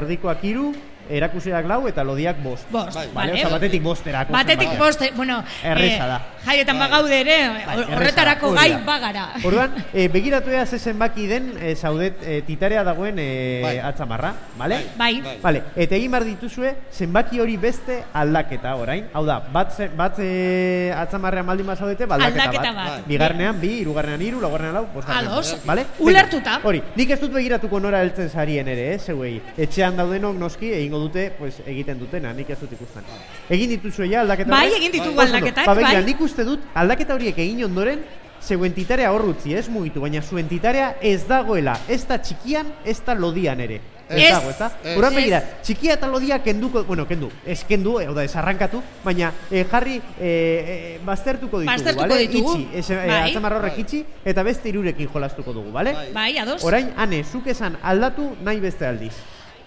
erdikoak 0.00 0.42
hiru, 0.42 0.72
erakusiak 1.10 1.66
lau 1.66 1.86
eta 1.88 2.04
lodiak 2.04 2.42
bost. 2.42 2.66
Bost, 2.70 2.94
Vale, 2.94 3.10
vale. 3.14 3.32
oza, 3.40 3.48
batetik 3.56 3.82
bostera. 3.82 4.24
Batetik 4.30 4.76
boste, 4.78 5.10
bueno, 5.16 5.42
Erreza 5.62 6.06
da. 6.06 6.20
jaietan 6.46 6.78
bagaude 6.78 7.20
ere, 7.20 7.36
erreza 7.62 7.96
horretarako 7.96 8.52
da, 8.54 8.60
gai 8.60 8.76
bagara. 8.84 9.24
Orduan, 9.44 9.74
e, 9.94 10.08
begiratu 10.08 10.50
ea 10.50 10.66
ze 10.66 10.78
zenbaki 10.78 11.26
den 11.26 11.52
e, 11.60 11.74
zaudet 11.76 12.22
e, 12.22 12.40
titarea 12.42 12.82
dagoen 12.84 13.18
e, 13.18 13.60
Bai. 13.62 13.78
atzamarra, 13.78 14.34
bale? 14.58 14.80
Bai. 14.98 15.22
Vale, 15.42 15.62
eta 15.76 15.96
egin 15.96 16.10
behar 16.10 16.24
dituzue 16.24 16.74
zenbaki 16.92 17.40
hori 17.40 17.56
beste 17.56 18.02
aldaketa 18.12 18.74
orain. 18.76 19.06
Hau 19.12 19.24
da, 19.26 19.38
bat, 19.52 19.72
bat 19.96 20.18
e, 20.18 20.92
atzamarrean 20.96 21.46
baldin 21.46 21.66
bazaudete, 21.66 22.06
ba, 22.06 22.16
aldaketa, 22.16 22.42
Aldaketa 22.48 22.72
bat. 22.72 22.90
bat. 22.98 23.06
Bigarnean 23.06 23.60
bi, 23.60 23.72
hirugarrean 23.82 24.20
hiru, 24.22 24.40
laugarrenean 24.40 24.74
lau, 24.80 24.86
bosgarrenean. 24.94 25.32
Ados. 25.32 25.56
Vale? 25.66 25.86
Ulertuta. 25.98 26.58
Hori, 26.64 26.82
nik 26.96 27.10
ez 27.10 27.20
dut 27.20 27.32
begiratuko 27.32 27.80
nora 27.80 28.00
heltzen 28.02 28.28
sarien 28.30 28.68
ere, 28.68 28.94
eh, 28.94 28.98
zeuei. 28.98 29.40
Etxean 29.56 29.96
daudenok 29.96 30.36
noski 30.38 30.72
egingo 30.92 30.98
dute, 31.08 31.32
pues 31.38 31.60
egiten 31.66 31.98
dutena, 31.98 32.32
nik 32.36 32.50
ez 32.52 32.58
dut 32.60 32.72
ikusten. 32.76 33.04
Egin 33.50 33.70
dituzue 33.76 34.08
ja 34.10 34.20
aldaketa 34.22 34.50
Bai, 34.52 34.72
egin 34.76 34.92
ditugu 34.92 35.20
aldaketak, 35.20 35.66
Ba, 35.66 35.74
bai. 35.74 36.02
nik 36.04 36.20
uste 36.20 36.44
dut 36.44 36.60
aldaketa 36.74 37.14
horiek 37.14 37.38
egin 37.38 37.64
ondoren 37.64 38.02
zeuen 38.42 38.72
titarea 38.74 39.12
hor 39.14 39.24
utzi, 39.30 39.54
ez 39.54 39.68
mugitu, 39.70 40.00
baina 40.02 40.20
zuen 40.22 40.48
titarea 40.50 40.96
ez 41.00 41.22
dagoela, 41.28 41.78
ez 41.88 42.04
da 42.08 42.18
txikian, 42.18 42.66
ez 42.84 42.98
da 43.06 43.14
lodian 43.14 43.60
ere. 43.60 43.80
Ez, 44.12 44.18
Ez. 44.18 44.30
dago, 44.34 44.50
ez 44.50 44.58
da? 44.58 44.66
Horan 44.98 45.14
begira, 45.14 45.38
txikia 45.62 45.94
eta 45.94 46.06
lodia 46.10 46.40
kenduko, 46.42 46.82
bueno, 46.84 47.06
kendu, 47.08 47.30
ez 47.46 47.62
kendu, 47.64 47.98
eh, 48.00 48.08
oda, 48.10 48.24
ez 48.24 48.34
arrankatu, 48.36 48.82
baina 49.04 49.30
eh, 49.50 49.62
jarri 49.70 49.94
eh, 49.96 50.26
eh, 50.26 50.98
baztertuko 51.06 51.60
ditugu, 51.62 51.70
Baztertuko 51.72 52.08
bale? 52.08 52.26
ditugu. 52.26 52.56
Itxi, 52.58 52.78
ez, 52.78 52.90
eh, 52.90 53.06
Bai. 53.06 53.20
atzamarra 53.30 53.56
horrek 53.62 53.78
itxi, 53.78 54.04
eta 54.24 54.42
beste 54.42 54.68
irurekin 54.68 55.08
jolastuko 55.08 55.52
dugu, 55.54 55.70
bale? 55.72 55.94
Bai, 56.12 56.36
ados. 56.36 56.62
Orain, 56.64 56.92
ane, 56.96 57.22
zuk 57.24 57.46
esan 57.46 57.78
aldatu 57.82 58.34
nahi 58.42 58.60
beste 58.60 58.84
aldiz. 58.86 59.14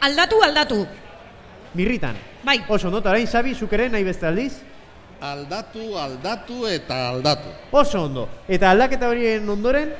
Aldatu, 0.02 0.44
aldatu. 0.44 0.86
Birritan. 1.76 2.16
Bai. 2.44 2.64
Oso, 2.68 2.88
ondo, 2.88 3.04
eta 3.04 3.12
orain, 3.12 3.28
Xabi, 3.28 3.54
zuk 3.54 3.74
ere 3.76 3.90
nahi 3.92 4.04
beste 4.08 4.28
aldiz? 4.28 4.54
Aldatu, 5.22 5.96
aldatu 5.98 6.66
eta 6.68 7.10
aldatu. 7.10 7.52
Oso 7.72 8.04
ondo. 8.08 8.28
Eta 8.48 8.72
aldaketa 8.72 9.10
horien 9.10 9.48
ondoren, 9.50 9.92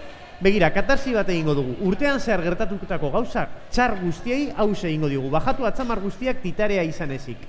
begira, 0.44 0.72
katarsi 0.74 1.14
bat 1.16 1.30
egingo 1.30 1.56
dugu. 1.58 1.76
Urtean 1.88 2.20
zehar 2.20 2.44
gertatutako 2.46 3.12
gauzak, 3.12 3.60
txar 3.72 3.98
guztiei 4.02 4.50
hause 4.56 4.88
egingo 4.88 5.12
diogu. 5.12 5.30
Bajatu 5.34 5.68
atzamar 5.68 6.00
guztiak 6.04 6.42
titarea 6.44 6.84
izan 6.84 7.12
ezik. 7.16 7.44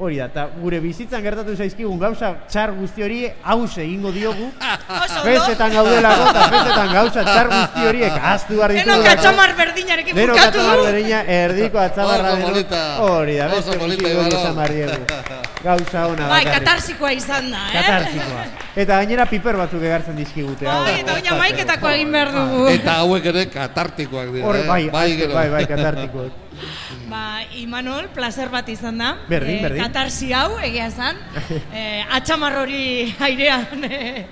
Hori 0.00 0.16
da, 0.16 0.30
eta 0.30 0.46
gure 0.62 0.78
bizitzan 0.80 1.20
gertatu 1.20 1.52
zaizkigun 1.60 1.98
gauza 2.00 2.30
txar 2.48 2.70
guzti 2.72 3.02
hori 3.04 3.18
hause 3.44 3.82
egingo 3.82 4.08
diogu. 4.14 4.46
Oso 5.04 5.20
Festetan 5.26 5.74
gaudelako 5.76 6.28
eta 6.30 6.44
festetan 6.54 6.92
gauza 6.94 7.24
txar 7.26 7.50
guzti 7.52 7.84
horiek 7.90 8.16
ahaztu 8.22 8.56
behar 8.56 8.72
Denok 8.72 8.86
ditugulako. 8.86 9.12
atxamar 9.18 9.52
berdinarekin 9.58 10.16
Denok 10.16 10.38
bukatu 10.38 10.58
atzamar 10.62 10.80
du. 10.80 10.86
berdina, 10.88 11.20
erdiko 11.36 11.82
atzamarra 11.84 12.32
Oso 12.32 12.48
denok. 12.48 12.74
Hori 13.10 13.36
da, 13.42 13.50
beste 13.52 13.76
guzti 13.84 14.14
hori 14.14 14.34
izan 14.40 14.56
behar 14.62 14.74
diegu. 14.78 15.04
Gauza 15.68 16.06
ona 16.08 16.28
Bai, 16.32 16.42
katarsikoa 16.48 17.12
izan 17.12 17.50
da, 17.52 17.62
eh? 17.68 17.72
Katarsikoa. 17.76 18.44
Eta 18.80 18.96
gainera 19.02 19.26
piper 19.28 19.58
batzuk 19.60 19.82
egartzen 19.84 20.16
dizkigute. 20.16 20.64
Bai, 20.64 20.94
eta 21.02 21.18
oina 21.20 21.36
maiketako 21.44 21.90
egin 21.92 22.14
behar 22.16 22.32
dugu. 22.32 22.62
Eta 22.72 22.94
hauek 23.02 23.26
ere 23.34 23.44
katartikoak 23.52 24.32
dira. 24.32 24.46
Hor, 24.48 24.56
eh? 24.62 24.68
bai, 24.70 24.84
bai, 24.88 25.10
bai, 25.34 25.48
bai, 25.58 25.66
katartikoak. 25.68 26.46
Ba, 27.10 27.42
Imanol, 27.60 28.08
placer 28.14 28.48
bat 28.52 28.68
izan 28.68 28.98
da. 28.98 29.16
Berdin, 29.28 29.56
Eh, 29.58 29.62
berdin. 29.62 29.82
Katarsi 29.82 30.32
hau, 30.32 30.58
egia 30.62 30.86
esan. 30.90 31.16
eh, 31.72 32.04
atxamar 32.10 32.56
hori 32.62 33.14
airean. 33.20 33.84
Eh, 33.84 34.26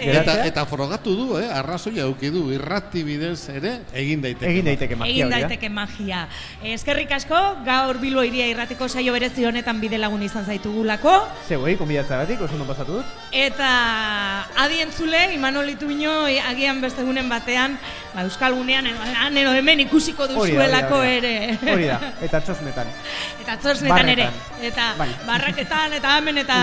Eta, 0.00 0.34
eta 0.48 0.64
frogatu 0.66 1.14
du, 1.16 1.26
eh? 1.38 1.46
arrazoia 1.52 2.04
eduki 2.06 2.30
du, 2.32 2.46
irrati 2.54 3.02
bidez 3.04 3.48
ere 3.52 3.72
egin 3.92 4.22
daiteke. 4.24 4.50
Egin 4.50 4.64
daiteke 4.70 4.96
magia 4.96 5.12
Egin 5.12 5.30
da. 5.30 5.40
daiteke 5.42 5.68
magia. 5.68 6.22
Eskerrik 6.64 7.12
asko, 7.12 7.38
gaur 7.66 7.98
Bilbo 8.00 8.22
iria 8.24 8.46
irratiko 8.48 8.88
saio 8.88 9.12
berezi 9.12 9.44
honetan 9.44 9.80
bide 9.80 9.98
lagun 10.00 10.22
izan 10.22 10.46
zaitugulako. 10.46 11.12
Zeuei, 11.48 11.76
konbidatzagatik, 11.76 12.40
oso 12.46 12.56
ondo 12.56 12.66
pasatu 12.68 13.00
dut. 13.00 13.16
Eta 13.32 13.70
adientzule, 14.64 15.34
Imanol 15.34 15.68
Ituño 15.74 16.12
agian 16.48 16.80
beste 16.80 17.02
egunen 17.04 17.28
batean, 17.28 17.78
ba, 18.14 18.24
Euskal 18.24 18.54
Gunean, 18.54 18.86
edo 18.86 19.52
hemen 19.54 19.80
ikusiko 19.86 20.26
duzuelako 20.30 21.02
ere. 21.02 21.34
Hori 21.60 21.90
da, 21.90 22.00
eta 22.22 22.40
txosnetan. 22.40 22.88
Eta 23.42 23.58
txosnetan 23.60 24.08
ere. 24.14 24.30
Eta 24.62 24.94
Bai. 24.98 25.10
barraketan 25.26 25.92
eta 25.98 26.16
hemen 26.18 26.38
eta 26.44 26.56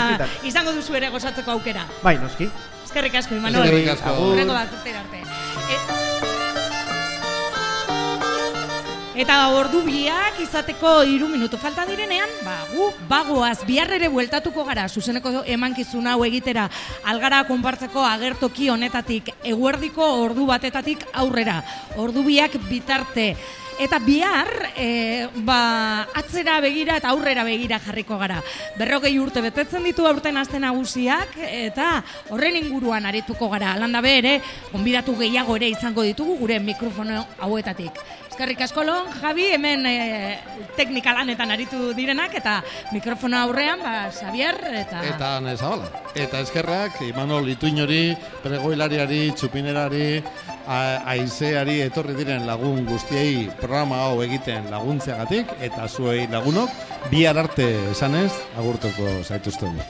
izango 0.43 0.73
duzu 0.73 0.97
ere 0.97 1.09
gozatzeko 1.13 1.51
aukera. 1.57 1.85
Bai, 2.03 2.17
noski. 2.21 2.49
Eskerrik 2.87 3.15
asko, 3.19 3.35
Imanol. 3.35 3.63
Eskerrik 3.65 3.89
asko. 3.93 4.09
Agur. 4.13 4.31
Hurrengo 4.33 4.53
bat 4.55 4.71
urtera 4.79 5.03
arte. 5.03 5.19
E- 5.75 6.05
Eta 9.17 9.35
ordu 9.49 9.79
biak 9.81 10.37
izateko 10.43 10.91
hiru 11.09 11.25
minutu 11.31 11.57
falta 11.57 11.87
direnean, 11.89 12.29
ba, 12.45 12.53
gu 12.69 12.91
bagoaz 13.09 13.63
bihar 13.65 13.89
ere 13.95 14.11
bueltatuko 14.13 14.61
gara 14.67 14.83
zuzeneko 14.87 15.41
emankizun 15.49 16.05
hau 16.05 16.19
egitera 16.27 16.67
algara 17.03 17.39
konpartzeko 17.49 18.03
agertoki 18.05 18.69
honetatik 18.69 19.31
eguerdiko 19.43 20.05
ordu 20.21 20.45
batetatik 20.45 21.07
aurrera. 21.17 21.63
Ordu 21.97 22.21
biak 22.29 22.59
bitarte. 22.69 23.31
Eta 23.77 23.99
bihar, 24.01 24.49
e, 24.75 25.29
ba, 25.45 26.07
atzera 26.17 26.57
begira 26.65 26.95
eta 26.97 27.11
aurrera 27.13 27.43
begira 27.45 27.77
jarriko 27.77 28.17
gara. 28.17 28.39
Berrogei 28.79 29.13
urte 29.21 29.43
betetzen 29.45 29.85
ditu 29.85 30.07
aurten 30.09 30.37
azten 30.41 30.65
nagusiak 30.65 31.37
eta 31.45 32.01
horren 32.33 32.57
inguruan 32.57 33.05
arituko 33.05 33.51
gara. 33.53 33.75
Alanda 33.77 34.01
be 34.01 34.15
ere, 34.17 34.33
gonbidatu 34.71 35.13
gehiago 35.21 35.59
ere 35.61 35.69
izango 35.69 36.01
ditugu 36.07 36.39
gure 36.41 36.57
mikrofono 36.59 37.21
hauetatik. 37.37 38.01
Eskerrik 38.37 38.59
asko 38.61 38.83
lon, 38.85 39.07
Javi, 39.17 39.47
hemen 39.55 39.81
e, 39.89 39.93
teknika 40.77 41.09
lanetan 41.17 41.49
aritu 41.55 41.87
direnak 41.97 42.35
eta 42.37 42.59
mikrofono 42.93 43.39
aurrean, 43.39 43.81
ba, 43.81 44.11
Xavier 44.13 44.59
eta... 44.77 45.01
Eta 45.09 45.31
nezabala. 45.41 45.89
Eta 46.13 46.43
eskerrak, 46.45 47.01
Imanol 47.07 47.49
Ituñori, 47.55 48.13
pregoilariari, 48.45 49.23
txupinerari, 49.33 50.21
aizeari 50.69 51.81
etorri 51.89 52.13
diren 52.21 52.45
lagun 52.45 52.85
guztiei 52.85 53.47
programa 53.57 54.03
hau 54.05 54.21
egiten 54.29 54.69
laguntzeagatik, 54.69 55.57
eta 55.57 55.89
zuei 55.89 56.27
lagunok, 56.29 56.69
bihar 57.09 57.41
arte 57.41 57.71
esanez, 57.89 58.35
agurtuko 58.53 59.17
zaituzten. 59.25 59.81